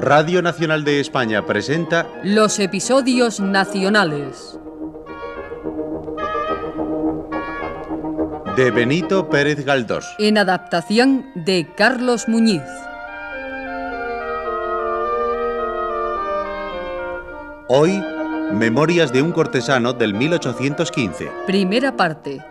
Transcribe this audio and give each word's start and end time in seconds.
Radio 0.00 0.42
Nacional 0.42 0.82
de 0.82 0.98
España 0.98 1.46
presenta 1.46 2.08
Los 2.24 2.58
episodios 2.58 3.38
nacionales. 3.38 4.58
de 8.56 8.70
Benito 8.72 9.28
Pérez 9.30 9.64
Galdós. 9.64 10.12
En 10.18 10.38
adaptación 10.38 11.26
de 11.36 11.68
Carlos 11.76 12.26
Muñiz. 12.26 12.62
Hoy, 17.68 18.02
Memorias 18.52 19.12
de 19.12 19.22
un 19.22 19.32
cortesano 19.32 19.92
del 19.92 20.14
1815. 20.14 21.30
Primera 21.46 21.96
parte. 21.96 22.44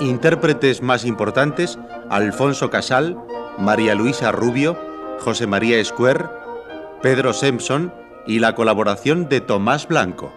Intérpretes 0.00 0.80
más 0.80 1.04
importantes, 1.04 1.78
Alfonso 2.08 2.70
Casal, 2.70 3.18
María 3.58 3.94
Luisa 3.94 4.32
Rubio, 4.32 4.78
José 5.18 5.46
María 5.46 5.78
Escuer, 5.78 6.30
Pedro 7.02 7.32
Simpson 7.32 7.92
y 8.26 8.38
la 8.38 8.54
colaboración 8.54 9.28
de 9.28 9.40
Tomás 9.40 9.88
Blanco. 9.88 10.32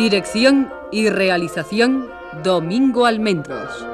Dirección 0.00 0.72
y 0.90 1.10
realización 1.10 2.08
Domingo 2.42 3.04
Almendros. 3.04 3.86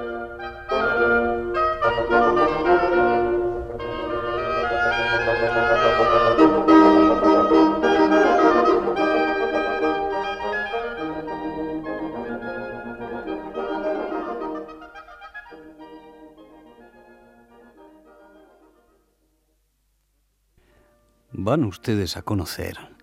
Van 21.33 21.65
ustedes 21.65 22.17
a 22.17 22.23
conocer 22.23 22.96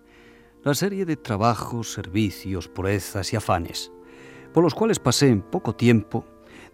la 0.64 0.72
serie 0.72 1.04
de 1.04 1.16
trabajos, 1.16 1.92
servicios, 1.92 2.68
proezas 2.68 3.34
y 3.34 3.36
afanes, 3.36 3.92
por 4.54 4.64
los 4.64 4.74
cuales 4.74 4.98
pasé 4.98 5.28
en 5.28 5.42
poco 5.42 5.76
tiempo, 5.76 6.24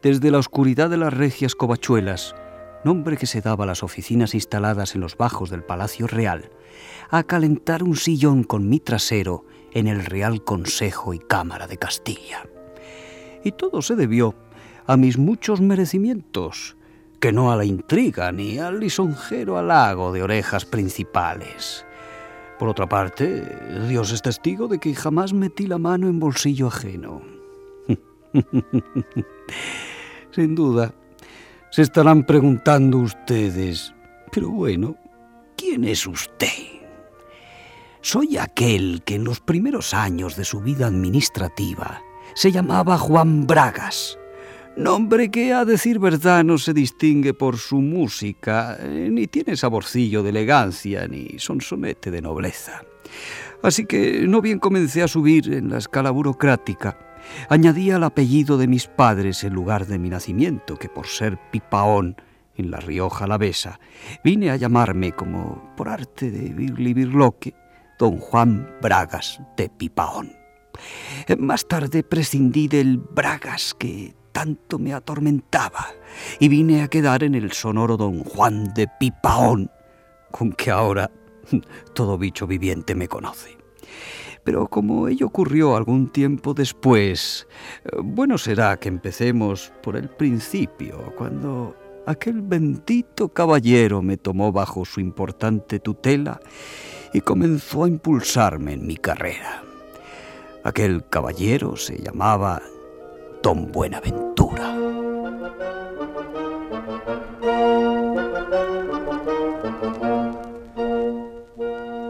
desde 0.00 0.30
la 0.30 0.38
oscuridad 0.38 0.88
de 0.88 0.96
las 0.96 1.12
regias 1.12 1.56
covachuelas, 1.56 2.36
nombre 2.84 3.16
que 3.16 3.26
se 3.26 3.40
daba 3.40 3.64
a 3.64 3.66
las 3.66 3.82
oficinas 3.82 4.32
instaladas 4.32 4.94
en 4.94 5.00
los 5.00 5.16
bajos 5.16 5.50
del 5.50 5.64
Palacio 5.64 6.06
Real, 6.06 6.50
a 7.10 7.24
calentar 7.24 7.82
un 7.82 7.96
sillón 7.96 8.44
con 8.44 8.68
mi 8.68 8.78
trasero 8.78 9.44
en 9.72 9.88
el 9.88 10.04
Real 10.04 10.44
Consejo 10.44 11.12
y 11.12 11.18
Cámara 11.18 11.66
de 11.66 11.76
Castilla. 11.76 12.46
Y 13.42 13.52
todo 13.52 13.82
se 13.82 13.96
debió 13.96 14.36
a 14.86 14.96
mis 14.96 15.18
muchos 15.18 15.60
merecimientos, 15.60 16.76
que 17.18 17.32
no 17.32 17.50
a 17.50 17.56
la 17.56 17.64
intriga 17.64 18.30
ni 18.30 18.58
al 18.58 18.78
lisonjero 18.78 19.58
halago 19.58 20.12
de 20.12 20.22
orejas 20.22 20.64
principales. 20.64 21.84
Por 22.60 22.68
otra 22.68 22.86
parte, 22.86 23.42
Dios 23.88 24.12
es 24.12 24.20
testigo 24.20 24.68
de 24.68 24.78
que 24.78 24.94
jamás 24.94 25.32
metí 25.32 25.66
la 25.66 25.78
mano 25.78 26.08
en 26.08 26.20
bolsillo 26.20 26.66
ajeno. 26.66 27.22
Sin 30.30 30.54
duda, 30.54 30.92
se 31.70 31.80
estarán 31.80 32.26
preguntando 32.26 32.98
ustedes, 32.98 33.94
pero 34.30 34.50
bueno, 34.50 34.94
¿quién 35.56 35.84
es 35.84 36.06
usted? 36.06 36.82
Soy 38.02 38.36
aquel 38.36 39.04
que 39.06 39.14
en 39.14 39.24
los 39.24 39.40
primeros 39.40 39.94
años 39.94 40.36
de 40.36 40.44
su 40.44 40.60
vida 40.60 40.86
administrativa 40.86 42.02
se 42.34 42.52
llamaba 42.52 42.98
Juan 42.98 43.46
Bragas, 43.46 44.18
nombre 44.82 45.30
que 45.30 45.52
a 45.52 45.64
decir 45.64 45.98
verdad 45.98 46.42
no 46.44 46.58
se 46.58 46.72
distingue 46.72 47.34
por 47.34 47.58
su 47.58 47.80
música, 47.80 48.78
eh, 48.80 49.08
ni 49.10 49.26
tiene 49.26 49.56
saborcillo 49.56 50.22
de 50.22 50.30
elegancia, 50.30 51.06
ni 51.06 51.38
sonsonete 51.38 52.10
de 52.10 52.22
nobleza. 52.22 52.82
Así 53.62 53.84
que 53.84 54.26
no 54.26 54.40
bien 54.40 54.58
comencé 54.58 55.02
a 55.02 55.08
subir 55.08 55.52
en 55.52 55.70
la 55.70 55.78
escala 55.78 56.10
burocrática, 56.10 56.98
añadí 57.48 57.90
al 57.90 58.04
apellido 58.04 58.56
de 58.56 58.68
mis 58.68 58.86
padres 58.86 59.44
en 59.44 59.52
lugar 59.52 59.86
de 59.86 59.98
mi 59.98 60.08
nacimiento, 60.08 60.76
que 60.76 60.88
por 60.88 61.06
ser 61.06 61.38
Pipaón, 61.50 62.16
en 62.56 62.70
la 62.70 62.78
Rioja 62.78 63.24
Alavesa, 63.24 63.80
vine 64.24 64.50
a 64.50 64.56
llamarme, 64.56 65.12
como 65.12 65.74
por 65.76 65.88
arte 65.88 66.30
de 66.30 66.50
Birli 66.50 66.94
Birloque, 66.94 67.54
don 67.98 68.18
Juan 68.18 68.68
Bragas 68.82 69.40
de 69.56 69.68
Pipaón. 69.68 70.32
Más 71.38 71.66
tarde 71.68 72.02
prescindí 72.02 72.68
del 72.68 72.98
Bragas 72.98 73.74
que 73.78 74.14
tanto 74.32 74.78
me 74.78 74.92
atormentaba 74.92 75.86
y 76.38 76.48
vine 76.48 76.82
a 76.82 76.88
quedar 76.88 77.22
en 77.22 77.34
el 77.34 77.52
sonoro 77.52 77.96
don 77.96 78.24
Juan 78.24 78.72
de 78.74 78.88
Pipaón, 78.98 79.70
con 80.30 80.52
que 80.52 80.70
ahora 80.70 81.10
todo 81.94 82.18
bicho 82.18 82.46
viviente 82.46 82.94
me 82.94 83.08
conoce. 83.08 83.56
Pero 84.44 84.68
como 84.68 85.08
ello 85.08 85.26
ocurrió 85.26 85.76
algún 85.76 86.08
tiempo 86.08 86.54
después, 86.54 87.46
bueno 88.02 88.38
será 88.38 88.78
que 88.78 88.88
empecemos 88.88 89.72
por 89.82 89.96
el 89.96 90.08
principio, 90.08 91.12
cuando 91.16 91.76
aquel 92.06 92.40
bendito 92.40 93.28
caballero 93.28 94.02
me 94.02 94.16
tomó 94.16 94.50
bajo 94.50 94.84
su 94.84 95.00
importante 95.00 95.78
tutela 95.78 96.40
y 97.12 97.20
comenzó 97.20 97.84
a 97.84 97.88
impulsarme 97.88 98.72
en 98.72 98.86
mi 98.86 98.96
carrera. 98.96 99.62
Aquel 100.64 101.04
caballero 101.08 101.76
se 101.76 101.98
llamaba 101.98 102.62
Don 103.42 103.72
Buenaventura. 103.72 104.76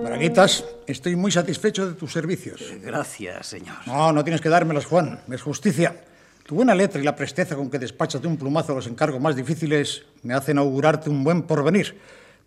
Braguitas, 0.03 0.65
estoy 0.87 1.15
muy 1.15 1.31
satisfecho 1.31 1.87
de 1.87 1.95
tus 1.95 2.13
servicios. 2.13 2.61
Gracias, 2.83 3.47
señor. 3.47 3.77
No, 3.87 4.13
no 4.13 4.25
tienes 4.25 4.41
que 4.41 4.49
dármelas, 4.49 4.87
Juan. 4.87 5.21
Es 5.31 5.43
justicia. 5.43 6.05
Tu 6.45 6.57
buena 6.57 6.75
letra 6.75 7.01
y 7.01 7.05
la 7.05 7.15
presteza 7.15 7.55
con 7.55 7.71
que 7.71 7.79
despachas 7.79 8.21
de 8.21 8.27
un 8.27 8.37
plumazo 8.37 8.75
los 8.75 8.89
encargos 8.89 9.21
más 9.21 9.37
difíciles 9.37 10.03
me 10.25 10.35
hacen 10.35 10.59
augurarte 10.59 11.09
un 11.09 11.23
buen 11.23 11.43
porvenir. 11.43 11.97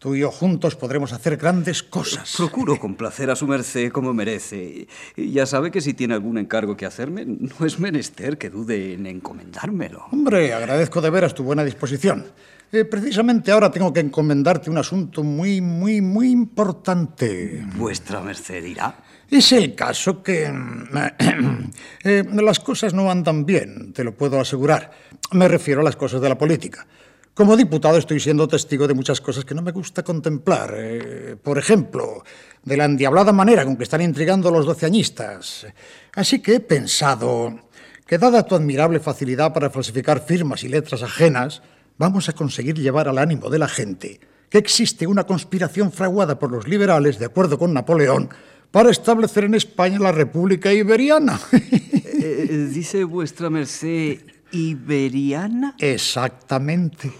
Tú 0.03 0.15
y 0.15 0.19
yo 0.19 0.31
juntos 0.31 0.75
podremos 0.75 1.13
hacer 1.13 1.37
grandes 1.37 1.81
cosas. 1.81 2.33
Procuro 2.35 2.77
complacer 2.77 3.29
a 3.29 3.37
su 3.37 3.47
merced 3.47 3.89
como 3.89 4.13
merece. 4.13 4.85
Y 5.15 5.31
ya 5.31 5.45
sabe 5.45 5.71
que 5.71 5.79
si 5.79 5.93
tiene 5.93 6.13
algún 6.13 6.37
encargo 6.37 6.75
que 6.75 6.85
hacerme, 6.85 7.23
no 7.25 7.65
es 7.65 7.79
menester 7.79 8.37
que 8.37 8.49
dude 8.49 8.95
en 8.95 9.05
encomendármelo. 9.05 10.03
Hombre, 10.11 10.51
agradezco 10.51 10.99
de 10.99 11.09
veras 11.09 11.33
tu 11.33 11.43
buena 11.43 11.63
disposición. 11.63 12.25
Eh, 12.73 12.83
precisamente 12.83 13.53
ahora 13.53 13.71
tengo 13.71 13.93
que 13.93 14.01
encomendarte 14.01 14.69
un 14.69 14.77
asunto 14.77 15.23
muy, 15.23 15.61
muy, 15.61 16.01
muy 16.01 16.31
importante. 16.31 17.65
Vuestra 17.77 18.19
merced 18.19 18.61
dirá. 18.61 18.93
Es 19.31 19.53
el 19.53 19.73
caso 19.73 20.21
que 20.21 20.51
eh, 22.03 22.23
las 22.29 22.59
cosas 22.59 22.93
no 22.93 23.09
andan 23.09 23.45
bien, 23.45 23.93
te 23.93 24.03
lo 24.03 24.13
puedo 24.13 24.37
asegurar. 24.37 24.91
Me 25.31 25.47
refiero 25.47 25.79
a 25.79 25.83
las 25.85 25.95
cosas 25.95 26.19
de 26.19 26.27
la 26.27 26.37
política. 26.37 26.85
Como 27.33 27.57
diputado 27.57 27.97
estoy 27.97 28.19
siendo 28.19 28.47
testigo 28.47 28.87
de 28.87 28.93
muchas 28.93 29.19
cosas 29.19 29.43
que 29.43 29.55
no 29.55 29.63
me 29.63 29.71
gusta 29.71 30.03
contemplar. 30.03 30.75
Eh, 30.77 31.35
por 31.41 31.57
ejemplo, 31.57 32.23
de 32.63 32.77
la 32.77 32.85
endiablada 32.85 33.31
manera 33.31 33.65
con 33.65 33.75
que 33.75 33.83
están 33.83 34.01
intrigando 34.01 34.51
los 34.51 34.67
doceañistas. 34.67 35.65
Así 36.13 36.43
que 36.43 36.55
he 36.55 36.59
pensado 36.59 37.59
que 38.05 38.19
dada 38.19 38.45
tu 38.45 38.53
admirable 38.53 38.99
facilidad 38.99 39.51
para 39.51 39.71
falsificar 39.71 40.23
firmas 40.23 40.63
y 40.63 40.69
letras 40.69 41.01
ajenas, 41.01 41.63
vamos 41.97 42.29
a 42.29 42.33
conseguir 42.33 42.77
llevar 42.77 43.07
al 43.07 43.17
ánimo 43.17 43.49
de 43.49 43.57
la 43.59 43.67
gente 43.67 44.19
que 44.51 44.59
existe 44.59 45.07
una 45.07 45.23
conspiración 45.23 45.91
fraguada 45.91 46.37
por 46.37 46.51
los 46.51 46.67
liberales, 46.67 47.17
de 47.17 47.25
acuerdo 47.25 47.57
con 47.57 47.73
Napoleón, 47.73 48.29
para 48.69 48.91
establecer 48.91 49.45
en 49.45 49.55
España 49.55 49.97
la 49.97 50.11
República 50.11 50.71
Iberiana. 50.71 51.39
Eh, 51.51 52.69
dice 52.71 53.03
vuestra 53.03 53.49
merced 53.49 54.19
iberiana. 54.53 55.75
Exactamente. 55.79 57.11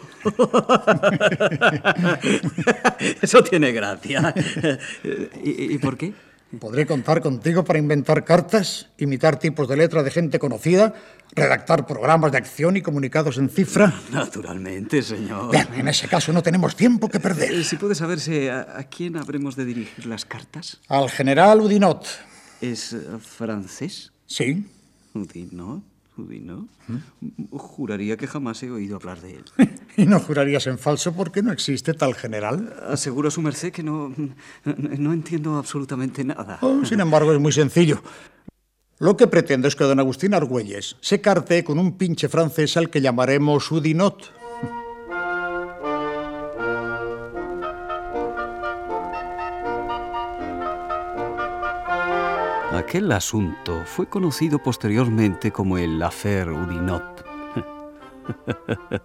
Eso 3.22 3.44
tiene 3.44 3.72
gracia. 3.72 4.34
¿Y, 5.44 5.74
y 5.74 5.78
por 5.78 5.98
qué? 5.98 6.14
Podré 6.60 6.86
contar 6.86 7.20
contigo 7.22 7.64
para 7.64 7.80
inventar 7.80 8.24
cartas, 8.24 8.88
imitar 9.00 9.40
tipos 9.40 9.68
de 9.68 9.76
letra 9.76 10.04
de 10.04 10.12
gente 10.12 10.38
conocida, 10.38 10.94
redactar 11.32 11.88
programas 11.88 12.32
de 12.32 12.38
acción 12.38 12.78
y 12.78 12.84
comunicados 12.84 13.40
en 13.40 13.50
cifra. 13.50 13.92
Naturalmente, 14.12 15.02
señor. 15.02 15.50
Bien, 15.50 15.68
en 15.74 15.88
ese 15.88 16.08
caso 16.08 16.32
no 16.32 16.44
tenemos 16.44 16.76
tiempo 16.76 17.10
que 17.10 17.18
Eh, 17.18 17.22
perder. 17.22 17.64
Si 17.64 17.76
puede 17.78 17.96
saberse 17.96 18.52
a, 18.52 18.78
a 18.78 18.84
quién 18.84 19.18
habremos 19.18 19.56
de 19.56 19.66
dirigir 19.66 20.06
las 20.06 20.26
cartas. 20.26 20.80
Al 20.90 21.10
general 21.10 21.60
Udinot. 21.62 22.06
¿Es 22.62 22.94
eh, 22.94 23.02
francés? 23.20 24.12
Sí. 24.28 24.64
Udinot. 25.16 25.82
Udinot. 26.18 26.68
Juraría 27.52 28.18
que 28.18 28.28
jamás 28.28 28.62
he 28.64 28.72
oído 28.72 28.96
hablar 28.98 29.22
de 29.22 29.36
él. 29.36 29.46
y 29.98 30.06
no 30.06 30.20
jurarías 30.20 30.68
en 30.68 30.78
falso 30.78 31.14
porque 31.14 31.42
no 31.42 31.52
existe 31.52 31.94
tal 31.94 32.16
general. 32.16 32.74
Aseguro 32.88 33.30
a 33.30 33.32
su 33.32 33.42
merced 33.42 33.72
que 33.72 33.84
no, 33.84 34.14
no 34.64 35.14
entiendo 35.14 35.58
absolutamente 35.58 36.24
nada. 36.24 36.60
Oh, 36.62 36.86
sin 36.86 37.00
embargo, 37.00 37.34
es 37.34 37.40
muy 37.40 37.52
sencillo. 37.52 38.02
Lo 39.00 39.18
que 39.18 39.28
pretendo 39.28 39.68
es 39.68 39.76
que 39.76 39.84
don 39.84 40.00
Agustín 40.00 40.34
Argüelles 40.34 40.98
se 41.02 41.20
carte 41.20 41.64
con 41.64 41.80
un 41.80 41.98
pinche 41.98 42.30
francés 42.30 42.78
al 42.78 42.90
que 42.90 43.02
llamaremos 43.02 43.72
Udinot. 43.72 44.43
Aquel 52.74 53.12
asunto 53.12 53.84
fue 53.86 54.08
conocido 54.08 54.58
posteriormente 54.58 55.52
como 55.52 55.78
el 55.78 56.02
Affair 56.02 56.50
Udinot. 56.50 57.24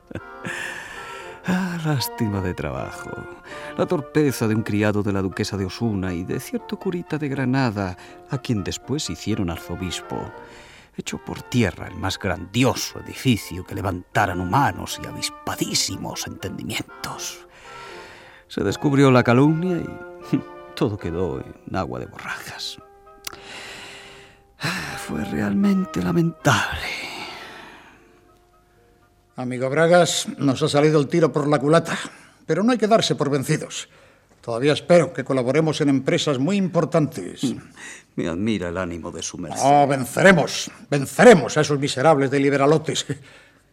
ah, 1.46 1.78
lástima 1.84 2.40
de 2.40 2.54
trabajo. 2.54 3.10
La 3.76 3.84
torpeza 3.84 4.48
de 4.48 4.54
un 4.54 4.62
criado 4.62 5.02
de 5.02 5.12
la 5.12 5.20
duquesa 5.20 5.58
de 5.58 5.66
Osuna 5.66 6.14
y 6.14 6.24
de 6.24 6.40
cierto 6.40 6.78
curita 6.78 7.18
de 7.18 7.28
Granada, 7.28 7.94
a 8.30 8.38
quien 8.38 8.64
después 8.64 9.10
hicieron 9.10 9.50
arzobispo. 9.50 10.32
Echó 10.96 11.18
por 11.18 11.42
tierra 11.42 11.88
el 11.88 11.96
más 11.96 12.18
grandioso 12.18 13.00
edificio 13.00 13.66
que 13.66 13.74
levantaran 13.74 14.40
humanos 14.40 14.98
y 15.04 15.06
avispadísimos 15.06 16.26
entendimientos. 16.26 17.46
Se 18.46 18.64
descubrió 18.64 19.10
la 19.10 19.22
calumnia 19.22 19.76
y 20.32 20.40
todo 20.74 20.96
quedó 20.96 21.40
en 21.40 21.76
agua 21.76 22.00
de 22.00 22.06
borrajas. 22.06 22.78
Fue 25.06 25.24
realmente 25.24 26.02
lamentable. 26.02 27.08
Amigo 29.36 29.70
Bragas, 29.70 30.26
nos 30.36 30.62
ha 30.62 30.68
salido 30.68 31.00
el 31.00 31.06
tiro 31.06 31.32
por 31.32 31.46
la 31.46 31.58
culata, 31.58 31.96
pero 32.44 32.62
no 32.62 32.72
hay 32.72 32.78
que 32.78 32.88
darse 32.88 33.14
por 33.14 33.30
vencidos. 33.30 33.88
Todavía 34.40 34.72
espero 34.72 35.12
que 35.12 35.24
colaboremos 35.24 35.80
en 35.80 35.90
empresas 35.90 36.38
muy 36.38 36.56
importantes. 36.56 37.44
Mm, 37.44 37.58
me 38.16 38.28
admira 38.28 38.68
el 38.68 38.78
ánimo 38.78 39.10
de 39.10 39.22
su 39.22 39.38
merced. 39.38 39.60
Oh, 39.62 39.86
venceremos, 39.86 40.70
venceremos 40.90 41.56
a 41.56 41.60
esos 41.60 41.78
miserables 41.78 42.30
de 42.30 42.40
liberalotes. 42.40 43.06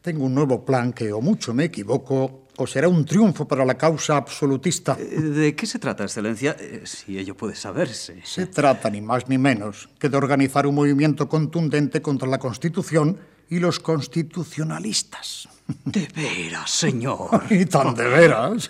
Tengo 0.06 0.25
un 0.25 0.36
nuevo 0.36 0.63
plan 0.63 0.94
que, 0.94 1.12
o 1.12 1.19
mucho 1.19 1.52
me 1.52 1.63
equivoco, 1.63 2.46
o 2.57 2.68
será 2.68 2.88
un 2.88 3.06
triunfo 3.06 3.48
para 3.48 3.66
la 3.66 3.74
causa 3.74 4.18
absolutista. 4.18 4.96
Eh, 5.00 5.19
¿De 5.19 5.56
qué 5.56 5.66
se 5.66 5.80
trata, 5.80 6.04
Excelencia? 6.04 6.56
Eh, 6.60 6.84
si 6.86 7.18
ello 7.18 7.36
puede 7.36 7.56
saberse. 7.56 8.22
Se 8.24 8.46
trata 8.46 8.92
ni 8.92 9.02
más 9.02 9.28
ni 9.28 9.40
menos 9.40 9.90
que 9.98 10.07
de 10.07 10.16
organizar 10.16 10.68
un 10.68 10.75
movimiento 10.75 11.28
contundente 11.28 12.04
contra 12.04 12.28
la 12.28 12.38
Constitución 12.38 13.18
y 13.50 13.57
los 13.57 13.80
constitucionalistas. 13.80 15.50
¿De 15.86 16.07
veras, 16.16 16.69
señor? 16.69 17.42
y 17.50 17.66
tan 17.66 17.96
de 17.96 18.07
veras. 18.07 18.69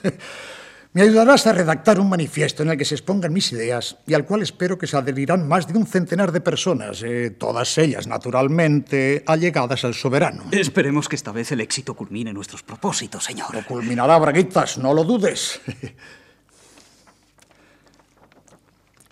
Me 0.95 1.01
ayudarás 1.01 1.45
a 1.45 1.51
redactar 1.51 2.00
un 2.00 2.07
manifiesto 2.07 2.63
en 2.63 2.69
el 2.69 2.77
que 2.77 2.86
se 2.86 2.95
expongan 2.95 3.33
mis 3.33 3.51
ideas 3.51 3.97
y 4.07 4.13
al 4.13 4.25
cual 4.25 4.44
espero 4.44 4.77
que 4.77 4.88
se 4.88 4.95
adherirán 4.95 5.45
más 5.45 5.68
de 5.68 5.77
un 5.77 5.86
centenar 5.86 6.31
de 6.31 6.39
personas, 6.39 7.03
eh, 7.03 7.31
todas 7.31 7.77
ellas, 7.77 8.07
naturalmente, 8.07 9.21
allegadas 9.27 9.83
al 9.83 9.94
soberano. 9.94 10.45
Esperemos 10.51 11.09
que 11.09 11.18
esta 11.18 11.33
vez 11.33 11.51
el 11.51 11.59
éxito 11.59 11.95
culmine 11.95 12.31
nuestros 12.31 12.63
propósitos, 12.63 13.25
señor. 13.25 13.53
Lo 13.53 13.65
culminará, 13.65 14.18
Braguitas, 14.18 14.77
no 14.77 14.94
lo 14.94 15.03
dudes. 15.03 15.59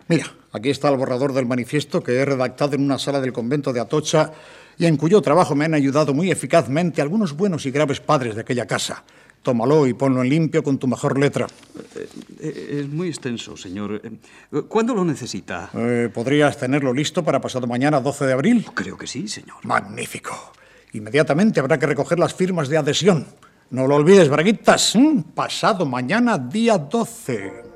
Mira, 0.07 0.33
aquí 0.53 0.69
está 0.69 0.87
el 0.87 0.95
borrador 0.95 1.33
del 1.33 1.47
manifiesto 1.47 2.01
que 2.01 2.15
he 2.15 2.23
redactado 2.23 2.75
en 2.75 2.83
una 2.83 2.97
sala 2.97 3.19
del 3.19 3.33
convento 3.33 3.73
de 3.73 3.81
Atocha 3.81 4.31
y 4.77 4.85
en 4.85 4.95
cuyo 4.95 5.21
trabajo 5.21 5.53
me 5.53 5.65
han 5.65 5.73
ayudado 5.73 6.13
muy 6.13 6.31
eficazmente 6.31 7.01
algunos 7.01 7.33
buenos 7.33 7.65
y 7.65 7.71
graves 7.71 7.99
padres 7.99 8.35
de 8.35 8.41
aquella 8.41 8.67
casa. 8.67 9.03
Tómalo 9.43 9.85
y 9.87 9.93
ponlo 9.93 10.23
en 10.23 10.29
limpio 10.29 10.63
con 10.63 10.77
tu 10.77 10.87
mejor 10.87 11.19
letra. 11.19 11.47
Eh, 11.95 12.09
eh, 12.39 12.79
es 12.79 12.87
muy 12.87 13.09
extenso, 13.09 13.57
señor. 13.57 14.01
Eh, 14.01 14.61
¿Cuándo 14.69 14.95
lo 14.95 15.03
necesita? 15.03 15.69
¿Podrías 16.13 16.57
tenerlo 16.57 16.93
listo 16.93 17.23
para 17.23 17.41
pasado 17.41 17.67
mañana, 17.67 17.99
12 17.99 18.25
de 18.25 18.33
abril? 18.33 18.65
Creo 18.73 18.97
que 18.97 19.05
sí, 19.05 19.27
señor. 19.27 19.57
Magnífico. 19.63 20.53
Inmediatamente 20.93 21.59
habrá 21.59 21.77
que 21.77 21.85
recoger 21.85 22.19
las 22.19 22.33
firmas 22.33 22.69
de 22.69 22.77
adhesión. 22.77 23.27
No 23.69 23.85
lo 23.85 23.95
olvides, 23.95 24.29
Braguitas. 24.29 24.93
Pasado 25.35 25.85
mañana, 25.85 26.37
día 26.37 26.77
12. 26.77 27.72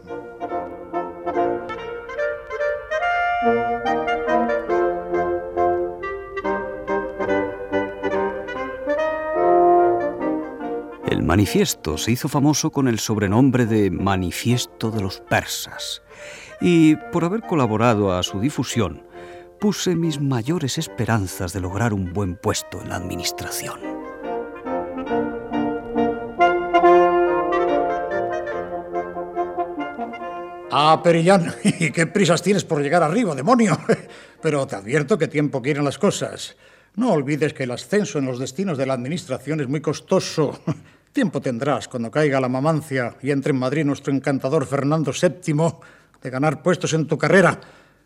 Manifiesto 11.28 11.98
se 11.98 12.12
hizo 12.14 12.30
famoso 12.30 12.72
con 12.72 12.88
el 12.88 13.00
sobrenombre 13.00 13.66
de 13.66 13.92
Manifiesto 13.92 14.92
de 14.92 15.02
los 15.02 15.20
Persas, 15.20 16.02
y 16.62 16.96
por 17.12 17.26
haber 17.26 17.42
colaborado 17.42 18.14
a 18.14 18.24
su 18.24 18.40
difusión, 18.40 19.04
puse 19.60 19.98
mis 19.98 20.22
mayores 20.22 20.78
esperanzas 20.78 21.52
de 21.52 21.60
lograr 21.60 21.94
un 21.94 22.14
buen 22.14 22.38
puesto 22.38 22.82
en 22.82 22.88
la 22.88 22.96
administración. 22.96 23.78
Ah, 30.72 31.02
Perillán, 31.04 31.54
¿y 31.64 31.92
qué 31.92 32.08
prisas 32.08 32.42
tienes 32.42 32.64
por 32.64 32.82
llegar 32.82 33.04
arriba, 33.04 33.36
demonio? 33.36 33.78
Pero 34.42 34.66
te 34.66 34.78
advierto 34.78 35.18
que 35.18 35.28
tiempo 35.28 35.62
quieren 35.62 35.84
las 35.84 35.98
cosas. 35.98 36.56
No 36.96 37.12
olvides 37.12 37.54
que 37.54 37.64
el 37.64 37.72
ascenso 37.72 38.18
en 38.18 38.26
los 38.26 38.40
destinos 38.40 38.78
de 38.78 38.86
la 38.86 38.94
administración 38.94 39.60
es 39.60 39.68
muy 39.68 39.82
costoso. 39.82 40.62
Tiempo 41.14 41.42
tendrás 41.42 41.88
cuando 41.88 42.12
caiga 42.12 42.40
la 42.40 42.50
mamancia 42.50 43.16
y 43.22 43.32
entre 43.32 43.52
en 43.52 43.60
Madrid 43.60 43.86
nuestro 43.86 44.14
encantador 44.14 44.66
Fernando 44.66 45.12
VII 45.12 45.54
de 46.22 46.30
ganar 46.30 46.62
puestos 46.62 46.94
en 46.94 47.08
tu 47.08 47.18
carrera. 47.18 47.60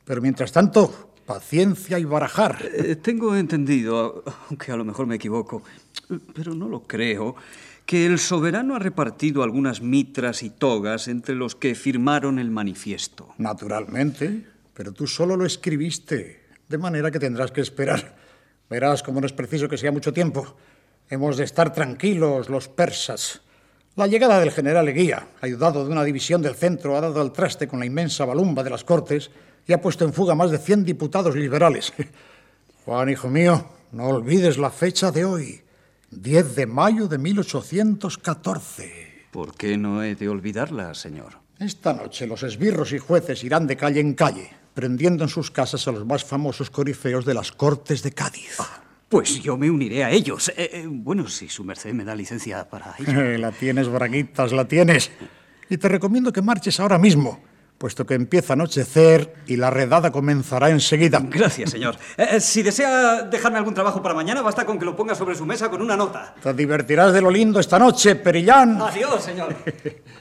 Pero 0.06 0.21
mientras 0.21 0.51
tanto, 0.51 1.13
paciencia 1.25 2.00
y 2.00 2.06
barajar. 2.06 2.57
Eh, 2.74 2.95
tengo 2.95 3.36
entendido, 3.36 4.24
aunque 4.50 4.71
a 4.71 4.75
lo 4.75 4.86
mejor 4.86 5.07
me 5.07 5.15
equivoco, 5.15 5.63
pero 6.33 6.53
no 6.53 6.68
lo 6.68 6.83
creo, 6.83 7.36
que 7.86 8.06
el 8.06 8.19
soberano 8.19 8.75
ha 8.75 8.80
repartido 8.80 9.44
algunas 9.44 9.81
mitras 9.81 10.44
y 10.44 10.50
togas 10.50 11.07
entre 11.07 11.36
los 11.36 11.56
que 11.56 11.75
firmaron 11.75 12.39
el 12.39 12.51
manifiesto. 12.51 13.33
Naturalmente, 13.38 14.45
pero 14.74 14.92
tú 14.92 15.07
solo 15.07 15.36
lo 15.36 15.45
escribiste, 15.45 16.42
de 16.68 16.77
manera 16.77 17.12
que 17.12 17.19
tendrás 17.19 17.51
que 17.51 17.62
esperar. 17.62 18.15
Verás 18.69 19.04
cómo 19.04 19.19
no 19.19 19.25
es 19.25 19.33
preciso 19.33 19.68
que 19.68 19.77
sea 19.77 19.92
mucho 19.92 20.14
tiempo. 20.14 20.56
Hemos 21.11 21.35
de 21.35 21.44
estar 21.44 21.73
tranquilos 21.73 22.47
los 22.47 22.69
persas. 22.69 23.41
La 23.97 24.07
llegada 24.07 24.39
del 24.39 24.49
general 24.49 24.87
Eguía, 24.87 25.27
ayudado 25.41 25.83
de 25.83 25.91
una 25.91 26.06
división 26.06 26.41
del 26.41 26.56
centro, 26.56 26.95
ha 26.95 27.01
dado 27.01 27.19
al 27.19 27.33
traste 27.33 27.68
con 27.68 27.80
la 27.80 27.85
inmensa 27.85 28.23
balumba 28.23 28.63
de 28.63 28.69
las 28.69 28.85
Cortes 28.85 29.30
y 29.68 29.73
ha 29.73 29.81
puesto 29.81 30.06
en 30.06 30.13
fuga 30.13 30.35
más 30.35 30.51
de 30.51 30.57
100 30.57 30.85
diputados 30.85 31.35
liberales. 31.35 31.91
Juan, 32.85 33.09
hijo 33.09 33.27
mío, 33.27 33.71
no 33.91 34.06
olvides 34.06 34.57
la 34.57 34.69
fecha 34.69 35.11
de 35.11 35.25
hoy, 35.25 35.61
10 36.11 36.56
de 36.56 36.65
mayo 36.65 37.09
de 37.09 37.18
1814. 37.18 39.25
¿Por 39.31 39.53
qué 39.56 39.77
no 39.77 40.03
he 40.03 40.15
de 40.15 40.30
olvidarla, 40.30 40.94
señor? 40.94 41.39
Esta 41.59 41.91
noche 41.91 42.25
los 42.25 42.44
esbirros 42.44 42.94
y 42.94 42.99
jueces 42.99 43.44
irán 43.44 43.68
de 43.68 43.75
calle 43.75 43.99
en 43.99 44.13
calle, 44.13 44.49
prendiendo 44.73 45.25
en 45.25 45.30
sus 45.30 45.51
casas 45.51 45.85
a 45.89 45.91
los 45.91 46.06
más 46.06 46.23
famosos 46.23 46.69
corifeos 46.69 47.25
de 47.25 47.33
las 47.33 47.51
Cortes 47.51 48.01
de 48.01 48.13
Cádiz. 48.13 48.56
Ah. 48.59 48.91
Pues 49.11 49.44
yo 49.44 49.57
me 49.57 49.69
uniré 49.69 50.06
a 50.06 50.09
ellos. 50.09 50.47
Eh, 50.56 50.69
eh, 50.73 50.85
bueno, 50.87 51.27
si 51.27 51.49
su 51.49 51.65
merced 51.65 51.94
me 51.94 52.06
da 52.06 52.15
licencia 52.15 52.68
para 52.69 52.95
ello. 52.99 53.37
la 53.37 53.51
tienes, 53.51 53.89
Braguitas, 53.89 54.53
la 54.53 54.65
tienes. 54.65 55.11
Y 55.69 55.77
te 55.77 55.89
recomiendo 55.89 56.31
que 56.31 56.41
marches 56.41 56.80
ahora 56.80 56.97
mismo, 56.97 57.44
puesto 57.77 58.06
que 58.06 58.13
empieza 58.13 58.53
a 58.53 58.56
anochecer 58.56 59.33
y 59.47 59.57
la 59.57 59.69
redada 59.69 60.11
comenzará 60.11 60.69
enseguida. 60.69 61.19
Gracias, 61.23 61.71
señor. 61.71 61.97
Eh, 62.15 62.39
si 62.39 62.63
desea 62.63 63.23
dejarme 63.23 63.57
algún 63.57 63.73
trabajo 63.73 64.01
para 64.01 64.15
mañana, 64.15 64.41
basta 64.41 64.65
con 64.65 64.80
que 64.80 64.85
lo 64.85 64.95
ponga 64.95 65.13
sobre 65.13 65.35
su 65.35 65.45
mesa 65.45 65.69
con 65.69 65.81
una 65.81 65.97
nota. 65.97 66.33
Te 66.41 66.53
divertirás 66.53 67.11
de 67.11 67.19
lo 67.21 67.30
lindo 67.30 67.59
esta 67.59 67.77
noche, 67.77 68.15
Perillán. 68.15 68.81
Adiós, 68.81 69.21
señor. 69.21 69.53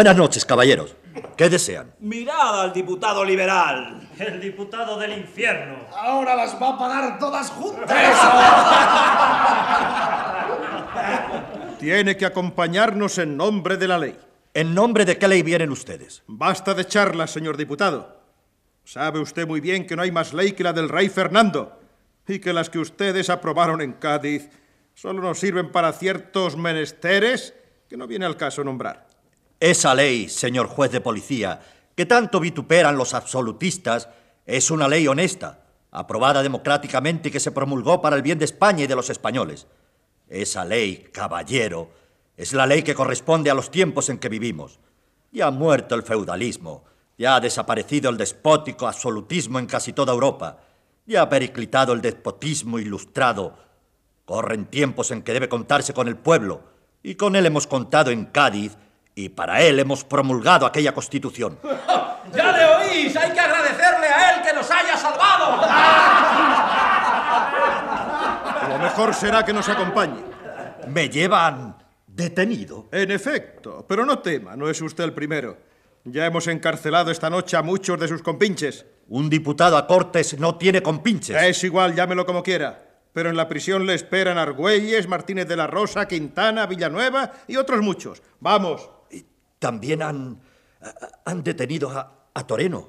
Buenas 0.00 0.16
noches, 0.16 0.46
caballeros. 0.46 0.96
¿Qué 1.36 1.50
desean? 1.50 1.92
Mirad 1.98 2.62
al 2.62 2.72
diputado 2.72 3.22
liberal. 3.22 4.00
El 4.18 4.40
diputado 4.40 4.98
del 4.98 5.18
infierno. 5.18 5.76
Ahora 5.94 6.34
las 6.34 6.54
va 6.54 6.70
a 6.70 6.78
pagar 6.78 7.18
todas 7.18 7.50
juntas. 7.50 7.86
Tiene 11.78 12.16
que 12.16 12.24
acompañarnos 12.24 13.18
en 13.18 13.36
nombre 13.36 13.76
de 13.76 13.88
la 13.88 13.98
ley. 13.98 14.16
¿En 14.54 14.74
nombre 14.74 15.04
de 15.04 15.18
qué 15.18 15.28
ley 15.28 15.42
vienen 15.42 15.70
ustedes? 15.70 16.22
Basta 16.26 16.72
de 16.72 16.86
charlas, 16.86 17.30
señor 17.30 17.58
diputado. 17.58 18.22
Sabe 18.84 19.18
usted 19.18 19.46
muy 19.46 19.60
bien 19.60 19.86
que 19.86 19.96
no 19.96 20.00
hay 20.00 20.10
más 20.10 20.32
ley 20.32 20.52
que 20.52 20.64
la 20.64 20.72
del 20.72 20.88
rey 20.88 21.10
Fernando 21.10 21.78
y 22.26 22.38
que 22.38 22.54
las 22.54 22.70
que 22.70 22.78
ustedes 22.78 23.28
aprobaron 23.28 23.82
en 23.82 23.92
Cádiz 23.92 24.48
solo 24.94 25.20
nos 25.20 25.38
sirven 25.38 25.70
para 25.70 25.92
ciertos 25.92 26.56
menesteres 26.56 27.52
que 27.86 27.98
no 27.98 28.06
viene 28.06 28.24
al 28.24 28.38
caso 28.38 28.64
nombrar. 28.64 29.09
Esa 29.60 29.94
ley, 29.94 30.30
señor 30.30 30.68
juez 30.68 30.90
de 30.90 31.02
policía, 31.02 31.60
que 31.94 32.06
tanto 32.06 32.40
vituperan 32.40 32.96
los 32.96 33.12
absolutistas, 33.12 34.08
es 34.46 34.70
una 34.70 34.88
ley 34.88 35.06
honesta, 35.06 35.60
aprobada 35.90 36.42
democráticamente 36.42 37.28
y 37.28 37.32
que 37.32 37.40
se 37.40 37.52
promulgó 37.52 38.00
para 38.00 38.16
el 38.16 38.22
bien 38.22 38.38
de 38.38 38.46
España 38.46 38.84
y 38.84 38.86
de 38.86 38.96
los 38.96 39.10
españoles. 39.10 39.66
Esa 40.30 40.64
ley, 40.64 41.08
caballero, 41.12 41.90
es 42.38 42.54
la 42.54 42.66
ley 42.66 42.82
que 42.82 42.94
corresponde 42.94 43.50
a 43.50 43.54
los 43.54 43.70
tiempos 43.70 44.08
en 44.08 44.18
que 44.18 44.30
vivimos. 44.30 44.80
Ya 45.30 45.48
ha 45.48 45.50
muerto 45.50 45.94
el 45.94 46.04
feudalismo, 46.04 46.84
ya 47.18 47.36
ha 47.36 47.40
desaparecido 47.40 48.08
el 48.08 48.16
despótico 48.16 48.88
absolutismo 48.88 49.58
en 49.58 49.66
casi 49.66 49.92
toda 49.92 50.14
Europa, 50.14 50.58
ya 51.04 51.20
ha 51.20 51.28
periclitado 51.28 51.92
el 51.92 52.00
despotismo 52.00 52.78
ilustrado. 52.78 53.58
Corren 54.24 54.64
tiempos 54.66 55.10
en 55.10 55.20
que 55.20 55.34
debe 55.34 55.50
contarse 55.50 55.92
con 55.92 56.08
el 56.08 56.16
pueblo, 56.16 56.62
y 57.02 57.16
con 57.16 57.36
él 57.36 57.44
hemos 57.44 57.66
contado 57.66 58.10
en 58.10 58.24
Cádiz, 58.24 58.78
y 59.24 59.28
para 59.28 59.60
él 59.60 59.78
hemos 59.78 60.04
promulgado 60.04 60.66
aquella 60.66 60.92
constitución. 60.92 61.58
¡Ya 62.34 62.52
le 62.52 62.66
oís! 62.66 63.16
¡Hay 63.16 63.32
que 63.32 63.40
agradecerle 63.40 64.06
a 64.06 64.34
él 64.34 64.42
que 64.42 64.52
nos 64.54 64.70
haya 64.70 64.96
salvado! 64.96 65.60
Lo 68.68 68.78
mejor 68.78 69.14
será 69.14 69.44
que 69.44 69.52
nos 69.52 69.68
acompañe. 69.68 70.22
Me 70.88 71.08
llevan 71.08 71.76
detenido. 72.06 72.88
En 72.92 73.10
efecto, 73.10 73.84
pero 73.88 74.06
no 74.06 74.20
tema, 74.20 74.56
no 74.56 74.70
es 74.70 74.80
usted 74.80 75.04
el 75.04 75.12
primero. 75.12 75.58
Ya 76.04 76.24
hemos 76.24 76.46
encarcelado 76.46 77.10
esta 77.10 77.28
noche 77.28 77.56
a 77.56 77.62
muchos 77.62 77.98
de 78.00 78.08
sus 78.08 78.22
compinches. 78.22 78.86
Un 79.08 79.28
diputado 79.28 79.76
a 79.76 79.86
Cortes 79.86 80.38
no 80.38 80.56
tiene 80.56 80.82
compinches. 80.82 81.36
Es 81.42 81.62
igual, 81.64 81.94
llámelo 81.94 82.24
como 82.24 82.42
quiera. 82.42 82.86
Pero 83.12 83.28
en 83.28 83.36
la 83.36 83.48
prisión 83.48 83.86
le 83.86 83.94
esperan 83.94 84.38
Argüelles, 84.38 85.08
Martínez 85.08 85.48
de 85.48 85.56
la 85.56 85.66
Rosa, 85.66 86.06
Quintana, 86.06 86.66
Villanueva 86.66 87.32
y 87.48 87.56
otros 87.56 87.82
muchos. 87.82 88.22
Vamos. 88.38 88.88
También 89.60 90.02
han, 90.02 90.40
han 91.24 91.44
detenido 91.44 91.90
a, 91.90 92.26
a 92.34 92.46
Toreno, 92.46 92.88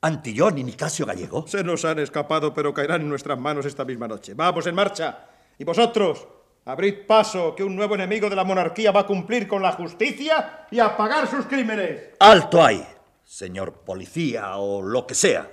Antillón 0.00 0.56
y 0.56 0.64
Nicasio 0.64 1.04
Gallego. 1.04 1.46
Se 1.46 1.62
nos 1.62 1.84
han 1.84 1.98
escapado, 1.98 2.54
pero 2.54 2.72
caerán 2.72 3.02
en 3.02 3.08
nuestras 3.08 3.38
manos 3.38 3.66
esta 3.66 3.84
misma 3.84 4.08
noche. 4.08 4.32
Vamos, 4.34 4.66
en 4.66 4.74
marcha. 4.74 5.26
Y 5.58 5.64
vosotros, 5.64 6.26
abrid 6.64 7.06
paso, 7.06 7.54
que 7.54 7.64
un 7.64 7.76
nuevo 7.76 7.94
enemigo 7.94 8.30
de 8.30 8.36
la 8.36 8.44
monarquía 8.44 8.92
va 8.92 9.00
a 9.00 9.06
cumplir 9.06 9.46
con 9.46 9.62
la 9.62 9.72
justicia 9.72 10.66
y 10.70 10.78
a 10.80 10.96
pagar 10.96 11.28
sus 11.28 11.46
crímenes. 11.46 12.10
Alto 12.18 12.64
ahí, 12.64 12.84
señor 13.24 13.72
policía 13.72 14.56
o 14.56 14.80
lo 14.80 15.06
que 15.06 15.14
sea. 15.14 15.50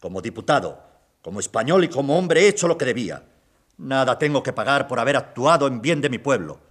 Como 0.00 0.22
diputado, 0.22 0.82
como 1.22 1.40
español 1.40 1.84
y 1.84 1.88
como 1.88 2.18
hombre 2.18 2.42
he 2.42 2.48
hecho 2.48 2.68
lo 2.68 2.78
que 2.78 2.86
debía. 2.86 3.22
Nada 3.76 4.18
tengo 4.18 4.42
que 4.42 4.52
pagar 4.52 4.88
por 4.88 4.98
haber 4.98 5.16
actuado 5.16 5.66
en 5.66 5.80
bien 5.80 6.00
de 6.00 6.10
mi 6.10 6.18
pueblo. 6.18 6.69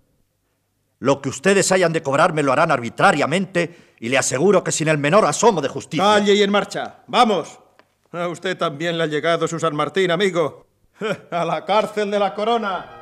Lo 1.00 1.22
que 1.22 1.30
ustedes 1.30 1.72
hayan 1.72 1.94
de 1.94 2.04
cobrarme 2.04 2.44
lo 2.44 2.52
harán 2.52 2.72
arbitrariamente 2.72 3.94
y 4.00 4.10
le 4.10 4.18
aseguro 4.18 4.64
que 4.64 4.72
sin 4.72 4.90
el 4.90 4.98
menor 4.98 5.26
asomo 5.26 5.62
de 5.62 5.70
justicia. 5.70 6.04
Calle 6.04 6.36
y 6.36 6.44
en 6.44 6.52
marcha. 6.52 7.04
Vamos. 7.08 7.60
A 8.12 8.28
usted 8.28 8.58
también 8.58 8.98
le 8.98 9.06
ha 9.06 9.08
llegado 9.08 9.48
su 9.48 9.60
San 9.60 9.76
Martín, 9.76 10.12
amigo. 10.12 10.66
A 11.32 11.46
la 11.46 11.64
cárcel 11.64 12.12
de 12.12 12.20
la 12.20 12.34
corona. 12.34 12.96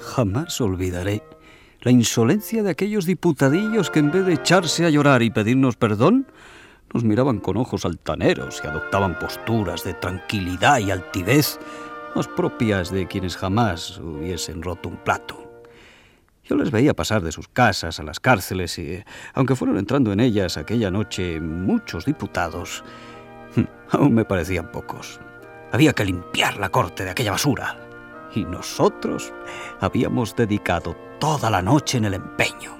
Jamás 0.00 0.60
olvidaré 0.60 1.22
la 1.80 1.90
insolencia 1.90 2.62
de 2.62 2.70
aquellos 2.70 3.06
diputadillos 3.06 3.90
que 3.90 4.00
en 4.00 4.10
vez 4.10 4.26
de 4.26 4.34
echarse 4.34 4.84
a 4.84 4.90
llorar 4.90 5.22
y 5.22 5.30
pedirnos 5.30 5.76
perdón, 5.76 6.26
nos 6.92 7.04
miraban 7.04 7.38
con 7.38 7.56
ojos 7.56 7.84
altaneros 7.84 8.60
y 8.62 8.66
adoptaban 8.66 9.18
posturas 9.18 9.84
de 9.84 9.94
tranquilidad 9.94 10.78
y 10.78 10.90
altivez 10.90 11.58
más 12.14 12.28
propias 12.28 12.90
de 12.90 13.06
quienes 13.06 13.36
jamás 13.36 13.98
hubiesen 13.98 14.62
roto 14.62 14.88
un 14.88 14.96
plato. 14.96 15.48
Yo 16.44 16.56
les 16.56 16.70
veía 16.70 16.94
pasar 16.94 17.22
de 17.22 17.30
sus 17.30 17.48
casas 17.48 18.00
a 18.00 18.02
las 18.02 18.20
cárceles 18.20 18.78
y, 18.78 19.04
aunque 19.34 19.54
fueron 19.54 19.76
entrando 19.76 20.12
en 20.12 20.20
ellas 20.20 20.56
aquella 20.56 20.90
noche 20.90 21.40
muchos 21.40 22.06
diputados, 22.06 22.82
aún 23.90 24.14
me 24.14 24.24
parecían 24.24 24.72
pocos. 24.72 25.20
Había 25.72 25.92
que 25.92 26.06
limpiar 26.06 26.56
la 26.56 26.70
corte 26.70 27.04
de 27.04 27.10
aquella 27.10 27.32
basura. 27.32 27.76
Y 28.34 28.44
nosotros 28.44 29.32
habíamos 29.80 30.34
dedicado 30.36 30.96
toda 31.18 31.50
la 31.50 31.60
noche 31.60 31.98
en 31.98 32.06
el 32.06 32.14
empeño. 32.14 32.76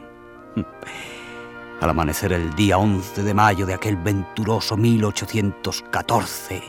Al 1.81 1.91
amanecer 1.91 2.33
el 2.33 2.55
día 2.57 2.77
11 2.77 3.23
de 3.23 3.35
mayo 3.35 3.65
de 3.65 3.75
aquel 3.75 3.97
venturoso 3.97 4.77
1814, 4.77 6.63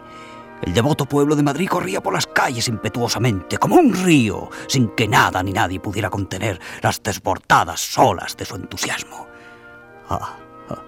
el 0.61 0.73
devoto 0.73 1.05
pueblo 1.07 1.35
de 1.35 1.41
Madrid 1.41 1.67
corría 1.67 1.99
por 2.01 2.13
las 2.13 2.27
calles 2.27 2.67
impetuosamente, 2.67 3.57
como 3.57 3.77
un 3.77 3.91
río, 3.91 4.49
sin 4.67 4.89
que 4.89 5.07
nada 5.07 5.41
ni 5.41 5.51
nadie 5.51 5.79
pudiera 5.79 6.11
contener 6.11 6.59
las 6.83 7.01
desbordadas 7.01 7.97
olas 7.97 8.37
de 8.37 8.45
su 8.45 8.55
entusiasmo. 8.55 9.27
Ah, 10.09 10.37
ah, 10.69 10.83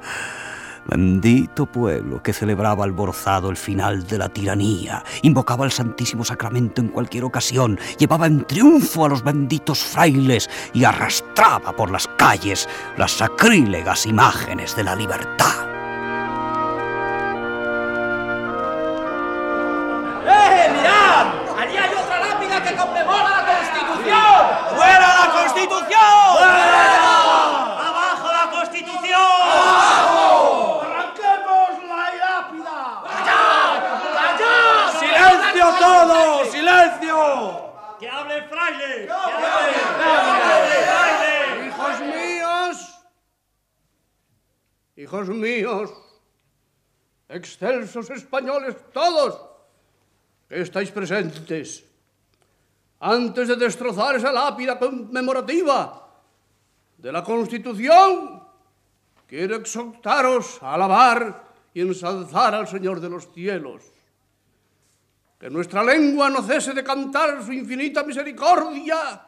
bendito 0.87 1.65
pueblo 1.65 2.21
que 2.21 2.33
celebraba 2.33 2.83
alborozado 2.83 3.49
el 3.49 3.57
final 3.57 4.07
de 4.07 4.17
la 4.17 4.29
tiranía, 4.29 5.03
invocaba 5.21 5.65
el 5.65 5.71
Santísimo 5.71 6.23
Sacramento 6.23 6.81
en 6.81 6.89
cualquier 6.89 7.23
ocasión, 7.23 7.79
llevaba 7.97 8.27
en 8.27 8.45
triunfo 8.45 9.05
a 9.05 9.09
los 9.09 9.23
benditos 9.23 9.83
frailes 9.83 10.49
y 10.73 10.83
arrastraba 10.83 11.75
por 11.75 11.91
las 11.91 12.07
calles 12.17 12.67
las 12.97 13.11
sacrílegas 13.11 14.05
imágenes 14.05 14.75
de 14.75 14.83
la 14.83 14.95
libertad. 14.95 15.67
¡Eh, 20.25 20.69
mirad! 20.73 21.27
¡Allí 21.59 21.77
hay 21.77 21.93
otra 21.93 22.19
lápida 22.19 22.63
que 22.63 22.75
conmemora 22.75 23.29
la 23.29 23.45
Constitución! 23.45 24.41
¡Fuera 24.75 25.07
la 25.19 25.31
Constitución! 25.31 26.37
¡Fuera! 26.37 27.87
¡Abajo 27.87 28.27
la 28.31 28.51
Constitución! 28.51 29.21
¡Arranquemos 30.81 31.69
la 31.87 31.95
lápida! 32.21 33.03
¡Allá! 33.07 33.51
¡Silencio 35.61 35.87
todos! 35.87 36.47
¡Silencio! 36.47 37.73
¡Que 37.99 38.09
hable 38.09 38.37
el 38.37 38.43
fraile! 38.45 39.05
¡Que 39.05 39.11
hable 39.11 39.67
el 39.67 40.91
fraile! 40.91 41.67
Hijos 41.67 41.99
míos, 42.01 43.05
hijos 44.95 45.29
míos, 45.29 45.91
excelsos 47.29 48.09
españoles 48.09 48.75
todos, 48.91 49.39
que 50.49 50.61
estáis 50.61 50.89
presentes, 50.89 51.85
antes 52.99 53.47
de 53.47 53.55
destrozar 53.55 54.15
esa 54.15 54.31
lápida 54.31 54.79
conmemorativa 54.79 56.07
de 56.97 57.11
la 57.11 57.23
Constitución, 57.23 58.41
quiero 59.27 59.57
exhortaros 59.57 60.57
a 60.63 60.73
alabar 60.73 61.43
y 61.71 61.81
ensalzar 61.81 62.55
al 62.55 62.67
Señor 62.67 62.99
de 62.99 63.09
los 63.09 63.31
cielos 63.31 63.90
que 65.41 65.49
nuestra 65.49 65.81
lengua 65.81 66.29
no 66.29 66.43
cese 66.43 66.71
de 66.71 66.83
cantar 66.83 67.41
su 67.41 67.51
infinita 67.51 68.03
misericordia, 68.03 69.25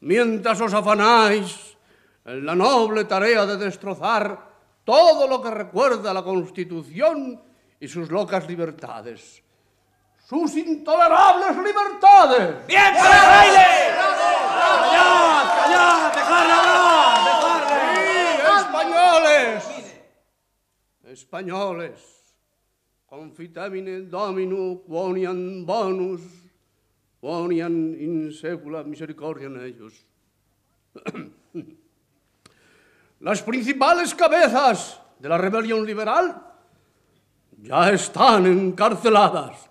mientras 0.00 0.60
os 0.60 0.74
afanáis 0.74 1.78
en 2.26 2.44
la 2.44 2.54
noble 2.54 3.08
tarea 3.08 3.46
de 3.46 3.56
destrozar 3.56 4.36
todo 4.84 5.26
lo 5.26 5.40
que 5.40 5.48
recuerda 5.48 6.12
la 6.12 6.22
Constitución 6.22 7.40
y 7.80 7.88
sus 7.88 8.10
locas 8.10 8.46
libertades. 8.46 9.42
¡Sus 10.28 10.56
intolerables 10.56 11.56
libertades! 11.56 12.66
¡Bien 12.66 12.92
para 12.92 13.16
el 13.16 13.26
baile! 13.26 13.66
¡Callad, 13.96 15.48
callad! 15.56 16.12
¡Dejadle 16.12 16.52
hablar! 16.52 17.16
¡Sí, 17.72 18.60
españoles! 18.60 19.64
Españoles, 21.04 22.15
confitemine 23.06 24.02
domino 24.10 24.82
quonian 24.82 25.64
bonus, 25.64 26.22
quonian 27.20 27.94
in 27.94 28.32
secula 28.32 28.82
misericordia 28.82 29.46
en 29.46 29.60
ellos. 29.62 30.04
Las 33.20 33.42
principales 33.42 34.14
cabezas 34.14 35.00
de 35.18 35.28
la 35.28 35.38
rebelión 35.38 35.86
liberal 35.86 36.42
ya 37.62 37.90
están 37.90 38.46
encarceladas. 38.46 39.70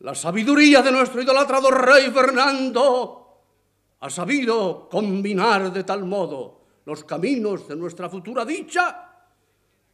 La 0.00 0.14
sabiduría 0.14 0.82
de 0.82 0.90
nuestro 0.92 1.22
idolatrado 1.22 1.70
rey 1.70 2.10
Fernando 2.10 3.44
ha 4.00 4.10
sabido 4.10 4.88
combinar 4.88 5.72
de 5.72 5.84
tal 5.84 6.04
modo 6.04 6.62
los 6.86 7.04
caminos 7.04 7.68
de 7.68 7.76
nuestra 7.76 8.08
futura 8.08 8.46
dicha 8.46 9.06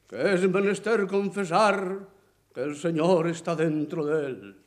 que 0.09 0.35
es 0.35 0.49
menester 0.49 1.07
confesar 1.07 2.16
que 2.57 2.63
el 2.63 2.75
Señor 2.75 3.27
está 3.27 3.55
dentro 3.55 4.03
de 4.07 4.27
él. 4.29 4.65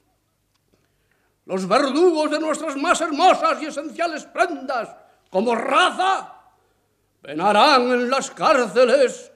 Los 1.45 1.67
verdugos 1.67 2.29
de 2.29 2.39
nuestras 2.39 2.77
más 2.77 3.01
hermosas 3.01 3.59
y 3.63 3.65
esenciales 3.65 4.25
prendas 4.25 4.95
como 5.31 5.55
raza 5.55 6.35
penarán 7.19 7.81
en 7.91 8.07
las 8.07 8.29
cárceles 8.29 9.31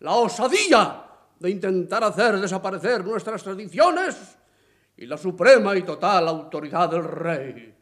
la 0.00 0.14
osadía 0.14 1.04
de 1.38 1.50
intentar 1.50 2.02
hacer 2.02 2.40
desaparecer 2.40 3.04
nuestras 3.04 3.42
tradiciones 3.42 4.16
y 4.96 5.04
la 5.04 5.18
suprema 5.18 5.76
y 5.76 5.82
total 5.82 6.28
autoridad 6.28 6.88
del 6.88 7.04
rey. 7.04 7.74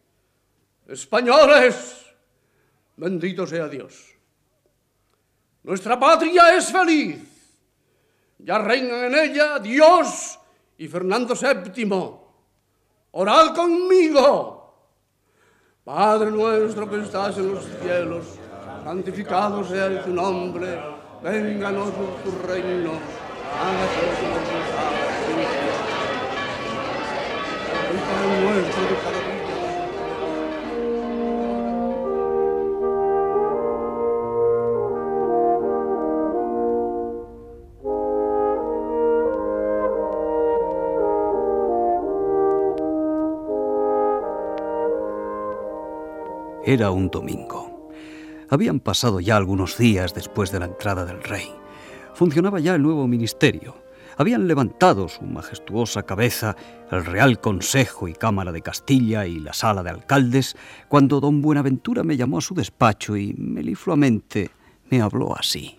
Españoles, 0.89 2.05
bendito 2.97 3.47
sea 3.47 3.69
Dios. 3.69 4.13
Nuestra 5.63 5.97
patria 6.01 6.53
es 6.57 6.73
feliz. 6.73 7.36
Ya 8.39 8.59
reinan 8.59 9.13
en 9.13 9.15
ella 9.15 9.59
Dios 9.59 10.39
y 10.79 10.89
Fernando 10.89 11.35
VII. 11.35 11.91
Orad 13.13 13.55
conmigo. 13.55 14.55
Padre 15.85 16.31
nuestro 16.33 16.91
que 16.91 17.01
estás 17.01 17.39
en 17.39 17.55
los 17.55 17.65
cielos, 17.81 18.27
santificado 18.83 19.65
sea 19.65 20.03
tu 20.03 20.11
nombre, 20.11 20.77
vénganos 21.23 21.93
tu 22.25 22.33
reino, 22.47 22.93
hágase 23.55 24.07
tu 24.19 24.27
voluntad. 24.27 24.97
Era 46.69 46.91
un 46.91 47.11
domingo. 47.11 47.93
Habían 48.51 48.81
pasado 48.81 49.21
ya 49.21 49.37
algunos 49.37 49.79
días 49.79 50.15
después 50.15 50.51
de 50.51 50.59
la 50.59 50.65
entrada 50.65 51.05
del 51.05 51.23
rey. 51.23 51.49
Funcionaba 52.13 52.59
ya 52.59 52.75
el 52.75 52.83
nuevo 52.83 53.07
ministerio. 53.07 53.77
Habían 54.17 54.49
levantado 54.49 55.09
su 55.09 55.23
majestuosa 55.23 56.03
cabeza 56.03 56.57
el 56.91 57.05
Real 57.05 57.41
Consejo 57.41 58.09
y 58.09 58.15
Cámara 58.15 58.51
de 58.51 58.63
Castilla 58.63 59.27
y 59.27 59.39
la 59.39 59.53
Sala 59.53 59.85
de 59.85 59.91
Alcaldes 59.91 60.57
cuando 60.89 61.21
don 61.21 61.41
Buenaventura 61.41 62.03
me 62.03 62.17
llamó 62.17 62.39
a 62.39 62.41
su 62.41 62.53
despacho 62.53 63.17
y 63.17 63.33
melifluamente 63.39 64.51
me 64.91 65.01
habló 65.01 65.39
así. 65.39 65.79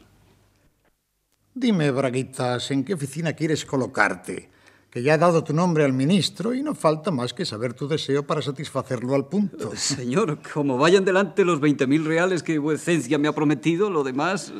Dime, 1.53 1.91
Braguitas, 1.91 2.71
¿en 2.71 2.85
qué 2.85 2.93
oficina 2.93 3.33
quieres 3.33 3.65
colocarte? 3.65 4.51
Que 4.89 5.03
ya 5.03 5.15
he 5.15 5.17
dado 5.17 5.43
tu 5.43 5.53
nombre 5.53 5.83
al 5.83 5.93
ministro 5.93 6.53
y 6.53 6.63
no 6.63 6.73
falta 6.73 7.11
más 7.11 7.33
que 7.33 7.45
saber 7.45 7.73
tu 7.73 7.87
deseo 7.87 8.25
para 8.25 8.41
satisfacerlo 8.41 9.15
al 9.15 9.27
punto. 9.27 9.71
Señor, 9.75 10.39
como 10.53 10.77
vayan 10.77 11.03
delante 11.03 11.43
los 11.43 11.59
20.000 11.59 12.03
reales 12.03 12.43
que 12.43 12.57
vuecencia 12.57 13.17
me 13.17 13.27
ha 13.27 13.33
prometido, 13.33 13.89
lo 13.89 14.03
demás 14.03 14.53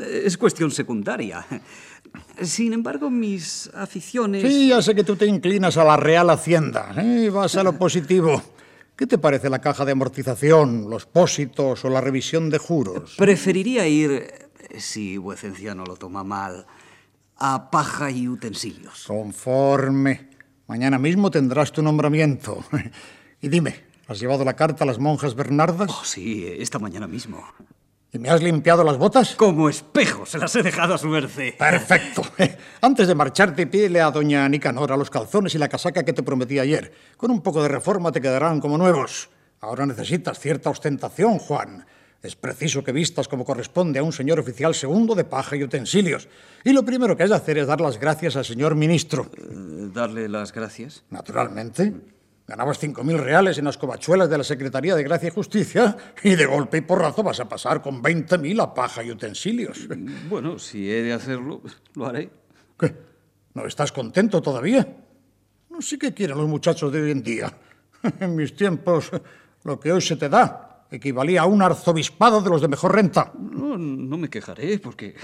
eh, 0.00 0.22
es 0.24 0.38
cuestión 0.38 0.70
secundaria. 0.70 1.46
Sin 2.40 2.72
embargo, 2.72 3.10
mis 3.10 3.70
aficiones... 3.74 4.42
Sí, 4.42 4.68
ya 4.68 4.82
sé 4.82 4.94
que 4.94 5.04
tú 5.04 5.16
te 5.16 5.26
inclinas 5.26 5.76
a 5.76 5.84
la 5.84 5.96
Real 5.96 6.30
Hacienda. 6.30 6.94
¿eh? 6.96 7.30
Vas 7.30 7.56
a 7.56 7.62
lo 7.62 7.76
positivo. 7.76 8.42
¿Qué 8.96 9.06
te 9.08 9.18
parece 9.18 9.50
la 9.50 9.60
caja 9.60 9.84
de 9.84 9.92
amortización, 9.92 10.88
los 10.88 11.06
pósitos 11.06 11.84
o 11.84 11.90
la 11.90 12.00
revisión 12.00 12.48
de 12.48 12.58
juros? 12.58 13.16
Preferiría 13.18 13.88
ir, 13.88 14.32
si 14.78 15.16
vuecencia 15.16 15.74
no 15.74 15.84
lo 15.84 15.96
toma 15.96 16.22
mal, 16.22 16.64
a 17.36 17.70
paja 17.70 18.10
y 18.10 18.28
utensilios. 18.28 19.04
Conforme. 19.06 20.30
Mañana 20.66 20.98
mismo 20.98 21.30
tendrás 21.30 21.72
tu 21.72 21.82
nombramiento. 21.82 22.64
Y 23.40 23.48
dime, 23.48 23.74
¿has 24.08 24.18
llevado 24.18 24.42
la 24.42 24.56
carta 24.56 24.84
a 24.84 24.86
las 24.86 24.98
monjas 24.98 25.34
Bernardas? 25.34 25.90
Oh, 25.90 26.02
sí, 26.02 26.46
esta 26.58 26.78
mañana 26.78 27.06
mismo. 27.06 27.44
¿Y 28.10 28.18
me 28.18 28.30
has 28.30 28.42
limpiado 28.42 28.82
las 28.84 28.96
botas? 28.96 29.34
Como 29.34 29.68
espejo, 29.68 30.24
se 30.24 30.38
las 30.38 30.56
he 30.56 30.62
dejado 30.62 30.94
a 30.94 30.98
su 30.98 31.08
merced. 31.08 31.58
Perfecto. 31.58 32.22
Antes 32.80 33.06
de 33.06 33.14
marcharte, 33.14 33.66
pídele 33.66 34.00
a 34.00 34.10
doña 34.10 34.48
Nicanora 34.48 34.96
los 34.96 35.10
calzones 35.10 35.54
y 35.56 35.58
la 35.58 35.68
casaca 35.68 36.04
que 36.04 36.14
te 36.14 36.22
prometí 36.22 36.58
ayer. 36.58 36.90
Con 37.18 37.30
un 37.32 37.42
poco 37.42 37.60
de 37.62 37.68
reforma 37.68 38.12
te 38.12 38.22
quedarán 38.22 38.60
como 38.60 38.78
nuevos. 38.78 39.28
Ahora 39.60 39.84
necesitas 39.84 40.38
cierta 40.38 40.70
ostentación, 40.70 41.38
Juan. 41.38 41.84
Es 42.24 42.36
preciso 42.36 42.82
que 42.82 42.90
vistas 42.90 43.28
como 43.28 43.44
corresponde 43.44 43.98
a 43.98 44.02
un 44.02 44.10
señor 44.10 44.40
oficial 44.40 44.74
segundo 44.74 45.14
de 45.14 45.24
paja 45.24 45.56
y 45.56 45.62
utensilios. 45.62 46.26
Y 46.64 46.72
lo 46.72 46.82
primero 46.82 47.14
que 47.14 47.22
has 47.22 47.28
de 47.28 47.36
hacer 47.36 47.58
es 47.58 47.66
dar 47.66 47.82
las 47.82 48.00
gracias 48.00 48.34
al 48.36 48.46
señor 48.46 48.74
ministro. 48.74 49.30
Eh, 49.36 49.90
¿Darle 49.92 50.26
las 50.30 50.50
gracias? 50.50 51.04
Naturalmente. 51.10 51.92
Ganabas 52.48 52.78
cinco 52.78 53.04
mil 53.04 53.18
reales 53.18 53.58
en 53.58 53.66
las 53.66 53.76
covachuelas 53.76 54.30
de 54.30 54.38
la 54.38 54.44
Secretaría 54.44 54.96
de 54.96 55.02
Gracia 55.02 55.28
y 55.28 55.32
Justicia 55.32 55.98
y 56.22 56.34
de 56.34 56.46
golpe 56.46 56.78
y 56.78 56.80
porrazo 56.80 57.22
vas 57.22 57.40
a 57.40 57.48
pasar 57.48 57.82
con 57.82 58.00
veinte 58.00 58.38
mil 58.38 58.58
a 58.60 58.72
paja 58.72 59.04
y 59.04 59.10
utensilios. 59.10 59.86
Bueno, 60.30 60.58
si 60.58 60.90
he 60.90 61.02
de 61.02 61.12
hacerlo, 61.12 61.60
lo 61.94 62.06
haré. 62.06 62.30
¿Qué? 62.78 62.94
¿No 63.52 63.66
estás 63.66 63.92
contento 63.92 64.40
todavía? 64.40 64.96
No 65.68 65.82
sé 65.82 65.98
qué 65.98 66.14
quieren 66.14 66.38
los 66.38 66.48
muchachos 66.48 66.90
de 66.90 67.02
hoy 67.02 67.10
en 67.10 67.22
día. 67.22 67.52
En 68.20 68.34
mis 68.34 68.56
tiempos, 68.56 69.10
lo 69.62 69.78
que 69.78 69.92
hoy 69.92 70.00
se 70.00 70.16
te 70.16 70.30
da 70.30 70.73
equivalía 70.96 71.42
a 71.42 71.46
un 71.46 71.62
arzobispado 71.62 72.40
de 72.40 72.50
los 72.50 72.60
de 72.60 72.68
mejor 72.68 72.94
renta. 72.94 73.32
No, 73.38 73.76
no 73.78 74.16
me 74.16 74.28
quejaré, 74.28 74.78
porque 74.78 75.14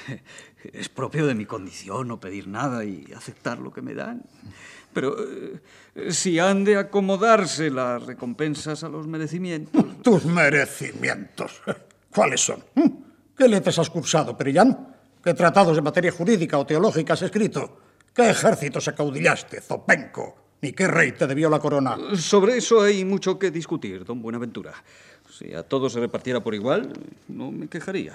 es 0.73 0.89
propio 0.89 1.27
de 1.27 1.35
mi 1.35 1.47
condición 1.47 2.09
no 2.09 2.21
pedir 2.21 2.49
nada 2.49 2.85
y 2.85 3.07
aceptar 3.15 3.59
lo 3.59 3.73
que 3.73 3.83
me 3.83 3.95
dan. 3.95 4.23
Pero 4.93 5.17
eh, 5.21 6.13
si 6.13 6.39
han 6.39 6.65
de 6.65 6.77
acomodarse 6.77 7.71
las 7.71 8.03
recompensas 8.03 8.83
a 8.83 8.89
los 8.89 9.07
merecimientos... 9.07 10.03
Tus 10.03 10.25
merecimientos. 10.25 11.63
¿Cuáles 12.13 12.41
son? 12.41 12.65
¿Mm? 12.75 12.89
¿Qué 13.37 13.49
letras 13.49 13.79
has 13.79 13.91
cursado, 13.91 14.37
Perillán? 14.37 14.97
¿Qué 15.23 15.35
tratados 15.35 15.77
de 15.77 15.83
materia 15.83 16.11
jurídica 16.11 16.59
o 16.59 16.67
teológica 16.67 17.13
has 17.13 17.23
escrito? 17.23 17.79
¿Qué 18.13 18.31
ejércitos 18.31 18.89
acaudillaste, 18.89 19.61
Zopenco? 19.61 20.51
¿Ni 20.63 20.73
qué 20.73 20.87
rey 20.89 21.13
te 21.13 21.27
debió 21.27 21.49
la 21.49 21.59
corona? 21.59 21.97
Sobre 22.17 22.59
eso 22.59 22.83
hay 22.83 23.05
mucho 23.05 23.39
que 23.39 23.51
discutir, 23.51 24.05
don 24.05 24.21
Buenaventura. 24.21 24.75
Si 25.41 25.55
a 25.55 25.63
todos 25.63 25.95
se 25.95 26.01
repartiera 26.01 26.41
por 26.41 26.55
igual, 26.55 26.93
no 27.29 27.51
me 27.51 27.67
quejaría. 27.67 28.15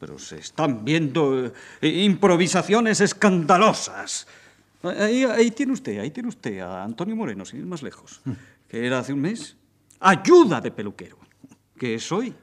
Pero 0.00 0.18
se 0.18 0.38
están 0.38 0.84
viendo 0.84 1.52
eh, 1.80 1.88
improvisaciones 1.88 3.00
escandalosas. 3.00 4.26
Ahí, 4.82 5.22
ahí 5.22 5.52
tiene 5.52 5.72
usted, 5.72 6.00
ahí 6.00 6.10
tiene 6.10 6.28
usted 6.28 6.58
a 6.58 6.82
Antonio 6.82 7.14
Moreno, 7.14 7.44
sin 7.44 7.60
ir 7.60 7.66
más 7.66 7.84
lejos. 7.84 8.20
Que 8.68 8.84
era 8.84 8.98
hace 8.98 9.12
un 9.12 9.20
mes 9.20 9.56
ayuda 10.00 10.60
de 10.60 10.72
peluquero. 10.72 11.16
Que 11.78 11.96
soy 12.00 12.34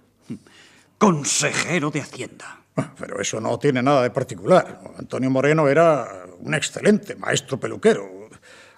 consejero 0.97 1.91
de 1.91 1.99
Hacienda. 1.99 2.61
Pero 2.97 3.19
eso 3.19 3.41
no 3.41 3.59
tiene 3.59 3.83
nada 3.83 4.03
de 4.03 4.11
particular. 4.11 4.79
Antonio 4.97 5.29
Moreno 5.29 5.67
era 5.67 6.25
un 6.39 6.53
excelente 6.53 7.15
maestro 7.15 7.59
peluquero. 7.59 8.14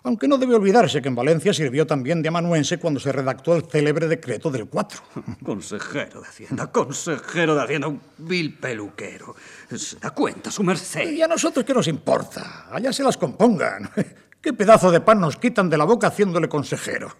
Aunque 0.07 0.29
no 0.29 0.37
debe 0.37 0.55
olvidarse 0.55 1.01
que 1.01 1.09
en 1.09 1.15
Valencia 1.15 1.53
sirvió 1.53 1.85
también 1.85 2.21
de 2.21 2.29
amanuense 2.29 2.79
cuando 2.79 2.97
se 2.97 3.11
redactó 3.11 3.57
el 3.57 3.63
célebre 3.63 4.07
decreto 4.07 4.49
del 4.49 4.67
4. 4.69 5.01
Consejero 5.43 6.21
de 6.21 6.27
Hacienda, 6.29 6.71
consejero 6.71 7.53
de 7.53 7.63
Hacienda, 7.63 7.89
un 7.89 7.99
vil 8.19 8.57
peluquero. 8.57 9.35
¿Se 9.75 9.99
da 9.99 10.11
cuenta, 10.11 10.49
su 10.49 10.63
merced? 10.63 11.11
¿Y 11.11 11.21
a 11.21 11.27
nosotros 11.27 11.65
qué 11.65 11.73
nos 11.73 11.89
importa? 11.89 12.67
Allá 12.71 12.93
se 12.93 13.03
las 13.03 13.17
compongan. 13.17 13.89
¿Qué 14.41 14.53
pedazo 14.53 14.91
de 14.91 15.01
pan 15.01 15.19
nos 15.19 15.35
quitan 15.35 15.69
de 15.69 15.77
la 15.77 15.83
boca 15.83 16.07
haciéndole 16.07 16.47
consejero? 16.47 17.13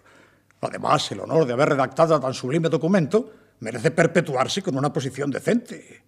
Además, 0.62 1.12
el 1.12 1.20
honor 1.20 1.44
de 1.44 1.52
haber 1.52 1.68
redactado 1.68 2.18
tan 2.18 2.32
sublime 2.32 2.70
documento 2.70 3.34
merece 3.60 3.90
perpetuarse 3.90 4.62
con 4.62 4.78
una 4.78 4.90
posición 4.90 5.30
decente. 5.30 6.04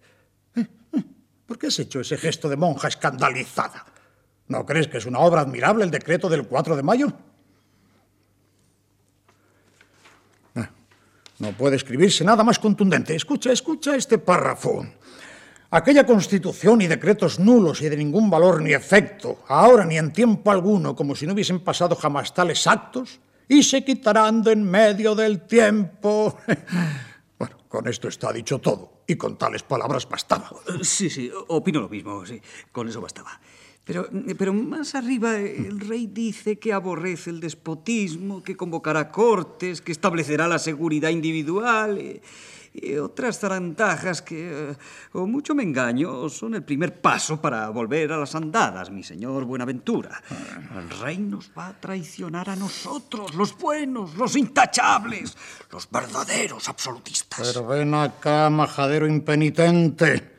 ¿Eh? 0.55 0.65
¿Eh? 0.93 1.03
¿Por 1.45 1.59
qué 1.59 1.67
has 1.67 1.77
hecho 1.77 1.99
ese 1.99 2.17
gesto 2.17 2.49
de 2.49 2.57
monja 2.57 2.87
escandalizada? 2.87 3.85
¿No 4.51 4.65
crees 4.65 4.89
que 4.89 4.97
es 4.97 5.05
una 5.05 5.19
obra 5.19 5.39
admirable 5.41 5.85
el 5.85 5.91
decreto 5.91 6.27
del 6.27 6.45
4 6.45 6.75
de 6.75 6.83
mayo? 6.83 7.13
Ah, 10.55 10.69
No 11.39 11.53
puede 11.53 11.77
escribirse 11.77 12.25
nada 12.25 12.43
más 12.43 12.59
contundente. 12.59 13.15
Escucha, 13.15 13.53
escucha 13.53 13.95
este 13.95 14.17
párrafo. 14.17 14.85
Aquella 15.69 16.05
constitución 16.05 16.81
y 16.81 16.87
decretos 16.87 17.39
nulos 17.39 17.81
y 17.81 17.87
de 17.87 17.95
ningún 17.95 18.29
valor 18.29 18.61
ni 18.61 18.73
efecto, 18.73 19.39
ahora 19.47 19.85
ni 19.85 19.97
en 19.97 20.11
tiempo 20.11 20.51
alguno, 20.51 20.97
como 20.97 21.15
si 21.15 21.25
no 21.25 21.31
hubiesen 21.31 21.61
pasado 21.61 21.95
jamás 21.95 22.33
tales 22.33 22.67
actos, 22.67 23.21
y 23.47 23.63
se 23.63 23.85
quitarán 23.85 24.43
de 24.43 24.51
en 24.51 24.69
medio 24.69 25.15
del 25.15 25.47
tiempo. 25.47 26.37
Bueno, 27.39 27.57
con 27.67 27.87
esto 27.87 28.07
está 28.07 28.31
dicho 28.31 28.59
todo, 28.59 29.01
y 29.07 29.15
con 29.15 29.35
tales 29.35 29.63
palabras 29.63 30.07
bastaba. 30.07 30.51
Sí, 30.83 31.09
sí, 31.09 31.31
opino 31.47 31.79
lo 31.79 31.89
mismo, 31.89 32.23
sí, 32.23 32.39
con 32.71 32.87
eso 32.87 33.01
bastaba. 33.01 33.39
Pero, 33.83 34.07
pero 34.37 34.53
más 34.53 34.93
arriba 34.95 35.37
el 35.37 35.79
rey 35.79 36.07
dice 36.07 36.59
que 36.59 36.71
aborrece 36.71 37.29
el 37.29 37.39
despotismo, 37.39 38.43
que 38.43 38.55
convocará 38.55 39.11
cortes, 39.11 39.81
que 39.81 39.91
establecerá 39.91 40.47
la 40.47 40.59
seguridad 40.59 41.09
individual. 41.09 41.97
eh, 41.97 42.21
y 42.73 42.95
otras 42.95 43.39
zarandajas 43.39 44.21
que, 44.21 44.71
eh, 44.71 44.75
o 45.13 45.27
mucho 45.27 45.53
me 45.53 45.63
engaño, 45.63 46.29
son 46.29 46.55
el 46.55 46.63
primer 46.63 47.01
paso 47.01 47.41
para 47.41 47.69
volver 47.69 48.13
a 48.13 48.17
las 48.17 48.33
andadas, 48.35 48.89
mi 48.89 49.03
señor 49.03 49.43
Buenaventura. 49.43 50.21
El 50.77 50.89
rey 51.01 51.17
nos 51.17 51.51
va 51.57 51.67
a 51.67 51.73
traicionar 51.73 52.49
a 52.49 52.55
nosotros, 52.55 53.35
los 53.35 53.57
buenos, 53.57 54.15
los 54.15 54.35
intachables, 54.37 55.35
los 55.69 55.89
verdaderos 55.89 56.69
absolutistas. 56.69 57.51
Pero 57.53 57.67
ven 57.67 57.93
acá, 57.93 58.49
majadero 58.49 59.05
impenitente. 59.05 60.31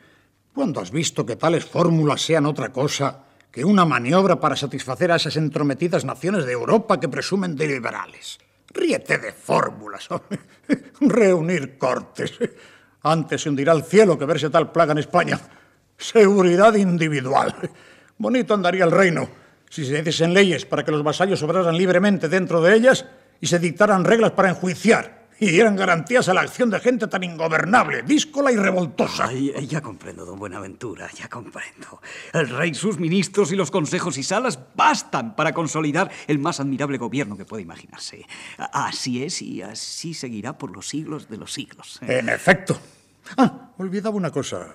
¿Cuándo 0.54 0.80
has 0.80 0.90
visto 0.90 1.24
que 1.26 1.36
tales 1.36 1.64
fórmulas 1.64 2.22
sean 2.22 2.46
otra 2.46 2.72
cosa 2.72 3.24
que 3.52 3.68
unha 3.68 3.84
maniobra 3.84 4.40
para 4.40 4.56
satisfacer 4.56 5.12
a 5.12 5.20
esas 5.20 5.36
entrometidas 5.36 6.08
naciones 6.08 6.48
de 6.48 6.56
Europa 6.56 6.96
que 6.96 7.12
presumen 7.12 7.52
de 7.52 7.68
liberales. 7.68 8.40
Ríete 8.72 9.20
de 9.20 9.36
fórmulas, 9.36 10.08
reunir 11.00 11.76
cortes. 11.76 12.32
Antes 13.04 13.44
se 13.44 13.52
hundirá 13.52 13.76
el 13.76 13.84
cielo 13.84 14.16
que 14.16 14.24
verse 14.24 14.48
tal 14.48 14.72
plaga 14.72 14.96
en 14.96 15.04
España. 15.04 15.36
Seguridad 16.00 16.72
individual. 16.74 17.52
Bonito 18.16 18.54
andaría 18.54 18.88
el 18.88 18.90
reino 18.90 19.28
si 19.68 19.84
se 19.84 20.00
hiciesen 20.00 20.32
leyes 20.32 20.64
para 20.64 20.84
que 20.84 20.92
los 20.92 21.04
vasallos 21.04 21.42
obraran 21.42 21.76
libremente 21.76 22.28
dentro 22.28 22.60
de 22.60 22.74
ellas 22.74 23.04
y 23.40 23.46
se 23.46 23.58
dictaran 23.58 24.04
reglas 24.04 24.32
para 24.32 24.48
enjuiciar 24.48 25.21
y 25.38 25.50
dieran 25.50 25.76
garantías 25.76 26.28
a 26.28 26.34
la 26.34 26.42
acción 26.42 26.70
de 26.70 26.80
gente 26.80 27.06
tan 27.08 27.22
ingobernable, 27.24 28.02
díscola 28.02 28.52
y 28.52 28.56
revoltosa. 28.56 29.28
Ay, 29.28 29.66
ya 29.66 29.80
comprendo, 29.80 30.24
don 30.24 30.38
Buenaventura, 30.38 31.10
ya 31.12 31.28
comprendo. 31.28 32.00
El 32.32 32.48
rey, 32.48 32.74
sus 32.74 32.98
ministros 32.98 33.50
y 33.52 33.56
los 33.56 33.70
consejos 33.70 34.18
y 34.18 34.22
salas 34.22 34.58
bastan 34.74 35.34
para 35.34 35.52
consolidar 35.52 36.10
el 36.26 36.38
más 36.38 36.60
admirable 36.60 36.98
gobierno 36.98 37.36
que 37.36 37.44
puede 37.44 37.62
imaginarse. 37.62 38.24
Así 38.56 39.24
es 39.24 39.42
y 39.42 39.62
así 39.62 40.14
seguirá 40.14 40.56
por 40.58 40.70
los 40.70 40.88
siglos 40.88 41.28
de 41.28 41.36
los 41.36 41.52
siglos. 41.52 41.98
En 42.02 42.28
efecto. 42.28 42.78
Ah, 43.36 43.72
olvidaba 43.78 44.16
una 44.16 44.30
cosa. 44.30 44.74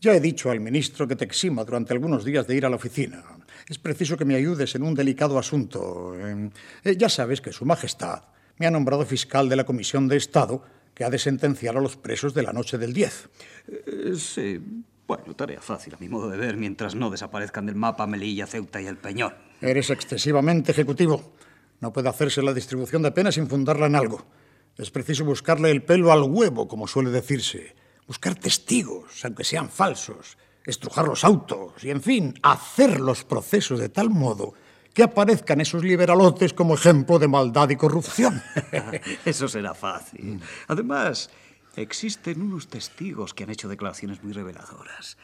Ya 0.00 0.14
he 0.14 0.20
dicho 0.20 0.50
al 0.50 0.60
ministro 0.60 1.06
que 1.06 1.16
te 1.16 1.26
exima 1.26 1.62
durante 1.62 1.92
algunos 1.92 2.24
días 2.24 2.46
de 2.46 2.56
ir 2.56 2.64
a 2.64 2.70
la 2.70 2.76
oficina. 2.76 3.22
Es 3.68 3.78
preciso 3.78 4.16
que 4.16 4.24
me 4.24 4.34
ayudes 4.34 4.74
en 4.74 4.82
un 4.82 4.94
delicado 4.94 5.38
asunto. 5.38 6.14
Eh, 6.16 6.96
ya 6.96 7.10
sabes 7.10 7.42
que 7.42 7.52
Su 7.52 7.66
Majestad 7.66 8.22
me 8.60 8.66
ha 8.66 8.70
nombrado 8.70 9.06
fiscal 9.06 9.48
de 9.48 9.56
la 9.56 9.64
Comisión 9.64 10.06
de 10.06 10.18
Estado 10.18 10.62
que 10.94 11.02
ha 11.02 11.08
de 11.08 11.18
sentenciar 11.18 11.78
a 11.78 11.80
los 11.80 11.96
presos 11.96 12.34
de 12.34 12.42
la 12.42 12.52
noche 12.52 12.76
del 12.76 12.92
10. 12.92 13.28
Eh, 13.68 14.12
Sí, 14.14 14.60
bueno, 15.08 15.34
tarea 15.34 15.62
fácil 15.62 15.94
a 15.94 15.96
mi 15.98 16.10
modo 16.10 16.28
de 16.28 16.36
ver, 16.36 16.58
mientras 16.58 16.94
no 16.94 17.08
desaparezcan 17.08 17.64
del 17.64 17.74
mapa 17.74 18.06
Melilla, 18.06 18.46
Ceuta 18.46 18.82
y 18.82 18.86
el 18.86 18.98
Peñón. 18.98 19.34
Eres 19.62 19.88
excesivamente 19.88 20.72
ejecutivo. 20.72 21.32
No 21.80 21.90
puede 21.90 22.10
hacerse 22.10 22.42
la 22.42 22.52
distribución 22.52 23.00
de 23.00 23.12
penas 23.12 23.36
sin 23.36 23.48
fundarla 23.48 23.86
en 23.86 23.96
algo. 23.96 24.26
Es 24.76 24.90
preciso 24.90 25.24
buscarle 25.24 25.70
el 25.70 25.82
pelo 25.82 26.12
al 26.12 26.22
huevo, 26.22 26.68
como 26.68 26.86
suele 26.86 27.08
decirse. 27.08 27.74
Buscar 28.06 28.34
testigos, 28.34 29.24
aunque 29.24 29.44
sean 29.44 29.70
falsos. 29.70 30.36
Estrujar 30.66 31.06
los 31.06 31.24
autos 31.24 31.82
y, 31.82 31.88
en 31.88 32.02
fin, 32.02 32.34
hacer 32.42 33.00
los 33.00 33.24
procesos 33.24 33.80
de 33.80 33.88
tal 33.88 34.10
modo 34.10 34.52
que 35.00 35.04
aparezcan 35.04 35.62
esos 35.62 35.82
liberalotes 35.82 36.52
como 36.52 36.74
ejemplo 36.74 37.18
de 37.18 37.26
maldad 37.26 37.70
y 37.70 37.76
corrupción. 37.76 38.42
Eso 39.24 39.48
será 39.48 39.72
fácil. 39.72 40.38
Además, 40.68 41.30
existen 41.74 42.42
unos 42.42 42.68
testigos 42.68 43.32
que 43.32 43.44
han 43.44 43.50
hecho 43.50 43.66
declaraciones 43.66 44.22
muy 44.22 44.34
reveladoras, 44.34 45.16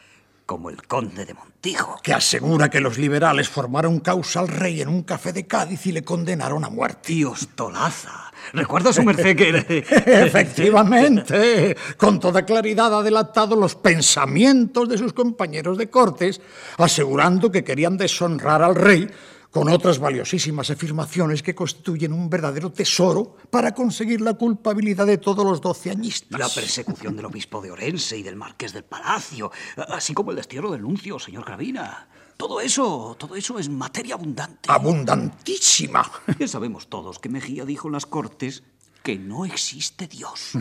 como 0.47 0.71
el 0.71 0.81
conde 0.87 1.25
de 1.25 1.35
Montijo. 1.35 1.99
que 2.01 2.11
asegura 2.11 2.71
que 2.71 2.81
los 2.81 2.97
liberales 2.97 3.49
formaron 3.49 3.99
causa 3.99 4.39
al 4.39 4.47
rey 4.47 4.81
en 4.81 4.87
un 4.87 5.03
café 5.03 5.31
de 5.31 5.45
Cádiz 5.45 5.85
y 5.85 5.91
le 5.91 6.03
condenaron 6.03 6.65
a 6.65 6.71
muerte. 6.71 7.13
Y 7.13 7.23
Ostolaza. 7.23 8.31
¿Recuerda 8.53 8.91
su 8.91 9.03
merced 9.03 9.35
que... 9.37 9.85
Efectivamente, 10.25 11.77
con 11.97 12.19
toda 12.19 12.43
claridad 12.43 12.97
ha 12.97 13.03
delatado 13.03 13.55
los 13.55 13.75
pensamientos 13.75 14.89
de 14.89 14.97
sus 14.97 15.13
compañeros 15.13 15.77
de 15.77 15.87
cortes, 15.91 16.41
asegurando 16.79 17.51
que 17.51 17.63
querían 17.63 17.95
deshonrar 17.95 18.63
al 18.63 18.73
rey 18.73 19.07
con 19.51 19.69
otras 19.69 19.99
valiosísimas 19.99 20.69
afirmaciones 20.69 21.41
que 21.41 21.55
constituyen 21.55 22.13
un 22.13 22.29
verdadero 22.29 22.71
tesoro 22.71 23.37
para 23.49 23.73
conseguir 23.73 24.21
la 24.21 24.33
culpabilidad 24.33 25.07
de 25.07 25.17
todos 25.17 25.45
los 25.45 25.61
doceañistas. 25.61 26.39
La 26.39 26.49
persecución 26.49 27.15
del 27.15 27.25
obispo 27.25 27.61
de 27.61 27.71
Orense 27.71 28.17
y 28.17 28.23
del 28.23 28.35
marqués 28.35 28.73
del 28.73 28.83
Palacio, 28.83 29.51
así 29.89 30.13
como 30.13 30.31
el 30.31 30.37
destierro 30.37 30.71
del 30.71 30.81
nuncio, 30.81 31.19
señor 31.19 31.45
Gravina. 31.45 32.07
Todo 32.37 32.61
eso, 32.61 33.15
todo 33.17 33.35
eso 33.35 33.57
es 33.57 33.67
materia 33.67 34.13
abundante. 34.13 34.69
Abundantísima. 34.71 36.09
Ya 36.37 36.47
sabemos 36.47 36.87
todos 36.87 37.17
que 37.17 37.29
Mejía 37.29 37.65
dijo 37.65 37.87
en 37.87 37.93
las 37.93 38.05
Cortes 38.05 38.63
que 39.07 39.17
no 39.17 39.45
existe 39.45 40.05
Dios. 40.05 40.51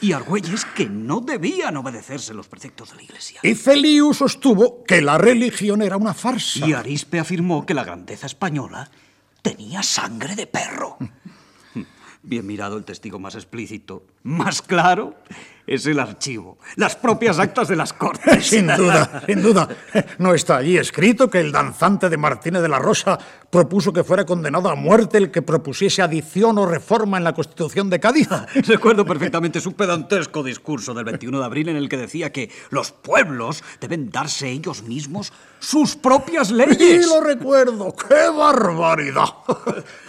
Y 0.00 0.12
Argüelles 0.12 0.64
que 0.64 0.86
no 0.86 1.20
debían 1.20 1.76
obedecerse 1.76 2.32
los 2.32 2.48
preceptos 2.48 2.88
de 2.88 2.96
la 2.96 3.02
Iglesia. 3.02 3.40
Y 3.42 3.54
Feliu 3.54 4.14
sostuvo 4.14 4.82
que 4.82 5.02
la 5.02 5.18
religión 5.18 5.82
era 5.82 5.98
una 5.98 6.14
farsa. 6.14 6.66
Y 6.66 6.72
Arispe 6.72 7.18
afirmó 7.18 7.66
que 7.66 7.74
la 7.74 7.84
grandeza 7.84 8.26
española 8.26 8.90
tenía 9.42 9.82
sangre 9.82 10.34
de 10.34 10.46
perro. 10.46 10.96
Bien 12.24 12.46
mirado 12.46 12.76
el 12.76 12.84
testigo 12.84 13.18
más 13.18 13.34
explícito, 13.34 14.04
más 14.22 14.62
claro, 14.62 15.16
es 15.66 15.86
el 15.86 15.98
archivo, 15.98 16.56
las 16.76 16.94
propias 16.94 17.40
actas 17.40 17.66
de 17.66 17.74
las 17.74 17.92
Cortes. 17.92 18.46
Sin 18.48 18.68
duda, 18.68 19.24
sin 19.26 19.42
duda. 19.42 19.68
¿No 20.18 20.32
está 20.32 20.58
allí 20.58 20.76
escrito 20.76 21.28
que 21.28 21.40
el 21.40 21.50
danzante 21.50 22.08
de 22.08 22.16
Martínez 22.16 22.62
de 22.62 22.68
la 22.68 22.78
Rosa 22.78 23.18
propuso 23.50 23.92
que 23.92 24.04
fuera 24.04 24.24
condenado 24.24 24.68
a 24.68 24.76
muerte 24.76 25.18
el 25.18 25.32
que 25.32 25.42
propusiese 25.42 26.00
adición 26.00 26.58
o 26.58 26.66
reforma 26.66 27.18
en 27.18 27.24
la 27.24 27.34
Constitución 27.34 27.90
de 27.90 27.98
Cádiz? 27.98 28.28
Recuerdo 28.68 29.04
perfectamente 29.04 29.60
su 29.60 29.72
pedantesco 29.74 30.44
discurso 30.44 30.94
del 30.94 31.04
21 31.04 31.40
de 31.40 31.44
abril 31.44 31.68
en 31.70 31.76
el 31.76 31.88
que 31.88 31.96
decía 31.96 32.30
que 32.32 32.50
los 32.70 32.92
pueblos 32.92 33.64
deben 33.80 34.10
darse 34.10 34.48
ellos 34.48 34.84
mismos 34.84 35.32
sus 35.58 35.96
propias 35.96 36.48
Sí, 36.48 36.54
leyes. 36.54 37.06
lo 37.08 37.20
recuerdo. 37.20 37.94
¡Qué 37.96 38.28
barbaridad! 38.36 39.24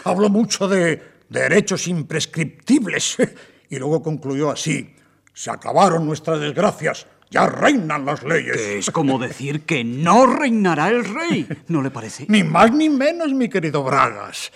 Habló 0.03 0.29
mucho 0.29 0.67
de 0.67 1.12
derechos 1.33 1.87
imprescriptibles 1.87 3.17
y 3.69 3.77
luego 3.77 4.01
concluyó 4.01 4.51
así. 4.51 4.95
Se 5.33 5.49
acabaron 5.51 6.05
nuestras 6.05 6.39
desgracias. 6.39 7.07
Ya 7.29 7.47
reinan 7.47 8.05
las 8.05 8.23
leyes. 8.23 8.55
Que 8.55 8.77
es 8.77 8.91
como 8.91 9.17
decir 9.17 9.61
que 9.61 9.83
no 9.83 10.27
reinará 10.27 10.89
el 10.89 11.03
rey, 11.03 11.47
¿no 11.67 11.81
le 11.81 11.89
parece? 11.89 12.27
Ni 12.29 12.43
más 12.43 12.71
ni 12.71 12.89
menos, 12.89 13.33
mi 13.33 13.49
querido 13.49 13.83
Bragas. 13.83 14.51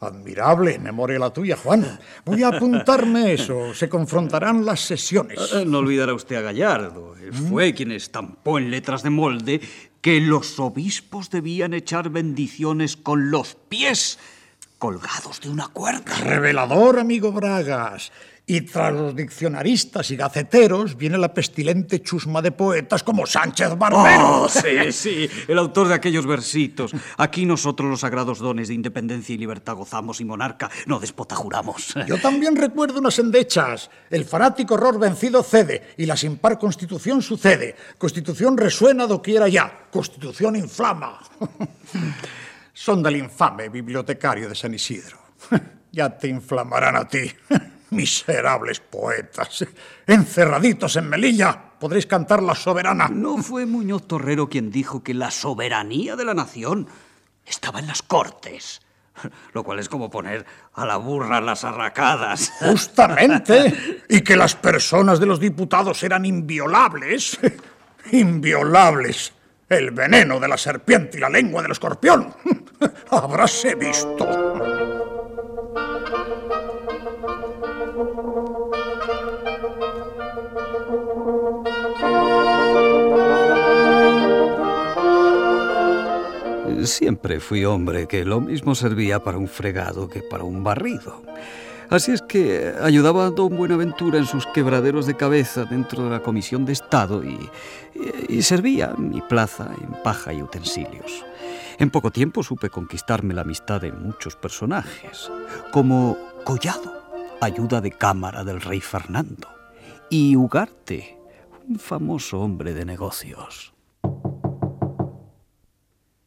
Admirable 0.00 0.78
memoria 0.78 1.18
la 1.18 1.30
tuya, 1.30 1.56
Juan. 1.56 1.98
Voy 2.24 2.42
a 2.42 2.48
apuntarme 2.48 3.34
eso. 3.34 3.74
Se 3.74 3.90
confrontarán 3.90 4.64
las 4.64 4.80
sesiones. 4.80 5.38
Eh, 5.54 5.64
No 5.66 5.78
olvidará 5.78 6.14
usted 6.14 6.36
a 6.36 6.40
Gallardo. 6.40 7.14
Él 7.16 7.34
fue 7.34 7.74
quien 7.74 7.92
estampó 7.92 8.58
en 8.58 8.70
letras 8.70 9.02
de 9.02 9.10
molde 9.10 9.60
que 10.00 10.20
los 10.20 10.58
obispos 10.58 11.30
debían 11.30 11.74
echar 11.74 12.08
bendiciones 12.08 12.96
con 12.96 13.30
los 13.30 13.56
pies 13.68 14.18
colgados 14.78 15.40
de 15.40 15.48
una 15.48 15.68
cuerda. 15.68 16.14
Revelador, 16.18 16.98
amigo 16.98 17.32
Bragas. 17.32 18.12
Y 18.48 18.60
tras 18.60 18.92
los 18.92 19.16
diccionaristas 19.16 20.08
y 20.12 20.16
gaceteros 20.16 20.96
viene 20.96 21.18
la 21.18 21.34
pestilente 21.34 22.00
chusma 22.00 22.40
de 22.40 22.52
poetas 22.52 23.02
como 23.02 23.26
Sánchez 23.26 23.76
Barbero. 23.76 24.42
Oh, 24.42 24.48
sí, 24.48 24.92
sí, 24.92 25.28
el 25.48 25.58
autor 25.58 25.88
de 25.88 25.94
aquellos 25.94 26.26
versitos. 26.26 26.92
Aquí 27.16 27.44
nosotros 27.44 27.90
los 27.90 28.00
sagrados 28.00 28.38
dones 28.38 28.68
de 28.68 28.74
independencia 28.74 29.34
y 29.34 29.38
libertad 29.38 29.74
gozamos 29.74 30.20
y 30.20 30.24
monarca 30.24 30.70
no 30.86 31.00
despota 31.00 31.34
juramos. 31.34 31.94
Yo 32.06 32.18
también 32.18 32.54
recuerdo 32.54 33.00
unas 33.00 33.18
endechas. 33.18 33.90
El 34.10 34.24
fanático 34.24 34.74
horror 34.74 35.00
vencido 35.00 35.42
cede 35.42 35.94
y 35.96 36.06
la 36.06 36.16
sin 36.16 36.36
par 36.36 36.56
constitución 36.56 37.22
sucede. 37.22 37.74
Constitución 37.98 38.56
resuena 38.56 39.08
doquiera 39.08 39.48
ya. 39.48 39.88
Constitución 39.90 40.54
inflama. 40.54 41.18
Son 42.78 43.02
del 43.02 43.16
infame 43.16 43.70
bibliotecario 43.70 44.50
de 44.50 44.54
San 44.54 44.74
Isidro. 44.74 45.18
Ya 45.92 46.10
te 46.10 46.28
inflamarán 46.28 46.94
a 46.94 47.08
ti. 47.08 47.32
Miserables 47.90 48.80
poetas. 48.80 49.64
Encerraditos 50.06 50.96
en 50.96 51.08
Melilla, 51.08 51.58
podréis 51.78 52.04
cantar 52.04 52.42
la 52.42 52.54
soberana. 52.54 53.08
¿No 53.08 53.38
fue 53.38 53.64
Muñoz 53.64 54.06
Torrero 54.06 54.50
quien 54.50 54.70
dijo 54.70 55.02
que 55.02 55.14
la 55.14 55.30
soberanía 55.30 56.14
de 56.14 56.26
la 56.26 56.34
nación 56.34 56.86
estaba 57.46 57.78
en 57.78 57.86
las 57.86 58.02
cortes? 58.02 58.82
Lo 59.54 59.64
cual 59.64 59.78
es 59.78 59.88
como 59.88 60.10
poner 60.10 60.44
a 60.74 60.84
la 60.84 60.98
burra 60.98 61.40
las 61.40 61.64
arracadas. 61.64 62.52
Justamente. 62.60 64.04
Y 64.10 64.20
que 64.20 64.36
las 64.36 64.54
personas 64.54 65.18
de 65.18 65.24
los 65.24 65.40
diputados 65.40 66.02
eran 66.02 66.26
inviolables. 66.26 67.38
inviolables. 68.12 69.32
El 69.68 69.90
veneno 69.90 70.38
de 70.38 70.46
la 70.46 70.56
serpiente 70.56 71.18
y 71.18 71.20
la 71.20 71.28
lengua 71.28 71.60
del 71.60 71.72
escorpión. 71.72 72.32
Habráse 73.10 73.74
visto. 73.74 74.26
Siempre 86.84 87.40
fui 87.40 87.64
hombre 87.64 88.06
que 88.06 88.24
lo 88.24 88.40
mismo 88.40 88.76
servía 88.76 89.18
para 89.24 89.38
un 89.38 89.48
fregado 89.48 90.08
que 90.08 90.22
para 90.22 90.44
un 90.44 90.62
barrido. 90.62 91.22
Así 91.88 92.10
es 92.10 92.22
que 92.22 92.74
ayudaba 92.82 93.26
a 93.26 93.30
don 93.30 93.56
Buenaventura 93.56 94.18
en 94.18 94.26
sus 94.26 94.44
quebraderos 94.46 95.06
de 95.06 95.16
cabeza 95.16 95.64
dentro 95.64 96.04
de 96.04 96.10
la 96.10 96.20
Comisión 96.20 96.64
de 96.64 96.72
Estado 96.72 97.22
y, 97.22 98.42
servía 98.42 98.94
mi 98.98 99.20
plaza 99.20 99.70
en 99.80 100.02
paja 100.02 100.32
y 100.32 100.42
utensilios. 100.42 101.24
En 101.78 101.90
poco 101.90 102.10
tiempo 102.10 102.42
supe 102.42 102.70
conquistarme 102.70 103.34
la 103.34 103.42
amistad 103.42 103.80
de 103.80 103.92
muchos 103.92 104.34
personajes, 104.34 105.30
como 105.70 106.16
Collado, 106.44 107.02
ayuda 107.40 107.80
de 107.80 107.92
cámara 107.92 108.42
del 108.42 108.60
rey 108.60 108.80
Fernando, 108.80 109.48
y 110.10 110.34
Ugarte, 110.34 111.18
un 111.68 111.78
famoso 111.78 112.40
hombre 112.40 112.74
de 112.74 112.84
negocios. 112.84 113.74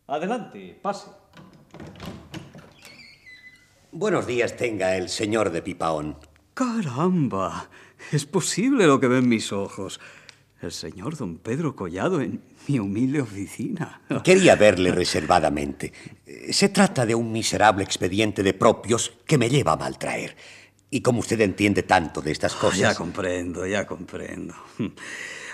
Adelante, 0.07 0.79
pase. 0.81 1.18
Buenos 3.91 4.27
días 4.27 4.55
tenga 4.55 4.95
el 4.97 5.09
señor 5.09 5.49
de 5.49 5.63
Pipaón. 5.63 6.15
Caramba, 6.53 7.71
es 8.11 8.23
posible 8.27 8.85
lo 8.85 8.99
que 8.99 9.07
ven 9.07 9.27
mis 9.27 9.51
ojos. 9.51 9.99
El 10.61 10.71
señor 10.71 11.17
don 11.17 11.39
Pedro 11.39 11.75
Collado 11.75 12.21
en 12.21 12.39
mi 12.67 12.77
humilde 12.77 13.19
oficina. 13.19 14.01
Quería 14.23 14.55
verle 14.55 14.91
reservadamente. 14.91 15.91
Se 16.51 16.69
trata 16.69 17.03
de 17.03 17.15
un 17.15 17.31
miserable 17.31 17.83
expediente 17.83 18.43
de 18.43 18.53
propios 18.53 19.11
que 19.25 19.39
me 19.39 19.49
lleva 19.49 19.71
a 19.71 19.77
maltraer. 19.77 20.37
Y 20.91 21.01
como 21.01 21.21
usted 21.21 21.41
entiende 21.41 21.81
tanto 21.81 22.21
de 22.21 22.31
estas 22.31 22.53
cosas... 22.53 22.79
Ya 22.79 22.93
comprendo, 22.93 23.65
ya 23.65 23.87
comprendo. 23.87 24.53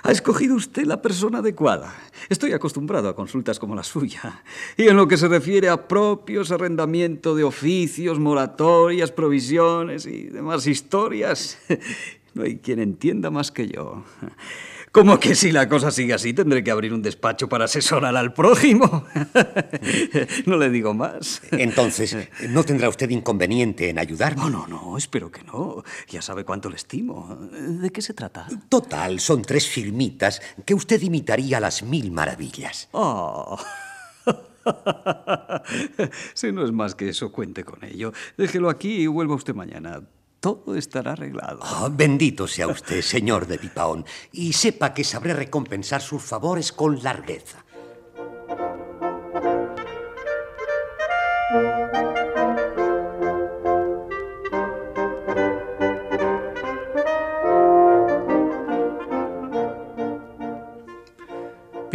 Ha 0.05 0.11
escogido 0.11 0.53
usted 0.53 0.85
la 0.85 1.01
persona 1.01 1.39
adecuada. 1.39 1.91
Estoy 2.29 2.53
acostumbrado 2.53 3.09
a 3.09 3.15
consultas 3.15 3.57
como 3.57 3.73
la 3.73 3.81
suya. 3.81 4.43
Y 4.77 4.83
en 4.83 4.97
lo 4.97 5.07
que 5.07 5.17
se 5.17 5.27
refiere 5.27 5.67
a 5.67 5.87
propios, 5.87 6.51
arrendamiento 6.51 7.33
de 7.33 7.43
oficios, 7.43 8.19
moratorias, 8.19 9.11
provisiones 9.11 10.05
y 10.05 10.25
demás 10.25 10.67
historias, 10.67 11.57
no 12.35 12.43
hay 12.43 12.57
quien 12.57 12.81
entienda 12.81 13.31
más 13.31 13.51
que 13.51 13.67
yo. 13.67 14.03
Como 14.95 15.19
que 15.19 15.35
si 15.35 15.51
la 15.51 15.67
cosa 15.67 15.91
sigue 15.91 16.13
así 16.13 16.33
tendré 16.33 16.63
que 16.63 16.71
abrir 16.71 16.93
un 16.93 17.01
despacho 17.01 17.49
para 17.49 17.65
asesorar 17.65 18.15
al 18.15 18.31
prójimo. 18.31 19.03
no 20.45 20.55
le 20.55 20.69
digo 20.69 20.93
más. 20.93 21.41
Entonces, 21.51 22.15
¿no 22.47 22.63
tendrá 22.63 22.87
usted 22.87 23.09
inconveniente 23.09 23.89
en 23.89 23.99
ayudarme? 23.99 24.43
No, 24.43 24.49
no, 24.49 24.67
no, 24.67 24.97
espero 24.97 25.29
que 25.29 25.43
no. 25.43 25.83
Ya 26.07 26.21
sabe 26.21 26.45
cuánto 26.45 26.69
le 26.69 26.77
estimo. 26.77 27.37
¿De 27.51 27.89
qué 27.89 28.01
se 28.01 28.13
trata? 28.13 28.47
Total, 28.69 29.19
son 29.19 29.41
tres 29.41 29.67
firmitas 29.67 30.41
que 30.63 30.73
usted 30.73 31.01
imitaría 31.01 31.57
a 31.57 31.59
las 31.59 31.83
mil 31.83 32.13
maravillas. 32.13 32.87
Oh. 32.93 33.59
si 36.33 36.53
no 36.53 36.63
es 36.63 36.71
más 36.71 36.95
que 36.95 37.09
eso, 37.09 37.33
cuente 37.33 37.65
con 37.65 37.83
ello. 37.83 38.13
Déjelo 38.37 38.69
aquí 38.69 39.01
y 39.01 39.07
vuelva 39.07 39.35
usted 39.35 39.55
mañana 39.55 40.03
todo 40.39 40.75
estará 40.75 41.13
arreglado. 41.13 41.59
Oh, 41.61 41.89
bendito 41.89 42.47
sea 42.47 42.67
usted, 42.67 43.01
señor 43.01 43.47
de 43.47 43.57
Pipaón, 43.57 44.05
y 44.31 44.53
sepa 44.53 44.93
que 44.93 45.03
sabré 45.03 45.33
recompensar 45.33 46.01
sus 46.01 46.21
favores 46.21 46.71
con 46.71 47.01
largueza. 47.01 47.65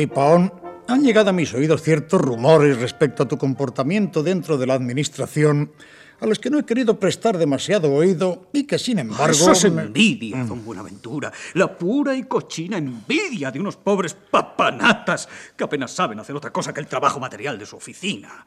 Pipaón, 0.01 0.51
han 0.89 1.03
llegado 1.03 1.31
a 1.31 1.33
mis 1.33 1.53
oídos 1.53 1.83
ciertos 1.83 2.21
rumores 2.21 2.81
respecto 2.81 3.23
a 3.23 3.29
tu 3.29 3.37
comportamiento 3.37 4.23
dentro 4.23 4.57
de 4.57 4.67
la 4.67 4.75
administración 4.75 5.73
a 6.21 6.27
los 6.27 6.39
que 6.39 6.51
no 6.51 6.59
he 6.59 6.65
querido 6.65 6.99
prestar 6.99 7.39
demasiado 7.39 7.93
oído 7.93 8.49
y 8.53 8.65
que, 8.65 8.79
sin 8.79 8.99
embargo... 8.99 9.33
Eso 9.33 9.53
es 9.53 9.65
envidia, 9.65 10.45
don 10.45 10.65
Buenaventura. 10.65 11.33
La 11.55 11.77
pura 11.77 12.15
y 12.15 12.25
cochina 12.25 12.77
envidia 12.77 13.51
de 13.51 13.61
unos 13.61 13.77
pobres 13.77 14.15
papanatas 14.15 15.29
que 15.57 15.65
apenas 15.65 15.93
saben 15.93 16.21
hacer 16.21 16.37
otra 16.37 16.53
cosa 16.53 16.73
que 16.73 16.81
el 16.81 16.87
trabajo 16.87 17.19
material 17.21 17.59
de 17.59 17.67
su 17.67 17.77
oficina. 17.77 18.45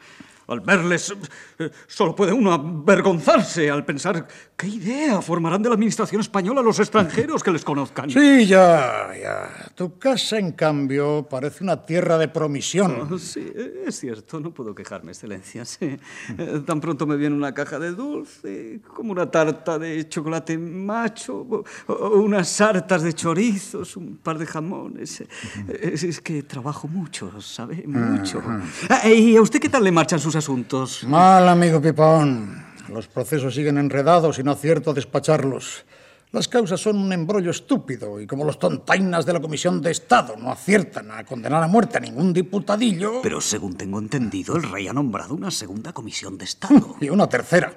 Al 0.47 0.59
verles, 0.59 1.15
eh, 1.57 1.69
solo 1.87 2.13
puede 2.13 2.33
uno 2.33 2.51
avergonzarse 2.51 3.69
al 3.69 3.85
pensar 3.85 4.27
qué 4.57 4.67
idea 4.67 5.21
formarán 5.21 5.61
de 5.61 5.69
la 5.69 5.75
administración 5.75 6.19
española 6.19 6.61
los 6.61 6.79
extranjeros 6.79 7.41
que 7.41 7.51
les 7.51 7.63
conozcan. 7.63 8.09
Sí, 8.09 8.45
ya, 8.45 9.07
ya. 9.19 9.71
Tu 9.73 9.97
casa, 9.97 10.37
en 10.37 10.51
cambio, 10.51 11.25
parece 11.29 11.63
una 11.63 11.85
tierra 11.85 12.17
de 12.17 12.27
promisión. 12.27 13.07
Oh, 13.09 13.17
sí, 13.17 13.53
es 13.85 13.97
cierto, 13.97 14.41
no 14.41 14.53
puedo 14.53 14.75
quejarme, 14.75 15.13
excelencia. 15.13 15.63
Sí. 15.63 15.97
Eh, 16.37 16.61
tan 16.65 16.81
pronto 16.81 17.07
me 17.07 17.15
viene 17.15 17.35
una 17.35 17.53
caja 17.63 17.79
de 17.79 17.91
dulce, 17.91 18.81
como 18.95 19.11
una 19.13 19.29
tarta 19.31 19.79
de 19.79 20.07
chocolate 20.09 20.57
macho, 20.57 21.63
o, 21.87 22.19
unas 22.19 22.49
sartas 22.49 23.03
de 23.03 23.13
chorizos, 23.13 23.95
un 23.95 24.17
par 24.17 24.37
de 24.37 24.45
jamones. 24.45 25.23
Es, 25.67 26.03
es, 26.03 26.19
que 26.19 26.43
trabajo 26.43 26.87
mucho, 26.87 27.39
¿sabe? 27.41 27.83
Mucho. 27.87 28.41
Ah, 28.89 29.07
¿Y 29.07 29.37
a 29.37 29.41
usted 29.41 29.59
qué 29.59 29.69
tal 29.69 29.83
le 29.83 29.91
marchan 29.91 30.19
sus 30.19 30.35
asuntos? 30.35 31.03
Mal, 31.05 31.47
amigo 31.47 31.81
Pipón. 31.81 32.63
Los 32.89 33.07
procesos 33.07 33.55
siguen 33.55 33.77
enredados 33.77 34.39
y 34.39 34.43
no 34.43 34.51
acierto 34.51 34.91
a 34.91 34.93
despacharlos. 34.93 35.85
Las 36.33 36.47
causas 36.47 36.81
son 36.81 36.97
un 36.97 37.13
embrollo 37.13 37.51
estúpido 37.51 38.19
y 38.19 38.25
como 38.25 38.43
los 38.43 38.57
tontainas 38.57 39.23
de 39.23 39.33
la 39.33 39.39
Comisión 39.39 39.79
de 39.83 39.91
Estado 39.91 40.35
no 40.35 40.51
aciertan 40.51 41.11
a 41.11 41.23
condenar 41.23 41.61
a 41.61 41.67
muerte 41.67 41.97
a 41.97 42.01
ningún 42.01 42.33
diputadillo... 42.33 43.21
Pero 43.21 43.39
según 43.39 43.77
tengo 43.77 43.99
entendido, 43.99 44.55
el 44.55 44.63
rey 44.63 44.87
ha 44.87 44.93
nombrado 44.93 45.35
una 45.35 45.51
segunda 45.51 45.93
Comisión 45.93 46.35
de 46.39 46.45
Estado. 46.45 46.95
y 47.01 47.09
una 47.09 47.29
tercera. 47.29 47.71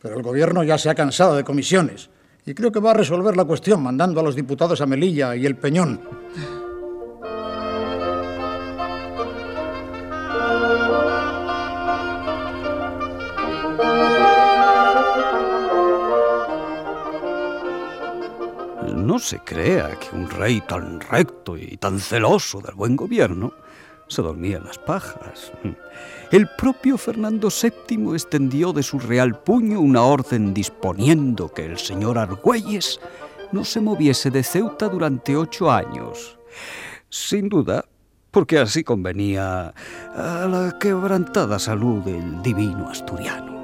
Pero 0.00 0.16
el 0.16 0.22
gobierno 0.22 0.64
ya 0.64 0.78
se 0.78 0.88
ha 0.88 0.94
cansado 0.94 1.36
de 1.36 1.44
comisiones 1.44 2.08
y 2.46 2.54
creo 2.54 2.72
que 2.72 2.80
va 2.80 2.92
a 2.92 2.94
resolver 2.94 3.36
la 3.36 3.44
cuestión 3.44 3.82
mandando 3.82 4.20
a 4.20 4.22
los 4.22 4.34
diputados 4.34 4.80
a 4.80 4.86
Melilla 4.86 5.36
y 5.36 5.44
el 5.44 5.56
Peñón. 5.56 6.00
No 19.10 19.18
se 19.18 19.40
crea 19.40 19.98
que 19.98 20.14
un 20.14 20.30
rey 20.30 20.60
tan 20.60 21.00
recto 21.00 21.56
y 21.56 21.76
tan 21.78 21.98
celoso 21.98 22.60
del 22.60 22.76
buen 22.76 22.94
gobierno 22.94 23.52
se 24.06 24.22
dormía 24.22 24.58
en 24.58 24.64
las 24.64 24.78
pajas. 24.78 25.50
El 26.30 26.48
propio 26.56 26.96
Fernando 26.96 27.48
VII 27.48 28.14
extendió 28.14 28.72
de 28.72 28.84
su 28.84 29.00
real 29.00 29.42
puño 29.42 29.80
una 29.80 30.02
orden 30.02 30.54
disponiendo 30.54 31.48
que 31.48 31.64
el 31.64 31.76
señor 31.78 32.18
Argüelles 32.18 33.00
no 33.50 33.64
se 33.64 33.80
moviese 33.80 34.30
de 34.30 34.44
Ceuta 34.44 34.88
durante 34.88 35.36
ocho 35.36 35.72
años. 35.72 36.38
Sin 37.08 37.48
duda, 37.48 37.86
porque 38.30 38.60
así 38.60 38.84
convenía 38.84 39.74
a 40.14 40.46
la 40.46 40.78
quebrantada 40.78 41.58
salud 41.58 42.00
del 42.04 42.42
divino 42.42 42.88
asturiano. 42.88 43.59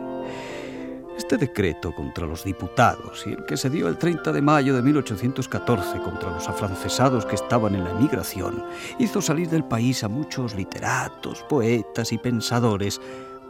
Este 1.17 1.39
decreto 1.39 1.95
contra 1.95 2.27
los 2.27 2.45
diputados 2.45 3.25
y 3.27 3.31
el 3.31 3.47
que 3.47 3.57
se 3.57 3.71
dio 3.71 3.89
el 3.89 3.97
30 3.97 4.33
de 4.33 4.43
mayo 4.43 4.75
de 4.77 4.83
1814 4.83 5.99
contra 6.01 6.31
los 6.31 6.47
afrancesados 6.47 7.25
que 7.25 7.37
estaban 7.37 7.75
en 7.75 7.85
la 7.85 7.93
emigración 7.93 8.63
hizo 8.99 9.23
salir 9.23 9.49
del 9.49 9.65
país 9.65 10.05
a 10.05 10.09
muchos 10.09 10.55
literatos, 10.55 11.43
poetas 11.49 12.13
y 12.13 12.19
pensadores 12.19 13.01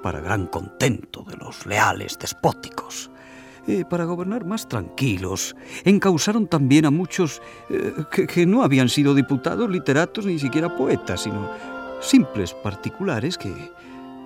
para 0.01 0.21
gran 0.21 0.47
contento 0.47 1.25
de 1.25 1.37
los 1.37 1.67
leales 1.67 2.17
despóticos. 2.21 3.11
Eh, 3.67 3.85
para 3.85 4.05
gobernar 4.05 4.45
más 4.45 4.69
tranquilos, 4.69 5.57
encausaron 5.85 6.47
también 6.47 6.87
a 6.87 6.93
muchos 6.93 7.43
eh, 7.69 7.93
que, 8.13 8.29
que 8.29 8.47
no 8.47 8.63
habían 8.63 8.89
sido 8.89 9.13
diputados, 9.13 9.69
literatos 9.69 10.25
ni 10.25 10.39
siquiera 10.39 10.77
poetas, 10.77 11.23
sino 11.23 11.51
simples 12.01 12.55
particulares 12.55 13.37
que 13.37 13.53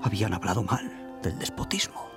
habían 0.03 0.35
hablado 0.35 0.62
mal 0.62 1.18
del 1.22 1.38
despotismo. 1.38 2.10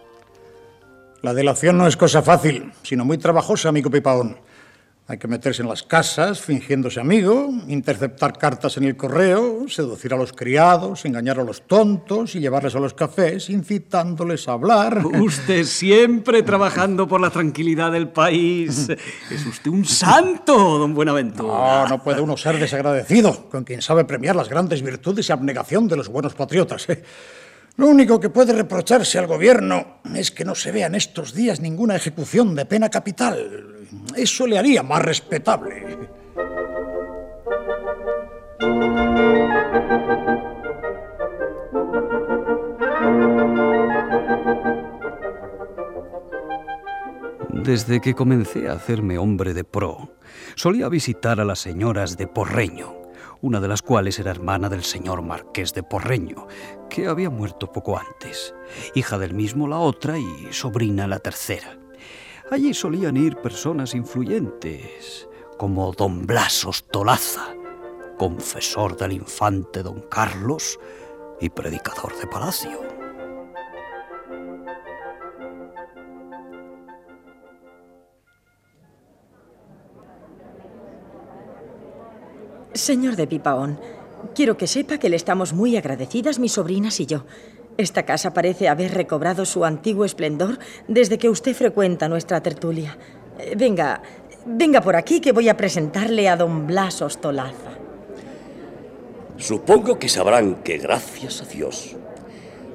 La 1.24 1.34
delación 1.34 1.78
no 1.78 1.88
es 1.88 1.96
cosa 1.96 2.22
fácil, 2.22 2.74
sino 2.84 3.06
muy 3.06 3.18
trabajosa, 3.18 3.70
amigo 3.70 3.90
Pipaón. 3.90 4.36
Hay 5.08 5.18
que 5.18 5.30
meterse 5.30 5.62
en 5.62 5.70
las 5.70 5.82
casas 5.82 6.42
fingiéndose 6.42 7.00
amigo, 7.00 7.50
interceptar 7.70 8.38
cartas 8.38 8.76
en 8.76 8.84
el 8.84 8.98
correo, 8.98 9.66
seducir 9.70 10.14
a 10.14 10.18
los 10.18 10.34
criados, 10.34 11.06
engañar 11.06 11.40
a 11.40 11.46
los 11.46 11.66
tontos 11.66 12.36
y 12.36 12.42
llevarles 12.42 12.76
a 12.76 12.82
los 12.82 12.94
cafés 12.94 13.50
incitándoles 13.50 14.50
a 14.50 14.52
hablar. 14.52 15.02
Usted 15.22 15.64
siempre 15.64 16.44
trabajando 16.44 17.08
por 17.08 17.22
la 17.22 17.30
tranquilidad 17.30 17.94
del 17.94 18.10
país. 18.10 18.90
Es 19.32 19.46
usted 19.46 19.72
un 19.72 19.86
santo, 19.86 20.78
don 20.78 20.94
Buenaventura. 20.94 21.84
No, 21.84 21.88
no 21.88 22.04
puede 22.04 22.20
uno 22.20 22.36
ser 22.36 22.60
desagradecido 22.60 23.50
con 23.50 23.64
quien 23.64 23.82
sabe 23.82 24.04
premiar 24.04 24.36
las 24.36 24.50
grandes 24.50 24.82
virtudes 24.82 25.30
y 25.30 25.32
abnegación 25.32 25.88
de 25.88 25.96
los 25.96 26.10
buenos 26.10 26.34
patriotas. 26.34 26.90
¿eh? 26.90 27.02
Lo 27.76 27.88
único 27.88 28.20
que 28.20 28.30
puede 28.30 28.54
reprocharse 28.54 29.18
al 29.18 29.28
gobierno 29.28 30.00
es 30.16 30.30
que 30.30 30.46
no 30.46 30.54
se 30.54 30.72
vea 30.72 30.88
en 30.88 30.96
estos 30.96 31.34
días 31.34 31.60
ninguna 31.60 31.96
ejecución 31.96 32.56
de 32.56 32.66
pena 32.66 32.90
capital. 32.90 33.88
Eso 34.16 34.46
le 34.46 34.60
haría 34.60 34.84
más 34.84 35.02
respetable. 35.02 36.10
Desde 47.50 48.02
que 48.02 48.14
comencé 48.14 48.68
a 48.68 48.74
hacerme 48.74 49.18
hombre 49.18 49.54
de 49.54 49.64
pro, 49.64 50.12
solía 50.56 50.90
visitar 50.90 51.40
a 51.40 51.46
las 51.46 51.60
señoras 51.60 52.18
de 52.18 52.28
Porreño, 52.28 53.03
una 53.44 53.60
de 53.60 53.68
las 53.68 53.82
cuales 53.82 54.18
era 54.20 54.32
hermana 54.32 54.70
del 54.70 54.84
señor 54.84 55.22
marqués 55.22 55.74
de 55.74 55.84
Porreño, 55.84 56.48
que 56.90 57.08
había 57.08 57.30
muerto 57.30 57.70
poco 57.74 58.00
antes, 58.00 58.56
hija 58.96 59.18
del 59.18 59.34
mismo 59.34 59.68
la 59.68 59.80
otra 59.80 60.18
y 60.18 60.48
sobrina 60.52 61.08
la 61.08 61.20
tercera. 61.20 61.78
Allí 62.50 62.74
solían 62.74 63.18
ir 63.18 63.36
personas 63.36 63.96
influyentes, 63.96 65.28
como 65.58 65.92
don 65.92 66.26
Blas 66.26 66.64
Ostolaza, 66.64 67.54
confesor 68.18 68.96
del 68.96 69.12
infante 69.12 69.84
don 69.84 70.06
Carlos 70.10 70.80
y 71.42 71.50
predicador 71.50 72.18
de 72.18 72.28
palacio. 72.28 73.03
Señor 82.74 83.16
de 83.16 83.28
Pipaón, 83.28 83.80
quiero 84.34 84.58
que 84.58 84.68
sepa 84.68 84.98
que 84.98 85.10
le 85.10 85.16
estamos 85.16 85.54
muy 85.54 85.78
agradecidas 85.78 86.40
mis 86.40 86.54
sobrinas 86.54 87.00
y 87.00 87.06
yo. 87.06 87.26
Esta 87.78 88.04
casa 88.04 88.34
parece 88.34 88.68
haber 88.68 88.94
recobrado 88.94 89.46
su 89.46 89.66
antiguo 89.66 90.06
esplendor 90.06 90.60
desde 90.88 91.18
que 91.18 91.30
usted 91.30 91.56
frecuenta 91.56 92.10
nuestra 92.10 92.42
tertulia. 92.42 92.98
Eh, 93.40 93.56
Venga, 93.56 94.02
venga 94.46 94.82
por 94.82 94.96
aquí 94.96 95.20
que 95.20 95.32
voy 95.32 95.50
a 95.50 95.58
presentarle 95.58 96.28
a 96.30 96.36
don 96.36 96.68
Blas 96.68 97.02
Ostolaza. 97.02 97.78
Supongo 99.38 100.00
que 100.00 100.10
sabrán 100.10 100.64
que 100.64 100.78
gracias 100.78 101.42
a 101.42 101.46
Dios 101.46 101.96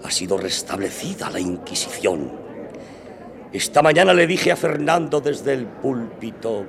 ha 0.05 0.11
sido 0.11 0.39
restablecida 0.39 1.31
la 1.31 1.41
Inquisición. 1.41 2.33
Esta 3.53 3.83
mañana 3.83 4.13
le 4.13 4.27
dije 4.27 4.53
a 4.53 4.57
Fernando 4.57 5.21
desde 5.21 5.55
el 5.55 5.67
púlpito, 5.67 6.67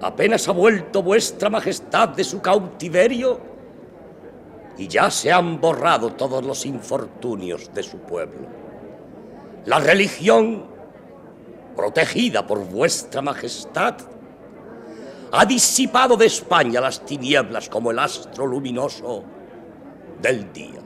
apenas 0.00 0.48
ha 0.48 0.52
vuelto 0.52 1.02
vuestra 1.02 1.50
majestad 1.50 2.10
de 2.10 2.24
su 2.24 2.40
cautiverio 2.40 3.40
y 4.76 4.88
ya 4.88 5.10
se 5.10 5.32
han 5.32 5.60
borrado 5.60 6.12
todos 6.12 6.44
los 6.44 6.66
infortunios 6.66 7.72
de 7.72 7.82
su 7.82 7.98
pueblo. 7.98 8.48
La 9.66 9.78
religión, 9.78 10.66
protegida 11.76 12.46
por 12.46 12.64
vuestra 12.66 13.22
majestad, 13.22 13.94
ha 15.32 15.44
disipado 15.46 16.16
de 16.16 16.26
España 16.26 16.80
las 16.80 17.04
tinieblas 17.04 17.68
como 17.68 17.90
el 17.90 17.98
astro 17.98 18.46
luminoso 18.46 19.24
del 20.20 20.52
día. 20.52 20.80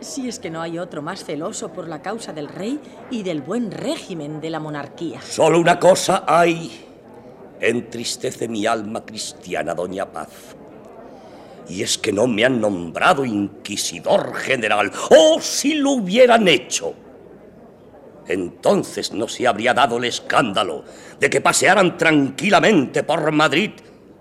Si 0.00 0.28
es 0.28 0.38
que 0.38 0.50
no 0.50 0.60
hay 0.60 0.78
otro 0.78 1.00
más 1.00 1.24
celoso 1.24 1.72
por 1.72 1.88
la 1.88 2.02
causa 2.02 2.32
del 2.32 2.48
rey 2.48 2.80
y 3.10 3.22
del 3.22 3.40
buen 3.40 3.70
régimen 3.70 4.40
de 4.40 4.50
la 4.50 4.58
monarquía. 4.58 5.20
Solo 5.22 5.60
una 5.60 5.78
cosa 5.78 6.24
hay. 6.26 6.91
Entristece 7.62 8.48
mi 8.48 8.66
alma 8.66 9.06
cristiana, 9.06 9.72
doña 9.72 10.10
Paz. 10.10 10.56
Y 11.68 11.82
es 11.82 11.96
que 11.96 12.12
no 12.12 12.26
me 12.26 12.44
han 12.44 12.60
nombrado 12.60 13.24
inquisidor 13.24 14.34
general. 14.34 14.90
¡Oh, 15.10 15.40
si 15.40 15.74
lo 15.74 15.92
hubieran 15.92 16.48
hecho! 16.48 16.92
Entonces 18.26 19.12
no 19.12 19.28
se 19.28 19.46
habría 19.46 19.74
dado 19.74 19.98
el 19.98 20.04
escándalo 20.04 20.82
de 21.20 21.30
que 21.30 21.40
pasearan 21.40 21.96
tranquilamente 21.96 23.04
por 23.04 23.30
Madrid 23.30 23.70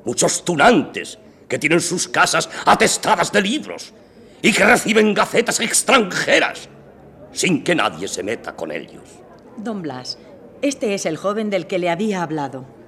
muchos 0.06 0.46
tunantes 0.46 1.18
que 1.48 1.58
tienen 1.58 1.82
sus 1.82 2.08
casas 2.08 2.48
atestadas 2.66 3.32
de 3.32 3.42
libros 3.42 3.92
y 4.44 4.54
que 4.54 4.66
reciben 4.66 5.16
gacetas 5.16 5.60
extranjeras 5.60 6.70
sin 7.32 7.64
que 7.64 7.74
nadie 7.74 8.08
se 8.08 8.22
meta 8.22 8.56
con 8.56 8.72
ellos. 8.72 9.04
Don 9.58 9.82
Blas, 9.82 10.20
este 10.62 10.94
es 10.94 11.08
el 11.08 11.18
joven 11.18 11.50
del 11.50 11.66
que 11.66 11.80
le 11.80 11.90
había 11.90 12.22
hablado. 12.22 12.81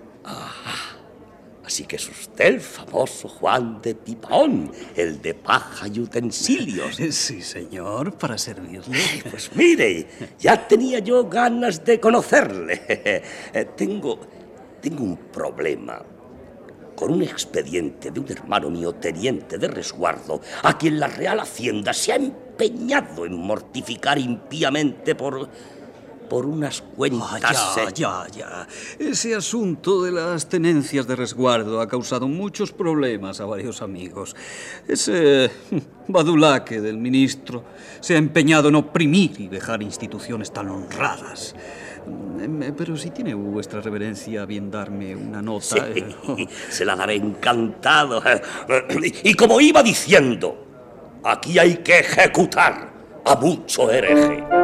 Así 1.65 1.85
que 1.85 1.95
es 1.95 2.09
usted 2.09 2.45
el 2.45 2.61
famoso 2.61 3.27
Juan 3.29 3.81
de 3.81 3.95
Pipaón, 3.95 4.71
el 4.95 5.21
de 5.21 5.33
paja 5.33 5.87
y 5.87 5.99
utensilios. 5.99 6.97
Sí, 7.13 7.41
señor, 7.41 8.17
para 8.17 8.37
servirle. 8.37 8.97
Pues 9.29 9.49
mire, 9.55 10.07
ya 10.39 10.67
tenía 10.67 10.99
yo 10.99 11.27
ganas 11.29 11.83
de 11.83 11.99
conocerle. 11.99 12.81
Eh, 13.53 13.69
Tengo, 13.75 14.19
tengo 14.81 15.03
un 15.03 15.17
problema 15.17 16.03
con 16.95 17.11
un 17.11 17.23
expediente 17.23 18.11
de 18.11 18.19
un 18.19 18.31
hermano 18.31 18.69
mío 18.69 18.93
teniente 18.93 19.57
de 19.57 19.67
resguardo, 19.67 20.41
a 20.63 20.77
quien 20.77 20.99
la 20.99 21.07
Real 21.07 21.39
Hacienda 21.39 21.93
se 21.93 22.13
ha 22.13 22.15
empeñado 22.15 23.25
en 23.25 23.35
mortificar 23.35 24.17
impíamente 24.19 25.15
por, 25.15 25.49
por 26.33 26.47
unas 26.47 26.81
cuentas. 26.81 27.75
Ah, 27.77 27.91
ya, 27.93 28.25
ya, 28.25 28.27
ya. 28.35 28.67
Ese 28.97 29.35
asunto 29.35 30.01
de 30.01 30.11
las 30.11 30.49
tenencias 30.49 31.05
de 31.05 31.15
resguardo 31.15 31.79
ha 31.79 31.87
causado 31.87 32.27
muchos 32.27 32.71
problemas 32.71 33.39
a 33.39 33.45
varios 33.45 33.83
amigos. 33.83 34.35
Ese 34.87 35.51
badulaque 36.07 36.81
del 36.81 36.97
ministro 36.97 37.63
se 37.99 38.15
ha 38.15 38.17
empeñado 38.17 38.69
en 38.69 38.75
oprimir 38.77 39.39
y 39.41 39.47
dejar 39.47 39.83
instituciones 39.83 40.51
tan 40.51 40.69
honradas. 40.69 41.53
Mm, 42.07 42.71
Pero 42.75 42.97
si 42.97 43.11
tiene 43.11 43.35
vuestra 43.35 43.79
reverencia 43.81 44.41
a 44.41 44.45
bien 44.47 44.71
darme 44.71 45.15
una 45.15 45.39
nota. 45.39 45.85
Sí, 45.93 46.03
eh, 46.39 46.47
se 46.69 46.83
la 46.83 46.95
daré 46.95 47.13
encantado. 47.13 48.23
Y 49.23 49.35
como 49.35 49.61
iba 49.61 49.83
diciendo, 49.83 50.65
aquí 51.23 51.59
hay 51.59 51.77
que 51.83 51.99
ejecutar 51.99 52.91
a 53.23 53.35
mucho 53.35 53.91
hereje. 53.91 54.62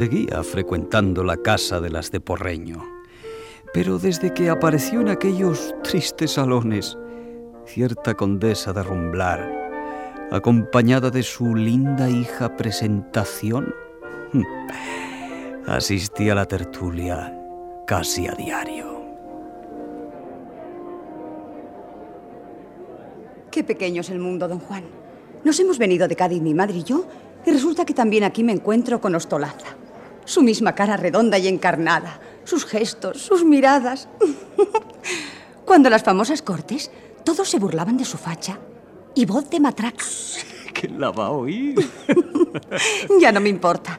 Seguía 0.00 0.42
frecuentando 0.42 1.22
la 1.22 1.36
casa 1.36 1.78
de 1.78 1.90
las 1.90 2.10
de 2.10 2.20
Porreño, 2.20 2.82
pero 3.74 3.98
desde 3.98 4.32
que 4.32 4.48
apareció 4.48 5.02
en 5.02 5.10
aquellos 5.10 5.74
tristes 5.82 6.30
salones 6.30 6.96
cierta 7.66 8.14
condesa 8.14 8.72
de 8.72 8.82
Rumblar, 8.82 10.26
acompañada 10.30 11.10
de 11.10 11.22
su 11.22 11.54
linda 11.54 12.08
hija 12.08 12.56
presentación, 12.56 13.74
asistí 15.66 16.30
a 16.30 16.34
la 16.34 16.46
tertulia 16.46 17.38
casi 17.86 18.26
a 18.26 18.32
diario. 18.32 19.02
Qué 23.50 23.64
pequeño 23.64 24.00
es 24.00 24.08
el 24.08 24.18
mundo, 24.18 24.48
don 24.48 24.60
Juan. 24.60 24.84
Nos 25.44 25.60
hemos 25.60 25.76
venido 25.76 26.08
de 26.08 26.16
Cádiz, 26.16 26.40
mi 26.40 26.54
madre 26.54 26.78
y 26.78 26.84
yo, 26.84 27.04
y 27.44 27.50
resulta 27.50 27.84
que 27.84 27.92
también 27.92 28.24
aquí 28.24 28.42
me 28.42 28.52
encuentro 28.52 28.98
con 28.98 29.14
Ostolaza. 29.14 29.76
Su 30.30 30.42
misma 30.42 30.76
cara 30.76 30.96
redonda 30.96 31.38
y 31.38 31.48
encarnada, 31.48 32.20
sus 32.44 32.64
gestos, 32.64 33.20
sus 33.20 33.44
miradas. 33.44 34.06
Cuando 35.64 35.90
las 35.90 36.04
famosas 36.04 36.40
cortes, 36.40 36.92
todos 37.24 37.50
se 37.50 37.58
burlaban 37.58 37.96
de 37.96 38.04
su 38.04 38.16
facha 38.16 38.56
y 39.16 39.26
voz 39.26 39.50
de 39.50 39.58
matraca. 39.58 40.04
¿Quién 40.72 41.00
la 41.00 41.10
va 41.10 41.26
a 41.26 41.30
oír? 41.30 41.74
ya 43.20 43.32
no 43.32 43.40
me 43.40 43.48
importa. 43.48 43.98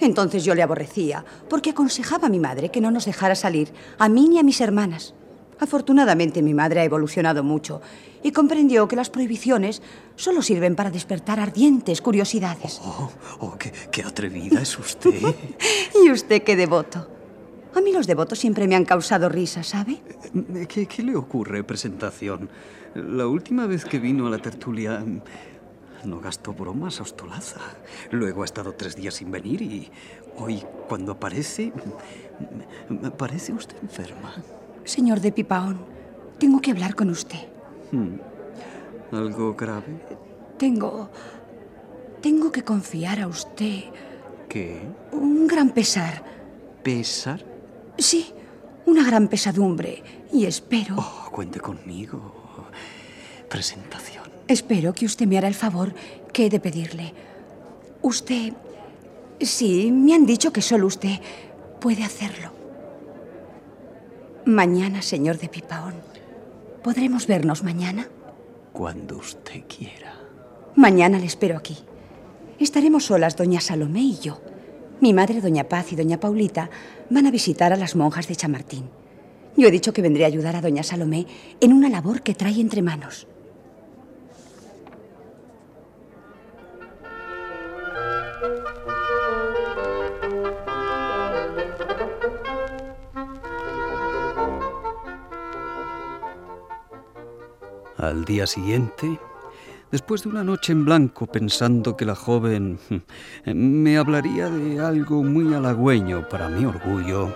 Entonces 0.00 0.46
yo 0.46 0.54
le 0.54 0.62
aborrecía, 0.62 1.22
porque 1.46 1.72
aconsejaba 1.72 2.28
a 2.28 2.30
mi 2.30 2.38
madre 2.38 2.70
que 2.70 2.80
no 2.80 2.90
nos 2.90 3.04
dejara 3.04 3.34
salir, 3.34 3.70
a 3.98 4.08
mí 4.08 4.30
ni 4.30 4.38
a 4.38 4.42
mis 4.42 4.62
hermanas. 4.62 5.12
Afortunadamente 5.58 6.42
mi 6.42 6.54
madre 6.54 6.80
ha 6.80 6.84
evolucionado 6.84 7.42
mucho 7.42 7.80
y 8.22 8.32
comprendió 8.32 8.88
que 8.88 8.96
las 8.96 9.10
prohibiciones 9.10 9.82
solo 10.16 10.42
sirven 10.42 10.74
para 10.74 10.90
despertar 10.90 11.40
ardientes 11.40 12.02
curiosidades. 12.02 12.80
Oh, 12.84 13.10
oh, 13.40 13.56
qué, 13.58 13.72
qué 13.90 14.02
atrevida 14.02 14.60
es 14.60 14.78
usted. 14.78 15.20
y 16.04 16.10
usted 16.10 16.42
qué 16.42 16.56
devoto. 16.56 17.08
A 17.74 17.80
mí 17.80 17.92
los 17.92 18.06
devotos 18.06 18.38
siempre 18.38 18.66
me 18.66 18.74
han 18.74 18.84
causado 18.84 19.28
risa, 19.28 19.62
¿sabe? 19.62 20.00
¿Qué, 20.68 20.86
qué 20.86 21.02
le 21.02 21.14
ocurre, 21.14 21.62
presentación? 21.62 22.48
La 22.94 23.26
última 23.26 23.66
vez 23.66 23.84
que 23.84 23.98
vino 23.98 24.26
a 24.26 24.30
la 24.30 24.38
tertulia 24.38 25.04
no 26.04 26.20
gastó 26.20 26.54
bromas 26.54 27.00
a 27.00 27.02
Ostolaza. 27.02 27.60
Luego 28.10 28.42
ha 28.42 28.44
estado 28.46 28.72
tres 28.72 28.96
días 28.96 29.14
sin 29.14 29.30
venir 29.30 29.60
y 29.60 29.90
hoy, 30.36 30.62
cuando 30.88 31.12
aparece, 31.12 31.72
me 32.88 33.10
parece 33.10 33.52
usted 33.52 33.76
enferma. 33.82 34.34
Señor 34.86 35.20
de 35.20 35.32
Pipaón, 35.32 35.80
tengo 36.38 36.60
que 36.60 36.70
hablar 36.70 36.94
con 36.94 37.10
usted. 37.10 37.40
Hmm. 37.90 38.18
¿Algo 39.12 39.54
grave? 39.54 40.00
Tengo... 40.58 41.10
Tengo 42.22 42.50
que 42.50 42.62
confiar 42.62 43.20
a 43.20 43.26
usted 43.28 43.84
¿Qué? 44.48 44.80
un 45.12 45.46
gran 45.46 45.70
pesar. 45.70 46.24
¿Pesar? 46.82 47.44
Sí, 47.98 48.32
una 48.86 49.04
gran 49.04 49.28
pesadumbre. 49.28 50.02
Y 50.32 50.46
espero... 50.46 50.94
Oh, 50.98 51.30
cuente 51.30 51.60
conmigo. 51.60 52.32
Presentación. 53.48 54.24
Espero 54.48 54.92
que 54.92 55.04
usted 55.04 55.26
me 55.26 55.36
hará 55.36 55.48
el 55.48 55.54
favor 55.54 55.94
que 56.32 56.46
he 56.46 56.50
de 56.50 56.60
pedirle. 56.60 57.12
Usted... 58.02 58.54
Sí, 59.40 59.90
me 59.92 60.14
han 60.14 60.26
dicho 60.26 60.52
que 60.52 60.62
solo 60.62 60.86
usted 60.86 61.20
puede 61.80 62.04
hacerlo. 62.04 62.55
Mañana, 64.46 65.02
señor 65.02 65.38
de 65.38 65.48
Pipaón. 65.48 65.94
¿Podremos 66.84 67.26
vernos 67.26 67.64
mañana? 67.64 68.06
Cuando 68.72 69.16
usted 69.16 69.64
quiera. 69.66 70.14
Mañana 70.76 71.18
le 71.18 71.26
espero 71.26 71.56
aquí. 71.56 71.76
Estaremos 72.60 73.06
solas 73.06 73.34
doña 73.34 73.60
Salomé 73.60 74.02
y 74.02 74.20
yo. 74.20 74.40
Mi 75.00 75.12
madre, 75.12 75.40
doña 75.40 75.64
Paz 75.64 75.92
y 75.92 75.96
doña 75.96 76.20
Paulita 76.20 76.70
van 77.10 77.26
a 77.26 77.32
visitar 77.32 77.72
a 77.72 77.76
las 77.76 77.96
monjas 77.96 78.28
de 78.28 78.36
Chamartín. 78.36 78.88
Yo 79.56 79.66
he 79.66 79.72
dicho 79.72 79.92
que 79.92 80.00
vendré 80.00 80.22
a 80.22 80.28
ayudar 80.28 80.54
a 80.54 80.60
doña 80.60 80.84
Salomé 80.84 81.26
en 81.60 81.72
una 81.72 81.88
labor 81.88 82.22
que 82.22 82.36
trae 82.36 82.60
entre 82.60 82.82
manos. 82.82 83.26
Al 97.98 98.24
día 98.24 98.46
siguiente, 98.46 99.18
después 99.90 100.22
de 100.22 100.28
una 100.28 100.44
noche 100.44 100.72
en 100.72 100.84
blanco 100.84 101.26
pensando 101.26 101.96
que 101.96 102.04
la 102.04 102.14
joven 102.14 102.78
hm, 102.90 103.52
me 103.54 103.96
hablaría 103.96 104.50
de 104.50 104.80
algo 104.80 105.22
muy 105.22 105.54
halagüeño 105.54 106.28
para 106.28 106.48
mi 106.48 106.64
orgullo, 106.66 107.32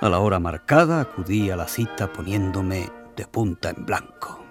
a 0.00 0.08
la 0.08 0.20
hora 0.20 0.38
marcada 0.38 1.00
acudí 1.00 1.50
a 1.50 1.56
la 1.56 1.68
cita 1.68 2.12
poniéndome 2.12 2.90
de 3.16 3.26
punta 3.26 3.70
en 3.70 3.84
blanco. 3.84 4.44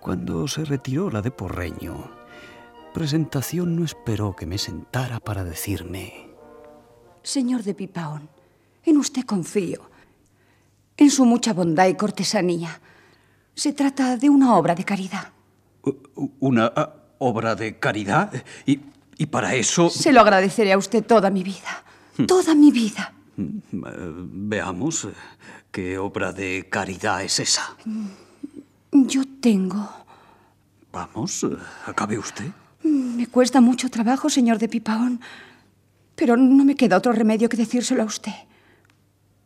Cuando 0.00 0.48
se 0.48 0.64
retiró 0.64 1.10
la 1.10 1.20
de 1.20 1.30
Porreño, 1.30 2.10
presentación 2.94 3.76
no 3.76 3.84
esperó 3.84 4.34
que 4.34 4.46
me 4.46 4.56
sentara 4.56 5.20
para 5.20 5.44
decirme, 5.44 6.30
Señor 7.22 7.62
de 7.62 7.74
Pipaón, 7.74 8.30
en 8.84 8.96
usted 8.96 9.24
confío, 9.24 9.90
en 10.96 11.10
su 11.10 11.26
mucha 11.26 11.52
bondad 11.52 11.86
y 11.88 11.94
cortesanía. 11.94 12.80
Se 13.60 13.74
trata 13.74 14.16
de 14.16 14.30
una 14.30 14.56
obra 14.56 14.74
de 14.74 14.84
caridad. 14.84 15.32
¿Una 16.38 16.72
ah, 16.74 16.94
obra 17.18 17.54
de 17.54 17.78
caridad? 17.78 18.32
¿Y, 18.64 18.80
y 19.18 19.26
para 19.26 19.54
eso...? 19.54 19.90
Se 19.90 20.14
lo 20.14 20.22
agradeceré 20.22 20.72
a 20.72 20.78
usted 20.78 21.04
toda 21.04 21.28
mi 21.28 21.42
vida. 21.42 21.84
Toda 22.26 22.54
mi 22.54 22.70
vida. 22.70 23.12
Mm, 23.36 23.44
eh, 23.44 23.90
Veamos 24.48 25.04
eh, 25.04 25.08
qué 25.70 25.98
obra 25.98 26.32
de 26.32 26.68
caridad 26.70 27.22
es 27.22 27.38
esa. 27.38 27.76
Yo 28.92 29.24
tengo... 29.42 29.86
Vamos, 30.90 31.44
eh, 31.44 31.48
acabe 31.84 32.16
usted. 32.16 32.50
Me 32.82 33.26
cuesta 33.26 33.60
mucho 33.60 33.90
trabajo, 33.90 34.30
señor 34.30 34.58
de 34.58 34.68
Pipaón, 34.68 35.20
pero 36.16 36.34
no 36.38 36.64
me 36.64 36.76
queda 36.76 36.96
otro 36.96 37.12
remedio 37.12 37.50
que 37.50 37.58
decírselo 37.58 38.04
a 38.04 38.06
usted. 38.06 38.32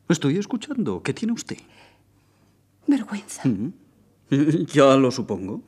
Estoy 0.09 0.39
escuchando. 0.39 1.03
¿Qué 1.03 1.13
tiene 1.13 1.33
usted? 1.33 1.59
Vergüenza. 2.87 3.43
Mm. 3.49 3.83
Ya 4.73 4.97
lo 4.97 5.11
supongo. 5.11 5.63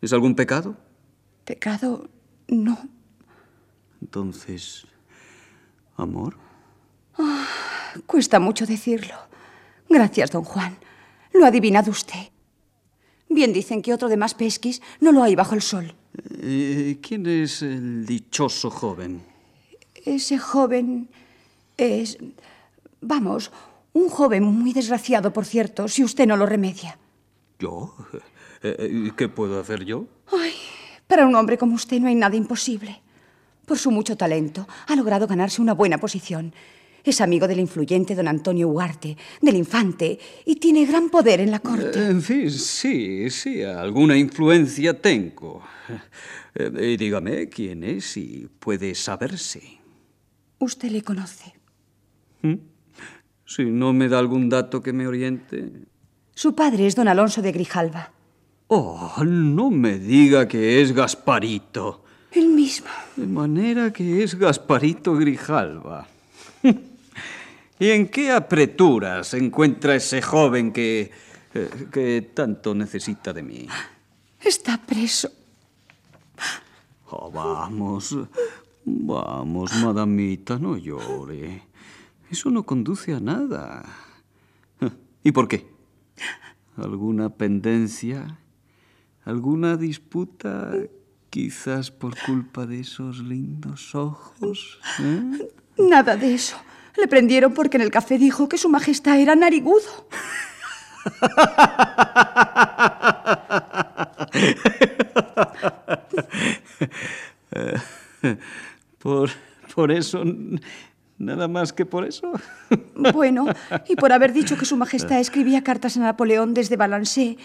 ¿Es 0.00 0.12
algún 0.12 0.34
pecado? 0.34 0.76
Pecado, 1.44 2.08
no. 2.48 2.78
Entonces, 4.00 4.86
amor. 5.96 6.36
Ah, 7.18 7.46
cuesta 8.06 8.40
mucho 8.40 8.66
decirlo. 8.66 9.14
Gracias, 9.88 10.30
don 10.30 10.44
Juan. 10.44 10.76
Lo 11.32 11.44
ha 11.44 11.48
adivinado 11.48 11.90
usted. 11.90 12.30
Bien 13.28 13.52
dicen 13.52 13.82
que 13.82 13.92
otro 13.92 14.08
de 14.08 14.16
más 14.16 14.34
pesquis 14.34 14.80
no 15.00 15.12
lo 15.12 15.22
hay 15.22 15.34
bajo 15.34 15.54
el 15.54 15.62
sol. 15.62 15.94
Eh, 16.42 16.98
¿Quién 17.02 17.26
es 17.26 17.62
el 17.62 18.06
dichoso 18.06 18.70
joven? 18.70 19.22
Ese 20.04 20.38
joven 20.38 21.08
es... 21.76 22.18
Vamos, 23.00 23.52
un 23.92 24.08
joven 24.08 24.44
muy 24.44 24.72
desgraciado, 24.72 25.32
por 25.32 25.44
cierto, 25.44 25.88
si 25.88 26.04
usted 26.04 26.26
no 26.26 26.36
lo 26.36 26.46
remedia. 26.46 26.98
¿Yo? 27.60 27.94
Eh, 28.62 29.10
¿Qué 29.16 29.28
puedo 29.28 29.58
hacer 29.58 29.86
yo? 29.86 30.06
Ay, 30.30 30.52
para 31.06 31.26
un 31.26 31.34
hombre 31.34 31.56
como 31.56 31.76
usted 31.76 31.98
no 31.98 32.08
hay 32.08 32.14
nada 32.14 32.36
imposible. 32.36 33.00
Por 33.64 33.78
su 33.78 33.90
mucho 33.90 34.16
talento, 34.16 34.66
ha 34.86 34.94
logrado 34.96 35.26
ganarse 35.26 35.62
una 35.62 35.72
buena 35.72 35.98
posición. 35.98 36.52
Es 37.02 37.20
amigo 37.20 37.48
del 37.48 37.60
influyente 37.60 38.14
don 38.14 38.28
Antonio 38.28 38.68
Ugarte, 38.68 39.16
del 39.40 39.56
infante, 39.56 40.18
y 40.44 40.56
tiene 40.56 40.84
gran 40.84 41.08
poder 41.08 41.40
en 41.40 41.50
la 41.50 41.60
corte. 41.60 42.06
En 42.06 42.20
fin, 42.20 42.50
sí, 42.50 43.30
sí, 43.30 43.62
alguna 43.62 44.16
influencia 44.16 45.00
tengo. 45.00 45.62
Eh, 46.52 46.96
dígame 46.98 47.48
quién 47.48 47.84
es 47.84 48.16
y 48.16 48.48
puede 48.58 48.96
saberse. 48.96 49.62
Usted 50.58 50.90
le 50.90 51.02
conoce. 51.02 51.54
¿Mm? 52.42 52.54
Si 53.46 53.64
no 53.66 53.92
me 53.92 54.08
da 54.08 54.18
algún 54.18 54.48
dato 54.48 54.82
que 54.82 54.92
me 54.92 55.06
oriente. 55.06 55.70
Su 56.40 56.54
padre 56.54 56.86
es 56.86 56.96
don 56.96 57.06
Alonso 57.06 57.42
de 57.42 57.52
Grijalva. 57.52 58.12
Oh, 58.68 59.22
no 59.26 59.70
me 59.70 59.98
diga 59.98 60.48
que 60.48 60.80
es 60.80 60.92
Gasparito. 60.92 62.02
El 62.32 62.48
mismo. 62.48 62.88
De 63.14 63.26
manera 63.26 63.92
que 63.92 64.22
es 64.22 64.36
Gasparito 64.36 65.16
Grijalva. 65.16 66.06
¿Y 67.78 67.90
en 67.90 68.08
qué 68.08 68.32
apretura 68.32 69.22
se 69.22 69.36
encuentra 69.36 69.94
ese 69.94 70.22
joven 70.22 70.72
que, 70.72 71.10
eh, 71.52 71.88
que 71.92 72.30
tanto 72.32 72.74
necesita 72.74 73.34
de 73.34 73.42
mí? 73.42 73.68
Está 74.40 74.78
preso. 74.78 75.30
Oh, 77.10 77.30
vamos, 77.30 78.16
vamos, 78.86 79.74
madamita, 79.74 80.58
no 80.58 80.78
llore. 80.78 81.64
Eso 82.30 82.48
no 82.48 82.62
conduce 82.62 83.12
a 83.12 83.20
nada. 83.20 83.84
¿Y 85.22 85.32
por 85.32 85.46
qué? 85.46 85.79
¿Alguna 86.76 87.30
pendencia? 87.30 88.38
¿Alguna 89.24 89.76
disputa? 89.76 90.72
Quizás 91.30 91.90
por 91.90 92.16
culpa 92.18 92.66
de 92.66 92.80
esos 92.80 93.20
lindos 93.20 93.94
ojos. 93.94 94.78
¿eh? 95.00 95.48
Nada 95.78 96.16
de 96.16 96.34
eso. 96.34 96.56
Le 96.96 97.06
prendieron 97.06 97.54
porque 97.54 97.76
en 97.76 97.82
el 97.82 97.90
café 97.90 98.18
dijo 98.18 98.48
que 98.48 98.58
su 98.58 98.68
majestad 98.68 99.20
era 99.20 99.36
narigudo. 99.36 100.08
por, 108.98 109.30
por 109.74 109.92
eso, 109.92 110.24
nada 111.20 111.46
más 111.46 111.72
que 111.72 111.86
por 111.86 112.04
eso. 112.04 112.32
Bueno, 113.12 113.46
y 113.88 113.96
por 113.96 114.12
haber 114.12 114.32
dicho 114.34 114.58
que 114.58 114.66
su 114.66 114.76
majestad 114.76 115.20
escribía 115.20 115.62
cartas 115.62 115.96
a 115.96 116.00
Napoleón 116.00 116.52
desde 116.52 116.76
Balancé 116.76 117.38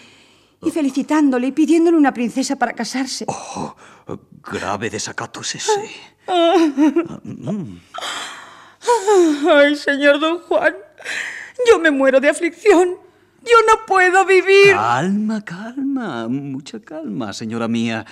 y 0.62 0.70
felicitándole 0.70 1.46
y 1.46 1.52
pidiéndole 1.52 1.96
una 1.96 2.12
princesa 2.12 2.56
para 2.56 2.74
casarse. 2.74 3.24
Oh, 3.26 3.74
grave 4.42 4.90
desacato 4.90 5.40
es 5.40 5.54
ese. 5.54 5.90
Ay, 9.50 9.76
señor 9.76 10.20
don 10.20 10.40
Juan, 10.40 10.74
yo 11.70 11.78
me 11.78 11.90
muero 11.90 12.20
de 12.20 12.28
aflicción. 12.28 12.96
Yo 13.42 13.56
no 13.66 13.86
puedo 13.86 14.26
vivir. 14.26 14.72
Calma, 14.74 15.42
calma, 15.42 16.28
mucha 16.28 16.80
calma, 16.80 17.32
señora 17.32 17.66
mía. 17.66 18.04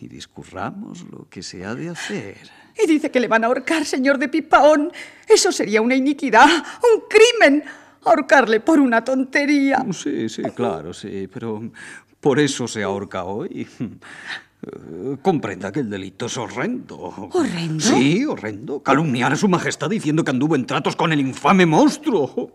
Y 0.00 0.08
discurramos 0.08 1.04
lo 1.10 1.28
que 1.28 1.44
se 1.44 1.64
ha 1.64 1.76
de 1.76 1.90
hacer. 1.90 2.50
Y 2.82 2.86
dice 2.86 3.10
que 3.10 3.20
le 3.20 3.28
van 3.28 3.44
a 3.44 3.48
ahorcar, 3.48 3.84
señor 3.84 4.18
de 4.18 4.28
Pipaón. 4.28 4.92
Eso 5.28 5.52
sería 5.52 5.82
una 5.82 5.94
iniquidad, 5.94 6.48
un 6.48 7.02
crimen. 7.08 7.64
Ahorcarle 8.02 8.60
por 8.60 8.80
una 8.80 9.04
tontería. 9.04 9.84
Sí, 9.92 10.30
sí, 10.30 10.42
claro, 10.54 10.94
sí, 10.94 11.28
pero 11.30 11.70
por 12.18 12.38
eso 12.38 12.66
se 12.66 12.82
ahorca 12.82 13.24
hoy. 13.24 13.66
Comprenda 15.22 15.72
que 15.72 15.80
el 15.80 15.90
delito 15.90 16.26
es 16.26 16.36
horrendo. 16.36 16.98
¿Horrendo? 17.32 17.80
Sí, 17.84 18.24
horrendo. 18.24 18.82
Calumniar 18.82 19.32
a 19.32 19.36
su 19.36 19.48
majestad 19.48 19.88
diciendo 19.88 20.22
que 20.22 20.30
anduvo 20.30 20.54
en 20.54 20.66
tratos 20.66 20.96
con 20.96 21.12
el 21.12 21.20
infame 21.20 21.66
monstruo. 21.66 22.52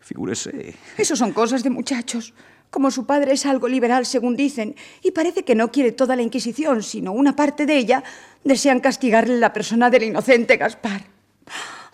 Figúrese. 0.00 0.74
Eso 0.96 1.16
son 1.16 1.32
cosas 1.32 1.62
de 1.62 1.70
muchachos. 1.70 2.32
Como 2.76 2.90
su 2.90 3.06
padre 3.06 3.32
es 3.32 3.46
algo 3.46 3.68
liberal, 3.68 4.04
según 4.04 4.36
dicen, 4.36 4.76
y 5.00 5.10
parece 5.10 5.44
que 5.44 5.54
no 5.54 5.72
quiere 5.72 5.92
toda 5.92 6.14
la 6.14 6.20
Inquisición, 6.20 6.82
sino 6.82 7.12
una 7.12 7.34
parte 7.34 7.64
de 7.64 7.74
ella, 7.74 8.04
desean 8.44 8.80
castigarle 8.80 9.38
la 9.38 9.50
persona 9.50 9.88
del 9.88 10.02
inocente 10.02 10.58
Gaspar. 10.58 11.00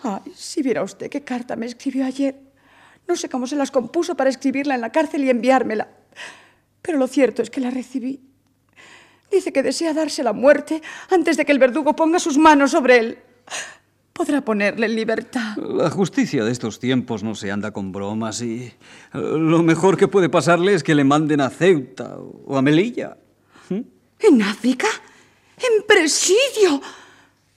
Ay, 0.01 0.33
si 0.35 0.61
viera 0.61 0.83
usted 0.83 1.09
qué 1.09 1.21
carta 1.21 1.55
me 1.55 1.67
escribió 1.67 2.03
ayer. 2.03 2.35
No 3.07 3.15
sé 3.15 3.29
cómo 3.29 3.47
se 3.47 3.55
las 3.55 3.71
compuso 3.71 4.15
para 4.15 4.29
escribirla 4.29 4.75
en 4.75 4.81
la 4.81 4.91
cárcel 4.91 5.23
y 5.23 5.29
enviármela. 5.29 5.87
Pero 6.81 6.97
lo 6.97 7.07
cierto 7.07 7.41
es 7.41 7.49
que 7.49 7.61
la 7.61 7.69
recibí. 7.69 8.19
Dice 9.31 9.53
que 9.53 9.63
desea 9.63 9.93
darse 9.93 10.21
la 10.21 10.33
muerte 10.33 10.81
antes 11.09 11.37
de 11.37 11.45
que 11.45 11.53
el 11.53 11.59
verdugo 11.59 11.95
ponga 11.95 12.19
sus 12.19 12.37
manos 12.37 12.71
sobre 12.71 12.97
él. 12.97 13.19
Podrá 14.13 14.41
ponerle 14.41 14.85
en 14.85 14.95
libertad. 14.95 15.57
La 15.57 15.89
justicia 15.89 16.43
de 16.43 16.51
estos 16.51 16.79
tiempos 16.79 17.23
no 17.23 17.33
se 17.33 17.51
anda 17.51 17.71
con 17.71 17.91
bromas 17.91 18.41
y 18.41 18.61
eh, 18.63 18.73
lo 19.13 19.63
mejor 19.63 19.97
que 19.97 20.07
puede 20.07 20.29
pasarle 20.29 20.75
es 20.75 20.83
que 20.83 20.93
le 20.93 21.03
manden 21.03 21.41
a 21.41 21.49
Ceuta 21.49 22.17
o 22.17 22.55
a 22.55 22.61
Melilla. 22.61 23.17
¿Mm? 23.69 23.81
¿En 24.19 24.41
África? 24.43 24.87
¿En 25.57 25.85
presidio? 25.87 26.79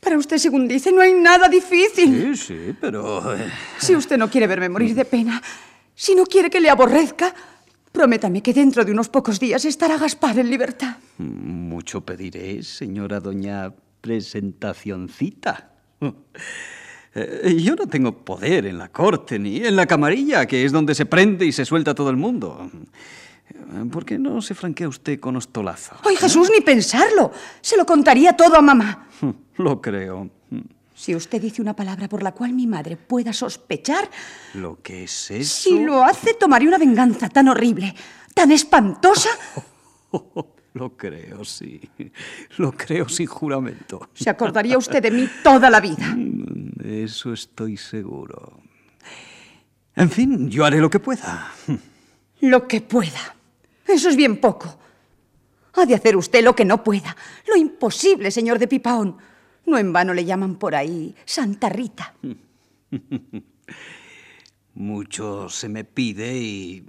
Para 0.00 0.16
usted, 0.16 0.38
según 0.38 0.66
dice, 0.66 0.92
no 0.92 1.02
hay 1.02 1.12
nada 1.12 1.48
difícil. 1.48 2.34
Sí, 2.34 2.46
sí, 2.46 2.76
pero... 2.80 3.34
Eh, 3.34 3.50
si 3.78 3.94
usted 3.94 4.16
no 4.16 4.30
quiere 4.30 4.46
verme 4.46 4.68
morir 4.68 4.94
de 4.94 5.04
pena, 5.04 5.42
si 5.94 6.14
no 6.14 6.24
quiere 6.24 6.48
que 6.48 6.61
le 6.61 6.70
aborrezca, 6.70 7.34
Prométame 7.96 8.42
que 8.42 8.52
dentro 8.52 8.84
de 8.84 8.92
unos 8.92 9.09
pocos 9.09 9.40
días 9.40 9.64
estará 9.64 9.96
Gaspar 9.96 10.38
en 10.38 10.50
libertad. 10.50 10.98
Mucho 11.16 12.02
pediré, 12.02 12.62
señora 12.62 13.20
doña 13.20 13.72
Presentacioncita. 14.02 15.76
Eh, 17.18 17.57
yo 17.62 17.74
no 17.74 17.86
tengo 17.86 18.12
poder 18.12 18.66
en 18.66 18.76
la 18.76 18.90
corte 18.90 19.38
ni 19.38 19.64
en 19.64 19.74
la 19.74 19.86
camarilla, 19.86 20.44
que 20.44 20.66
es 20.66 20.70
donde 20.70 20.94
se 20.94 21.07
prende 21.07 21.47
y 21.47 21.53
se 21.53 21.64
suelta 21.64 21.94
todo 21.94 22.11
el 22.11 22.16
mundo. 22.16 22.70
¿Por 23.90 24.05
qué 24.05 24.18
no 24.18 24.42
se 24.42 24.55
franquea 24.55 24.86
usted 24.86 25.18
con 25.18 25.34
Ostolazo? 25.36 25.97
¡Ay, 26.05 26.16
Jesús, 26.16 26.51
ni 26.55 26.61
pensarlo! 26.61 27.32
Se 27.62 27.78
lo 27.78 27.86
contaría 27.86 28.36
todo 28.36 28.57
a 28.57 28.61
mamá. 28.61 29.09
Lo 29.57 29.80
creo. 29.80 30.28
Si 30.94 31.14
usted 31.14 31.40
dice 31.40 31.62
una 31.62 31.74
palabra 31.74 32.07
por 32.07 32.22
la 32.22 32.32
cual 32.32 32.53
mi 32.53 32.66
madre 32.66 32.99
pueda 32.99 33.32
sospechar... 33.32 34.11
¿Lo 34.53 34.82
que 34.82 35.05
es 35.05 35.30
eso? 35.30 35.62
Si 35.62 35.78
lo 35.84 36.03
hace, 36.03 36.34
tomaré 36.34 36.66
una 36.66 36.78
venganza 36.78 37.28
tan 37.30 37.49
horrible, 37.49 37.94
tan 38.34 38.53
espantosa... 38.53 39.30
lo 40.79 40.97
creo, 40.97 41.45
sí. 41.45 41.81
Lo 42.59 42.72
creo 42.72 43.09
sin 43.09 43.27
juramento. 43.27 44.11
Se 44.14 44.29
acordaría 44.29 44.77
usted 44.77 45.03
de 45.03 45.11
mí 45.11 45.29
toda 45.43 45.70
la 45.70 45.81
vida. 45.81 46.14
Mm, 46.14 46.72
eso 46.85 47.33
estoy 47.33 47.77
seguro. 47.77 48.61
En 49.95 50.11
fin, 50.11 50.51
yo 50.51 50.64
haré 50.64 50.79
lo 50.79 50.91
que 50.91 51.01
pueda. 51.01 51.53
Lo 52.41 52.68
que 52.68 52.83
pueda. 52.83 53.35
Eso 53.87 54.11
es 54.11 54.16
bien 54.16 54.39
poco. 54.39 54.79
Ha 55.72 55.87
de 55.87 55.95
hacer 55.95 56.16
usted 56.16 56.45
lo 56.45 56.55
que 56.55 56.66
no 56.66 56.85
pueda. 56.85 57.16
Lo 57.49 57.57
imposible, 57.57 58.31
señor 58.31 58.59
de 58.59 58.68
Pipaón. 58.68 59.16
No 59.64 59.79
en 59.79 59.93
vano 59.93 60.12
le 60.12 60.27
llaman 60.27 60.57
por 60.57 60.74
ahí 60.74 61.14
Santa 61.24 61.70
Rita. 61.70 62.14
Mucho 64.74 65.49
se 65.49 65.68
me 65.70 65.85
pide 65.85 66.37
y 66.37 66.85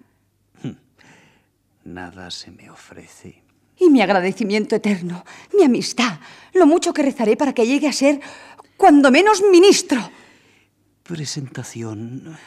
nada 1.86 2.30
se 2.30 2.52
me 2.52 2.70
ofrece. 2.70 3.47
Y 3.80 3.89
mi 3.89 4.01
agradecimiento 4.01 4.75
eterno, 4.75 5.23
mi 5.55 5.63
amistad, 5.63 6.19
lo 6.53 6.65
mucho 6.65 6.93
que 6.93 7.03
rezaré 7.03 7.38
para 7.38 7.53
que 7.53 7.65
llegue 7.65 7.88
a 7.88 7.93
ser, 7.93 8.19
cuando 8.75 9.11
menos, 9.11 9.43
ministro. 9.51 10.09
Presentación. 11.03 12.38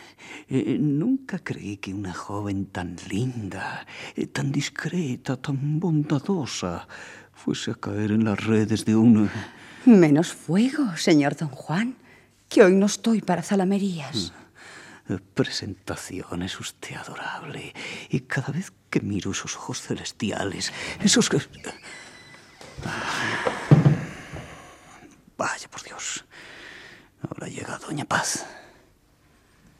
Eh, 0.48 0.76
nunca 0.80 1.38
creí 1.38 1.76
que 1.76 1.94
una 1.94 2.12
joven 2.12 2.66
tan 2.66 2.96
linda, 3.08 3.86
eh, 4.16 4.26
tan 4.26 4.50
discreta, 4.50 5.36
tan 5.36 5.78
bondadosa, 5.78 6.86
fuese 7.32 7.70
a 7.70 7.74
caer 7.74 8.12
en 8.12 8.24
las 8.24 8.44
redes 8.44 8.84
de 8.84 8.96
una 8.96 9.30
Menos 9.86 10.32
fuego, 10.34 10.94
señor 10.96 11.36
don 11.36 11.48
Juan, 11.48 11.96
que 12.48 12.62
hoy 12.62 12.74
no 12.74 12.86
estoy 12.86 13.22
para 13.22 13.42
zalamerías. 13.42 14.32
Presentación, 15.18 16.42
es 16.42 16.60
usted 16.60 16.96
adorable. 16.96 17.74
Y 18.08 18.20
cada 18.20 18.52
vez 18.52 18.72
que 18.88 19.00
miro 19.00 19.32
esos 19.32 19.56
ojos 19.56 19.82
celestiales, 19.82 20.72
esos 21.02 21.28
que... 21.28 21.38
Vaya, 25.36 25.68
por 25.70 25.82
Dios. 25.82 26.24
Ahora 27.22 27.48
llega 27.48 27.78
Doña 27.78 28.04
Paz. 28.04 28.46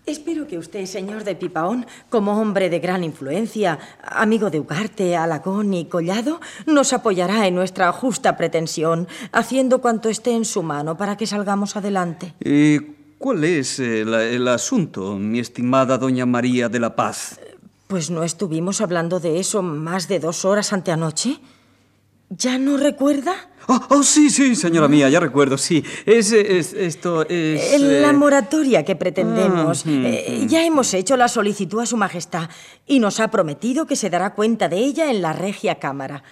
Espero 0.07 0.49
que 0.49 0.59
usted, 0.59 0.87
señor 0.87 1.22
de 1.22 1.37
Pipaón, 1.37 1.87
como 2.09 2.41
hombre 2.41 2.68
de 2.68 2.81
gran 2.81 3.05
influencia, 3.05 3.78
amigo 4.03 4.51
de 4.51 4.59
Ugarte, 4.59 5.16
Alagón 5.16 5.72
y 5.72 5.85
Collado, 5.85 6.41
nos 6.66 6.93
apoyará 6.93 7.47
en 7.47 7.55
nuestra 7.55 7.93
justa 7.93 8.37
pretensión, 8.37 9.07
haciendo 9.31 9.81
cuanto 9.81 10.09
esté 10.09 10.33
en 10.33 10.45
su 10.45 10.62
mano 10.62 10.97
para 10.97 11.16
que 11.16 11.26
salgamos 11.26 11.76
adelante. 11.76 12.35
¿Y 12.41 12.99
cuál 13.21 13.45
es 13.45 13.79
el, 13.79 14.14
el 14.14 14.49
asunto, 14.49 15.16
mi 15.16 15.39
estimada 15.39 15.99
doña 15.99 16.25
María 16.25 16.71
de 16.71 16.81
la 16.81 16.97
Paz? 16.97 17.39
Pues 17.87 18.11
no 18.11 18.25
estuvimos 18.25 18.81
hablando 18.81 19.21
de 19.21 19.39
eso 19.39 19.62
más 19.62 20.09
de 20.09 20.18
dos 20.18 20.45
horas 20.47 20.73
anteanoche. 20.73 21.39
¿Ya 22.31 22.59
no 22.59 22.79
recuerda? 22.79 23.35
Oh, 23.66 23.81
oh, 23.91 24.03
sí, 24.03 24.31
sí, 24.31 24.57
señora 24.57 24.89
mía, 24.89 25.11
ya 25.11 25.21
recuerdo, 25.21 25.59
sí. 25.59 25.85
Es, 26.07 26.33
esto 26.33 27.29
es... 27.29 27.81
La 27.81 28.11
eh, 28.11 28.12
moratoria 28.12 28.85
que 28.85 28.97
pretendemos. 28.97 29.85
Ah, 29.85 29.91
eh, 29.91 30.47
ya 30.49 30.64
hemos 30.64 30.95
hecho 30.95 31.16
la 31.16 31.29
solicitud 31.29 31.81
a 31.81 31.87
su 31.87 31.97
majestad 31.97 32.49
y 32.87 33.01
nos 33.01 33.21
ha 33.21 33.29
prometido 33.29 33.87
que 33.87 33.97
se 33.97 34.09
dará 34.09 34.35
cuenta 34.35 34.68
de 34.68 34.79
ella 34.79 35.11
en 35.11 35.21
la 35.21 35.35
regia 35.35 35.79
cámara. 35.79 36.23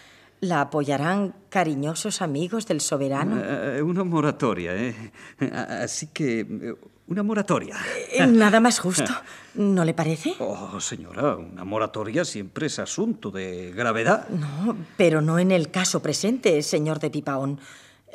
¿La 0.41 0.61
apoyarán 0.61 1.35
cariñosos 1.49 2.23
amigos 2.23 2.67
del 2.67 2.81
soberano? 2.81 3.41
Eh, 3.43 3.83
una 3.83 4.05
moratoria, 4.05 4.77
¿eh? 4.77 5.13
Así 5.83 6.09
que 6.09 6.77
una 7.09 7.23
moratoria. 7.23 7.77
Eh, 8.13 8.27
nada 8.27 8.61
más 8.61 8.79
justo, 8.79 9.11
¿no 9.55 9.85
le 9.85 9.95
parece? 9.95 10.35
Oh, 10.39 10.79
señora, 10.79 11.37
una 11.37 11.65
moratoria 11.65 12.25
siempre 12.25 12.67
es 12.67 12.79
asunto 12.79 13.31
de 13.31 13.73
gravedad. 13.73 14.29
No, 14.29 14.77
pero 14.97 15.21
no 15.21 15.39
en 15.39 15.51
el 15.51 15.71
caso 15.71 16.01
presente, 16.01 16.63
señor 16.63 17.01
de 17.01 17.11
Pipaón. 17.11 17.59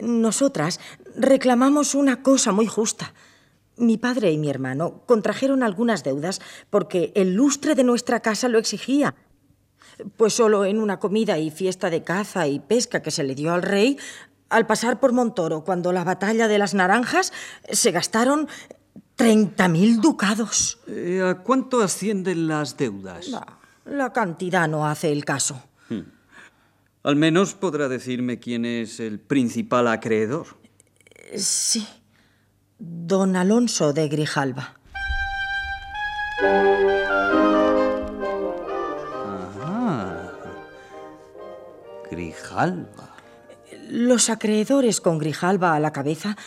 Nosotras 0.02 0.80
reclamamos 1.16 1.96
una 1.96 2.22
cosa 2.22 2.52
muy 2.52 2.68
justa. 2.68 3.14
Mi 3.76 3.98
padre 3.98 4.32
y 4.32 4.38
mi 4.38 4.50
hermano 4.50 5.02
contrajeron 5.08 5.64
algunas 5.64 6.04
deudas 6.04 6.40
porque 6.70 7.12
el 7.16 7.34
lustre 7.34 7.74
de 7.74 7.84
nuestra 7.84 8.20
casa 8.20 8.48
lo 8.48 8.60
exigía. 8.60 9.16
Pues 10.18 10.34
solo 10.34 10.66
en 10.66 10.80
una 10.80 11.00
comida 11.00 11.38
y 11.38 11.52
fiesta 11.52 11.90
de 11.90 12.04
caza 12.04 12.48
y 12.48 12.60
pesca 12.60 13.02
que 13.02 13.12
se 13.12 13.24
le 13.24 13.36
dio 13.36 13.54
al 13.54 13.62
rey, 13.62 13.98
al 14.50 14.68
pasar 14.68 15.00
por 15.00 15.14
Montoro, 15.14 15.64
cuando 15.64 15.92
la 15.92 16.04
batalla 16.04 16.48
de 16.48 16.58
las 16.58 16.74
naranjas, 16.74 17.34
se 17.72 17.92
gastaron 17.92 18.48
Treinta 19.16 19.68
mil 19.68 20.02
ducados. 20.02 20.80
Eh, 20.88 21.22
¿A 21.24 21.44
cuánto 21.44 21.82
ascienden 21.82 22.48
las 22.48 22.78
deudas? 22.78 23.30
la 23.86 24.14
cantidad 24.14 24.68
no 24.68 24.88
hace 24.88 25.12
el 25.12 25.24
caso. 25.26 25.62
Hmm. 25.90 26.02
Al 27.04 27.16
menos 27.16 27.54
podrá 27.54 27.90
decirme 27.90 28.40
quién 28.40 28.66
es 28.66 29.00
el 29.00 29.20
principal 29.20 29.88
acreedor. 29.88 30.48
Sí, 31.36 31.86
don 32.80 33.36
Alonso 33.36 33.94
de 33.94 34.08
Grijalva. 34.08 34.76
Grijalva. 42.14 43.16
Los 43.90 44.30
acreedores 44.30 45.02
con 45.02 45.18
Grijalva 45.18 45.76
a 45.76 45.80
la 45.80 45.92
cabeza 45.92 46.38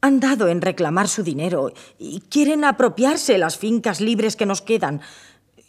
han 0.00 0.18
dado 0.18 0.48
en 0.48 0.62
reclamar 0.62 1.08
su 1.08 1.22
dinero 1.22 1.72
y 1.98 2.20
quieren 2.20 2.64
apropiarse 2.64 3.36
las 3.36 3.58
fincas 3.58 4.00
libres 4.00 4.34
que 4.34 4.46
nos 4.46 4.62
quedan. 4.62 5.02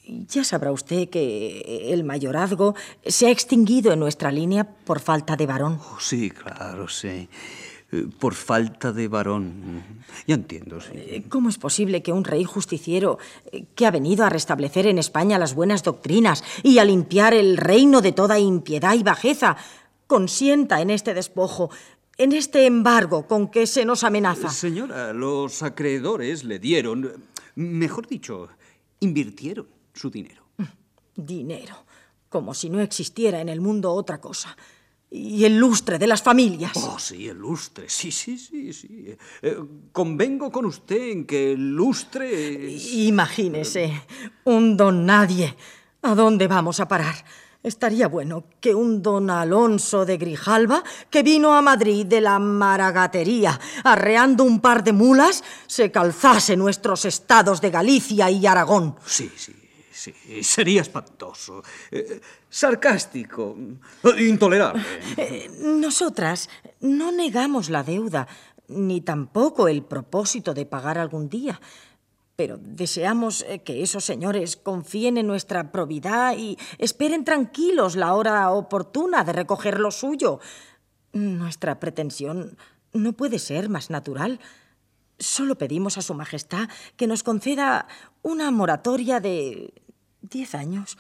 Ya 0.08 0.44
sabrá 0.44 0.72
usted 0.72 1.10
que 1.10 1.92
el 1.94 2.04
mayorazgo 2.04 2.76
se 3.06 3.28
ha 3.28 3.30
extinguido 3.30 3.92
en 3.92 4.00
nuestra 4.00 4.32
línea 4.32 4.64
por 4.64 5.00
falta 5.00 5.36
de 5.36 5.46
varón. 5.46 5.80
Oh, 5.80 6.00
sí, 6.00 6.32
claro, 6.32 6.88
sí. 6.88 7.30
Eh, 7.92 8.08
por 8.20 8.36
falta 8.36 8.94
de 8.94 9.10
varón. 9.10 9.84
Ya 10.26 10.36
entiendo, 10.36 10.80
sí. 10.80 10.92
Eh, 10.94 11.24
¿Cómo 11.28 11.50
es 11.50 11.58
posible 11.58 12.02
que 12.02 12.14
un 12.14 12.24
rey 12.24 12.46
justiciero 12.46 13.18
eh, 13.52 13.66
que 13.76 13.86
ha 13.86 13.92
venido 13.92 14.24
a 14.24 14.30
restablecer 14.30 14.88
en 14.88 14.98
España 14.98 15.38
las 15.38 15.54
buenas 15.56 15.84
doctrinas 15.84 16.42
y 16.64 16.80
a 16.80 16.86
limpiar 16.86 17.34
el 17.34 17.58
reino 17.58 18.02
de 18.02 18.14
toda 18.14 18.40
impiedad 18.40 18.94
y 18.94 19.04
bajeza 19.04 19.58
consienta 20.08 20.82
en 20.82 20.90
este 20.90 21.14
despojo 21.14 21.70
en 22.18 22.34
este 22.34 22.66
embargo 22.66 23.28
con 23.28 23.50
que 23.50 23.68
se 23.68 23.84
nos 23.84 24.04
amenaza? 24.04 24.50
Señora, 24.50 25.12
los 25.12 25.64
acreedores 25.64 26.44
le 26.44 26.60
dieron, 26.60 27.12
mejor 27.56 28.08
dicho, 28.08 28.48
invirtieron 29.00 29.68
su 29.94 30.10
dinero. 30.10 30.44
Dinero, 31.16 31.76
como 32.30 32.54
si 32.54 32.70
no 32.70 32.80
existiera 32.80 33.42
en 33.42 33.50
el 33.50 33.60
mundo 33.60 33.92
otra 33.92 34.22
cosa. 34.22 34.56
Y 35.14 35.44
el 35.44 35.58
lustre 35.58 36.00
de 36.00 36.08
las 36.08 36.24
familias. 36.24 36.72
Oh, 36.76 36.98
sí, 36.98 37.28
el 37.28 37.38
lustre. 37.38 37.90
Sí, 37.90 38.12
sí, 38.12 38.38
sí, 38.38 38.72
sí. 38.72 39.14
Eh, 39.42 39.58
convengo 39.92 40.50
con 40.50 40.66
usted 40.66 41.10
en 41.10 41.26
que 41.26 41.52
el 41.52 41.76
lustre 41.76 42.74
es... 42.76 42.94
Imagínese, 42.94 44.04
un 44.46 44.78
don 44.78 45.06
nadie. 45.06 45.54
¿A 46.02 46.16
dónde 46.16 46.48
vamos 46.48 46.80
a 46.80 46.88
parar? 46.88 47.14
Estaría 47.62 48.08
bueno 48.08 48.46
que 48.60 48.74
un 48.74 49.04
don 49.04 49.30
Alonso 49.30 50.06
de 50.06 50.18
Grijalva, 50.18 50.84
que 51.12 51.22
vino 51.22 51.54
a 51.54 51.62
Madrid 51.62 52.08
de 52.08 52.22
la 52.22 52.40
maragatería, 52.40 53.60
arreando 53.84 54.46
un 54.46 54.62
par 54.62 54.84
de 54.84 54.94
mulas, 54.94 55.44
se 55.68 55.92
calzase 55.92 56.56
nuestros 56.56 57.06
estados 57.06 57.62
de 57.62 57.70
Galicia 57.70 58.32
y 58.32 58.48
Aragón. 58.48 58.96
Sí, 59.06 59.30
sí, 59.36 59.54
sí. 59.92 60.14
Sería 60.44 60.82
espantoso. 60.82 61.64
Eh, 61.92 62.22
sarcástico. 62.50 63.56
Intolerable. 64.20 64.84
Eh, 65.18 65.50
nosotras 65.60 66.50
no 66.80 67.12
negamos 67.12 67.70
la 67.70 67.84
deuda, 67.84 68.28
ni 68.68 69.02
tampoco 69.02 69.68
el 69.68 69.84
propósito 69.84 70.54
de 70.54 70.66
pagar 70.66 70.98
algún 70.98 71.30
día 71.30 71.60
pero 72.42 72.58
deseamos 72.60 73.46
eh, 73.48 73.60
que 73.60 73.84
esos 73.84 74.04
señores 74.04 74.58
confíen 74.58 75.20
en 75.20 75.28
nuestra 75.28 75.72
probidad 75.72 76.36
y 76.36 76.58
esperen 76.80 77.24
tranquilos 77.24 77.96
la 77.96 78.16
hora 78.16 78.50
oportuna 78.50 79.24
de 79.24 79.32
recoger 79.32 79.80
lo 79.80 79.92
suyo. 79.92 80.40
Nuestra 81.14 81.80
pretensión 81.80 82.58
no 82.94 83.14
puede 83.14 83.38
ser 83.38 83.70
más 83.70 83.92
natural. 83.92 84.40
Solo 85.22 85.56
pedimos 85.56 85.98
a 85.98 86.02
Su 86.02 86.14
Majestad 86.14 86.68
que 86.98 87.08
nos 87.08 87.24
conceda 87.24 87.88
una 88.22 88.52
moratoria 88.52 89.20
de 89.20 89.74
diez 90.22 90.56
años. 90.56 90.98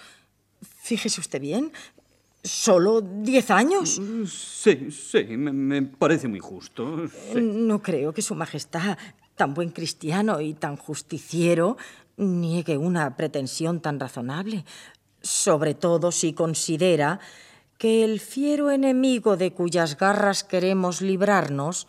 Fíjese 0.61 1.19
usted 1.19 1.41
bien, 1.41 1.73
¿Solo 2.43 3.01
diez 3.01 3.51
años? 3.51 4.01
Sí, 4.25 4.89
sí, 4.89 5.23
me, 5.37 5.83
parece 5.83 6.27
muy 6.27 6.39
justo. 6.39 7.07
No 7.35 7.83
creo 7.83 8.15
que 8.15 8.23
Su 8.23 8.33
Majestad 8.33 8.97
tan 9.35 9.53
buen 9.55 9.71
cristiano 9.71 10.39
y 10.39 10.53
tan 10.53 10.77
justiciero, 10.77 11.77
niegue 12.17 12.77
una 12.77 13.15
pretensión 13.15 13.81
tan 13.81 13.99
razonable, 13.99 14.65
sobre 15.21 15.73
todo 15.73 16.11
si 16.11 16.33
considera 16.33 17.19
que 17.79 18.03
el 18.03 18.19
fiero 18.19 18.69
enemigo 18.69 19.37
de 19.37 19.51
cuyas 19.51 19.97
garras 19.97 20.43
queremos 20.43 21.01
librarnos 21.01 21.87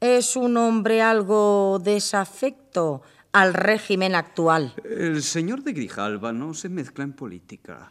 es 0.00 0.34
un 0.34 0.56
hombre 0.56 1.02
algo 1.02 1.78
desafecto 1.82 3.02
al 3.32 3.54
régimen 3.54 4.14
actual. 4.14 4.74
El 4.84 5.22
señor 5.22 5.62
de 5.62 5.72
Grijalva 5.72 6.32
no 6.32 6.54
se 6.54 6.68
mezcla 6.68 7.04
en 7.04 7.12
política. 7.12 7.88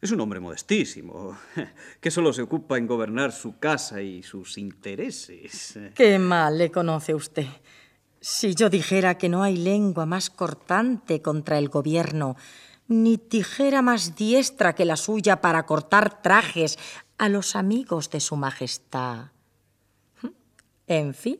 Es 0.00 0.12
un 0.12 0.20
hombre 0.20 0.40
modestísimo, 0.40 1.36
que 2.00 2.10
solo 2.10 2.32
se 2.32 2.42
ocupa 2.42 2.78
en 2.78 2.86
gobernar 2.86 3.32
su 3.32 3.58
casa 3.58 4.00
y 4.00 4.22
sus 4.22 4.56
intereses. 4.56 5.78
Qué 5.94 6.18
mal 6.18 6.56
le 6.56 6.70
conoce 6.70 7.14
usted. 7.14 7.46
Si 8.20 8.54
yo 8.54 8.70
dijera 8.70 9.18
que 9.18 9.28
no 9.28 9.42
hay 9.42 9.56
lengua 9.56 10.06
más 10.06 10.30
cortante 10.30 11.20
contra 11.20 11.58
el 11.58 11.68
gobierno, 11.68 12.36
ni 12.86 13.18
tijera 13.18 13.82
más 13.82 14.16
diestra 14.16 14.74
que 14.74 14.84
la 14.84 14.96
suya 14.96 15.40
para 15.40 15.66
cortar 15.66 16.22
trajes 16.22 16.78
a 17.18 17.28
los 17.28 17.54
amigos 17.54 18.10
de 18.10 18.20
Su 18.20 18.36
Majestad. 18.36 19.30
En 20.90 21.14
fin, 21.14 21.38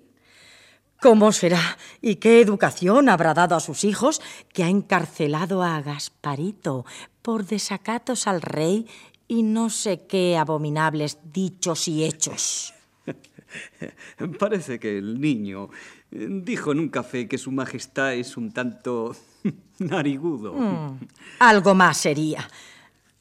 ¿cómo 1.01 1.33
será 1.33 1.77
y 2.01 2.15
qué 2.17 2.41
educación 2.41 3.09
habrá 3.09 3.35
dado 3.35 3.57
a 3.57 3.61
sus 3.61 3.83
hijos 3.83 4.23
que 4.53 4.63
ha 4.63 4.69
encarcelado 4.69 5.65
a 5.65 5.83
Gasparito 5.83 6.87
por 7.21 7.45
desacatos 7.45 8.29
al 8.29 8.43
rey 8.43 8.87
y 9.27 9.43
no 9.43 9.69
sé 9.69 10.07
qué 10.07 10.39
abominables 10.39 11.19
dichos 11.33 11.89
y 11.89 12.05
hechos? 12.05 12.73
Parece 14.39 14.79
que 14.79 14.99
el 14.99 15.21
niño 15.21 15.71
Dijo 16.13 16.73
en 16.73 16.81
un 16.81 16.89
café 16.89 17.29
que 17.29 17.39
su 17.39 17.53
majestad 17.53 18.15
es 18.15 18.37
un 18.37 18.53
tanto 18.53 19.15
narigudo. 19.79 20.55
Mm, 20.55 20.99
algo 21.39 21.75
más 21.75 21.99
sería. 21.99 22.49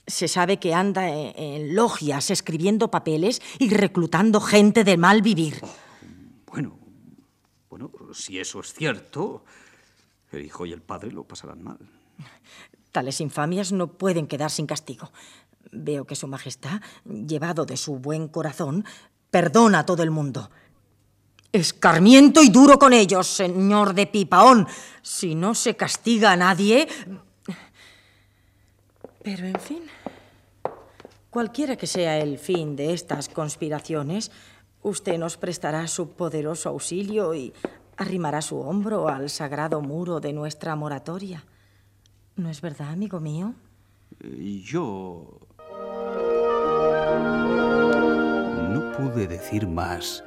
Se 0.08 0.28
sabe 0.28 0.58
que 0.58 0.74
anda 0.74 1.08
en, 1.08 1.76
logias 1.76 2.32
escribiendo 2.32 2.90
papeles 2.90 3.44
y 3.60 3.70
reclutando 3.70 4.42
gente 4.42 4.84
de 4.84 4.98
mal 4.98 5.22
vivir. 5.22 5.62
Bueno, 6.52 6.78
bueno, 7.70 7.92
si 8.14 8.40
eso 8.40 8.60
es 8.60 8.74
cierto, 8.74 9.44
el 10.32 10.46
hijo 10.46 10.66
y 10.66 10.74
el 10.74 10.82
padre 10.82 11.12
lo 11.12 11.24
pasarán 11.24 11.64
mal. 11.64 11.78
Tales 12.92 13.22
infamias 13.22 13.72
no 13.72 13.88
pueden 13.88 14.28
quedar 14.28 14.52
sin 14.52 14.66
castigo. 14.66 15.12
Veo 15.72 16.06
que 16.06 16.16
Su 16.16 16.28
Majestad, 16.28 16.82
llevado 17.06 17.66
de 17.66 17.78
su 17.78 18.00
buen 18.00 18.28
corazón, 18.28 18.86
perdona 19.30 19.80
a 19.80 19.86
todo 19.86 20.02
el 20.02 20.12
mundo. 20.12 20.50
Escarmiento 21.52 22.42
y 22.42 22.50
duro 22.50 22.78
con 22.80 22.94
ellos, 22.94 23.28
señor 23.28 23.94
de 23.94 24.08
Pipaón. 24.08 24.68
Si 25.02 25.36
no 25.36 25.56
se 25.56 25.76
castiga 25.76 26.32
a 26.32 26.38
nadie... 26.38 26.88
Pero, 29.22 29.46
en 29.46 29.60
fin, 29.60 29.84
cualquiera 31.30 31.76
que 31.76 31.88
sea 31.88 32.18
el 32.20 32.40
fin 32.40 32.76
de 32.76 32.94
estas 32.94 33.28
conspiraciones, 33.28 34.32
usted 34.82 35.18
nos 35.18 35.38
prestará 35.38 35.88
su 35.88 36.10
poderoso 36.10 36.70
auxilio 36.70 37.34
y 37.34 37.54
arrimará 37.98 38.42
su 38.42 38.60
hombro 38.60 39.08
al 39.10 39.30
sagrado 39.30 39.82
muro 39.82 40.20
de 40.20 40.34
nuestra 40.34 40.76
moratoria. 40.76 41.44
¿No 42.36 42.50
es 42.50 42.62
verdad, 42.62 42.90
amigo 42.90 43.20
mío? 43.20 43.54
Yo... 44.64 45.40
No 48.70 48.92
pude 48.98 49.28
decir 49.28 49.68
más 49.68 50.24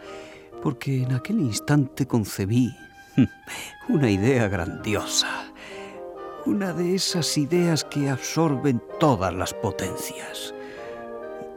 porque 0.62 1.02
en 1.02 1.12
aquel 1.12 1.40
instante 1.40 2.06
concebí 2.06 2.74
una 3.88 4.10
idea 4.10 4.48
grandiosa, 4.48 5.52
una 6.46 6.72
de 6.72 6.94
esas 6.94 7.36
ideas 7.36 7.84
que 7.84 8.08
absorben 8.08 8.82
todas 9.00 9.34
las 9.34 9.52
potencias. 9.52 10.54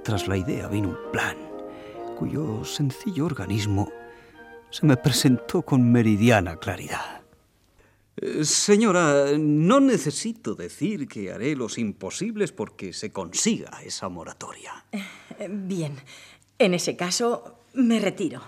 Tras 0.03 0.27
la 0.27 0.37
idea 0.37 0.67
vino 0.67 0.89
un 0.89 1.11
plan, 1.11 1.37
cuyo 2.15 2.63
sencillo 2.63 3.25
organismo 3.25 3.91
se 4.69 4.85
me 4.85 4.97
presentó 4.97 5.61
con 5.61 5.91
meridiana 5.91 6.57
claridad. 6.57 7.21
Señora, 8.41 9.37
no 9.37 9.81
necesito 9.81 10.55
decir 10.55 11.07
que 11.07 11.31
haré 11.31 11.55
los 11.55 11.77
imposibles 11.77 12.53
porque 12.53 12.93
se 12.93 13.11
consiga 13.11 13.81
esa 13.83 14.07
moratoria. 14.07 14.85
Eh, 14.91 15.49
bien, 15.49 15.97
en 16.57 16.73
ese 16.73 16.95
caso 16.95 17.59
me 17.73 17.99
retiro. 17.99 18.41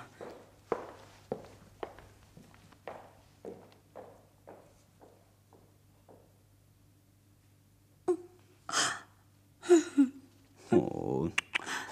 Oh, 10.71 11.29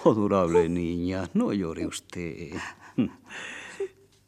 adorable 0.12 0.68
niña, 0.68 1.30
no 1.34 1.52
llore 1.52 1.86
usted. 1.86 2.54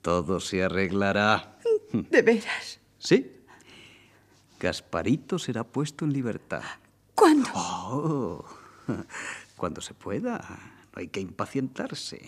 Todo 0.02 0.40
se 0.40 0.62
arreglará. 0.62 1.58
¿De 1.92 2.22
veras? 2.22 2.80
Sí. 2.98 3.32
Gasparito 4.58 5.38
será 5.38 5.64
puesto 5.64 6.04
en 6.04 6.12
libertad. 6.12 6.62
¿Cuándo? 7.14 7.48
Oh, 7.54 8.44
cuando 9.56 9.80
se 9.80 9.94
pueda. 9.94 10.38
No 10.92 11.00
hay 11.00 11.08
que 11.08 11.20
impacientarse. 11.20 12.20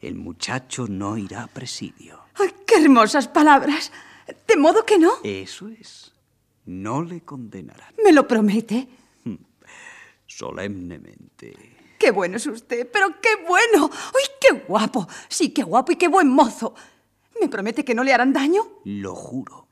El 0.00 0.16
muchacho 0.16 0.86
no 0.88 1.16
irá 1.16 1.44
a 1.44 1.46
presidio. 1.46 2.20
¡Ay, 2.34 2.50
qué 2.66 2.82
hermosas 2.82 3.28
palabras! 3.28 3.92
¿De 4.46 4.56
modo 4.56 4.84
que 4.86 4.98
no? 4.98 5.12
Eso 5.22 5.68
es. 5.68 6.12
No 6.66 7.02
le 7.02 7.22
condenarán. 7.22 7.94
¿Me 8.02 8.12
lo 8.12 8.26
promete? 8.26 8.88
solemnemente. 10.30 11.79
Qué 12.00 12.10
bueno 12.12 12.38
es 12.38 12.46
usted, 12.46 12.90
pero 12.90 13.20
qué 13.20 13.44
bueno. 13.46 13.90
¡Ay, 13.92 14.24
qué 14.40 14.64
guapo! 14.66 15.06
Sí, 15.28 15.50
qué 15.50 15.62
guapo 15.62 15.92
y 15.92 15.96
qué 15.96 16.08
buen 16.08 16.28
mozo. 16.28 16.74
¿Me 17.38 17.46
promete 17.46 17.84
que 17.84 17.94
no 17.94 18.02
le 18.02 18.14
harán 18.14 18.32
daño? 18.32 18.66
Lo 18.84 19.14
juro. 19.14 19.68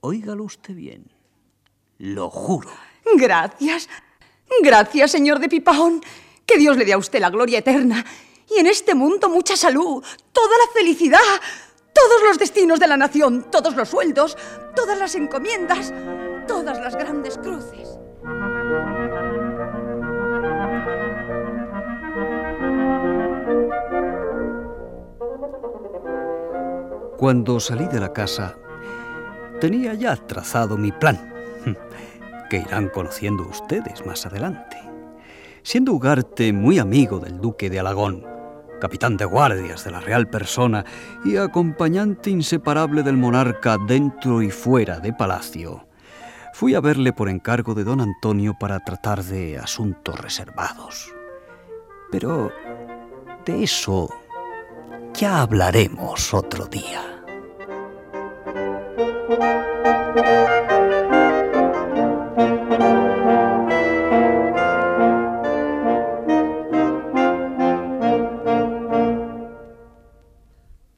Óigalo 0.00 0.44
usted 0.44 0.74
bien. 0.74 1.10
Lo 1.96 2.28
juro. 2.28 2.68
Gracias. 3.14 3.88
Gracias, 4.60 5.12
señor 5.12 5.38
de 5.38 5.48
Pipaón. 5.48 6.02
Que 6.44 6.58
Dios 6.58 6.76
le 6.76 6.84
dé 6.84 6.92
a 6.92 6.98
usted 6.98 7.20
la 7.20 7.30
gloria 7.30 7.60
eterna. 7.60 8.04
Y 8.54 8.60
en 8.60 8.66
este 8.66 8.94
mundo 8.94 9.30
mucha 9.30 9.56
salud, 9.56 10.04
toda 10.30 10.58
la 10.58 10.72
felicidad, 10.74 11.20
todos 11.94 12.22
los 12.22 12.38
destinos 12.38 12.78
de 12.78 12.86
la 12.86 12.98
nación, 12.98 13.46
todos 13.50 13.74
los 13.74 13.88
sueldos, 13.88 14.36
todas 14.76 14.98
las 14.98 15.14
encomiendas, 15.14 15.90
todas 16.46 16.78
las 16.80 16.94
grandes 16.96 17.38
cruces. 17.38 17.83
Cuando 27.24 27.58
salí 27.58 27.86
de 27.86 28.00
la 28.00 28.12
casa, 28.12 28.54
tenía 29.58 29.94
ya 29.94 30.14
trazado 30.14 30.76
mi 30.76 30.92
plan, 30.92 31.32
que 32.50 32.58
irán 32.58 32.90
conociendo 32.90 33.44
ustedes 33.44 34.04
más 34.04 34.26
adelante. 34.26 34.76
Siendo 35.62 35.94
Ugarte 35.94 36.52
muy 36.52 36.78
amigo 36.78 37.20
del 37.20 37.40
duque 37.40 37.70
de 37.70 37.80
Alagón, 37.80 38.26
capitán 38.78 39.16
de 39.16 39.24
guardias 39.24 39.86
de 39.86 39.90
la 39.90 40.00
real 40.00 40.28
persona 40.28 40.84
y 41.24 41.38
acompañante 41.38 42.28
inseparable 42.28 43.02
del 43.02 43.16
monarca 43.16 43.78
dentro 43.78 44.42
y 44.42 44.50
fuera 44.50 45.00
de 45.00 45.14
palacio, 45.14 45.88
fui 46.52 46.74
a 46.74 46.82
verle 46.82 47.14
por 47.14 47.30
encargo 47.30 47.74
de 47.74 47.84
don 47.84 48.02
Antonio 48.02 48.54
para 48.60 48.80
tratar 48.80 49.24
de 49.24 49.56
asuntos 49.56 50.20
reservados. 50.20 51.10
Pero 52.10 52.52
de 53.46 53.62
eso 53.64 54.10
ya 55.14 55.40
hablaremos 55.40 56.34
otro 56.34 56.66
día. 56.66 57.13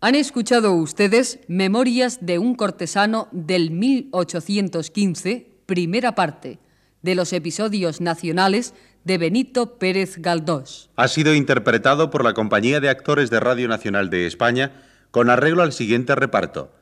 Han 0.07 0.15
escuchado 0.15 0.73
ustedes 0.73 1.41
Memorias 1.49 2.19
de 2.21 2.39
un 2.39 2.55
cortesano 2.55 3.27
del 3.33 3.73
1815, 3.73 5.51
primera 5.67 6.15
parte, 6.15 6.61
de 7.03 7.17
los 7.17 7.33
episodios 7.33 8.01
nacionales 8.01 8.73
de 9.03 9.19
Benito 9.19 9.81
Pérez 9.81 10.19
Galdós. 10.19 10.91
Ha 10.95 11.09
sido 11.09 11.35
interpretado 11.35 12.11
por 12.11 12.23
la 12.23 12.35
Compañía 12.35 12.79
de 12.79 12.89
Actores 12.89 13.31
de 13.31 13.41
Radio 13.41 13.67
Nacional 13.67 14.09
de 14.09 14.29
España 14.29 14.81
con 15.11 15.29
arreglo 15.29 15.65
al 15.65 15.73
siguiente 15.73 16.15
reparto. 16.15 16.73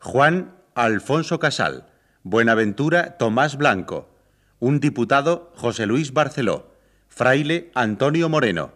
Juan 0.00 0.56
Alfonso 0.74 1.38
Casal, 1.38 1.86
Buenaventura 2.24 3.16
Tomás 3.16 3.56
Blanco, 3.56 4.10
un 4.58 4.80
diputado 4.80 5.52
José 5.54 5.86
Luis 5.86 6.12
Barceló, 6.12 6.74
fraile 7.06 7.70
Antonio 7.76 8.28
Moreno, 8.28 8.72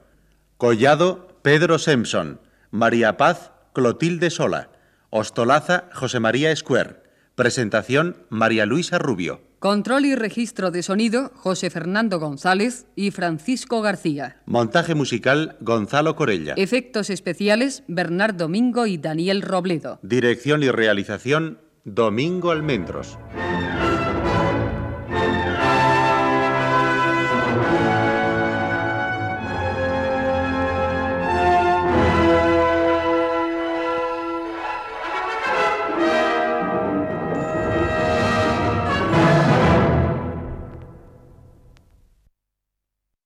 Collado 0.59 1.27
Pedro 1.43 1.81
Simpson, 1.81 2.41
María 2.71 3.17
Paz 3.17 3.51
Clotilde 3.77 4.31
Sola, 4.31 4.71
Ostolaza 5.11 5.91
José 5.93 6.19
María 6.19 6.51
Escuer, 6.51 7.03
presentación 7.35 8.17
María 8.31 8.65
Luisa 8.65 8.97
Rubio. 8.97 9.43
Control 9.59 10.07
y 10.07 10.15
registro 10.15 10.71
de 10.71 10.83
sonido 10.83 11.31
José 11.35 11.69
Fernando 11.69 12.19
González 12.19 12.87
y 12.97 13.11
Francisco 13.11 13.83
García. 13.83 14.41
Montaje 14.47 14.95
musical 14.95 15.59
Gonzalo 15.61 16.17
Corella. 16.17 16.55
Efectos 16.57 17.11
especiales 17.11 17.83
Bernardo 17.87 18.45
Domingo 18.45 18.87
y 18.87 18.97
Daniel 18.97 19.43
Robledo. 19.43 19.99
Dirección 20.01 20.63
y 20.63 20.71
realización 20.71 21.59
Domingo 21.85 22.53
Almendros. 22.53 23.19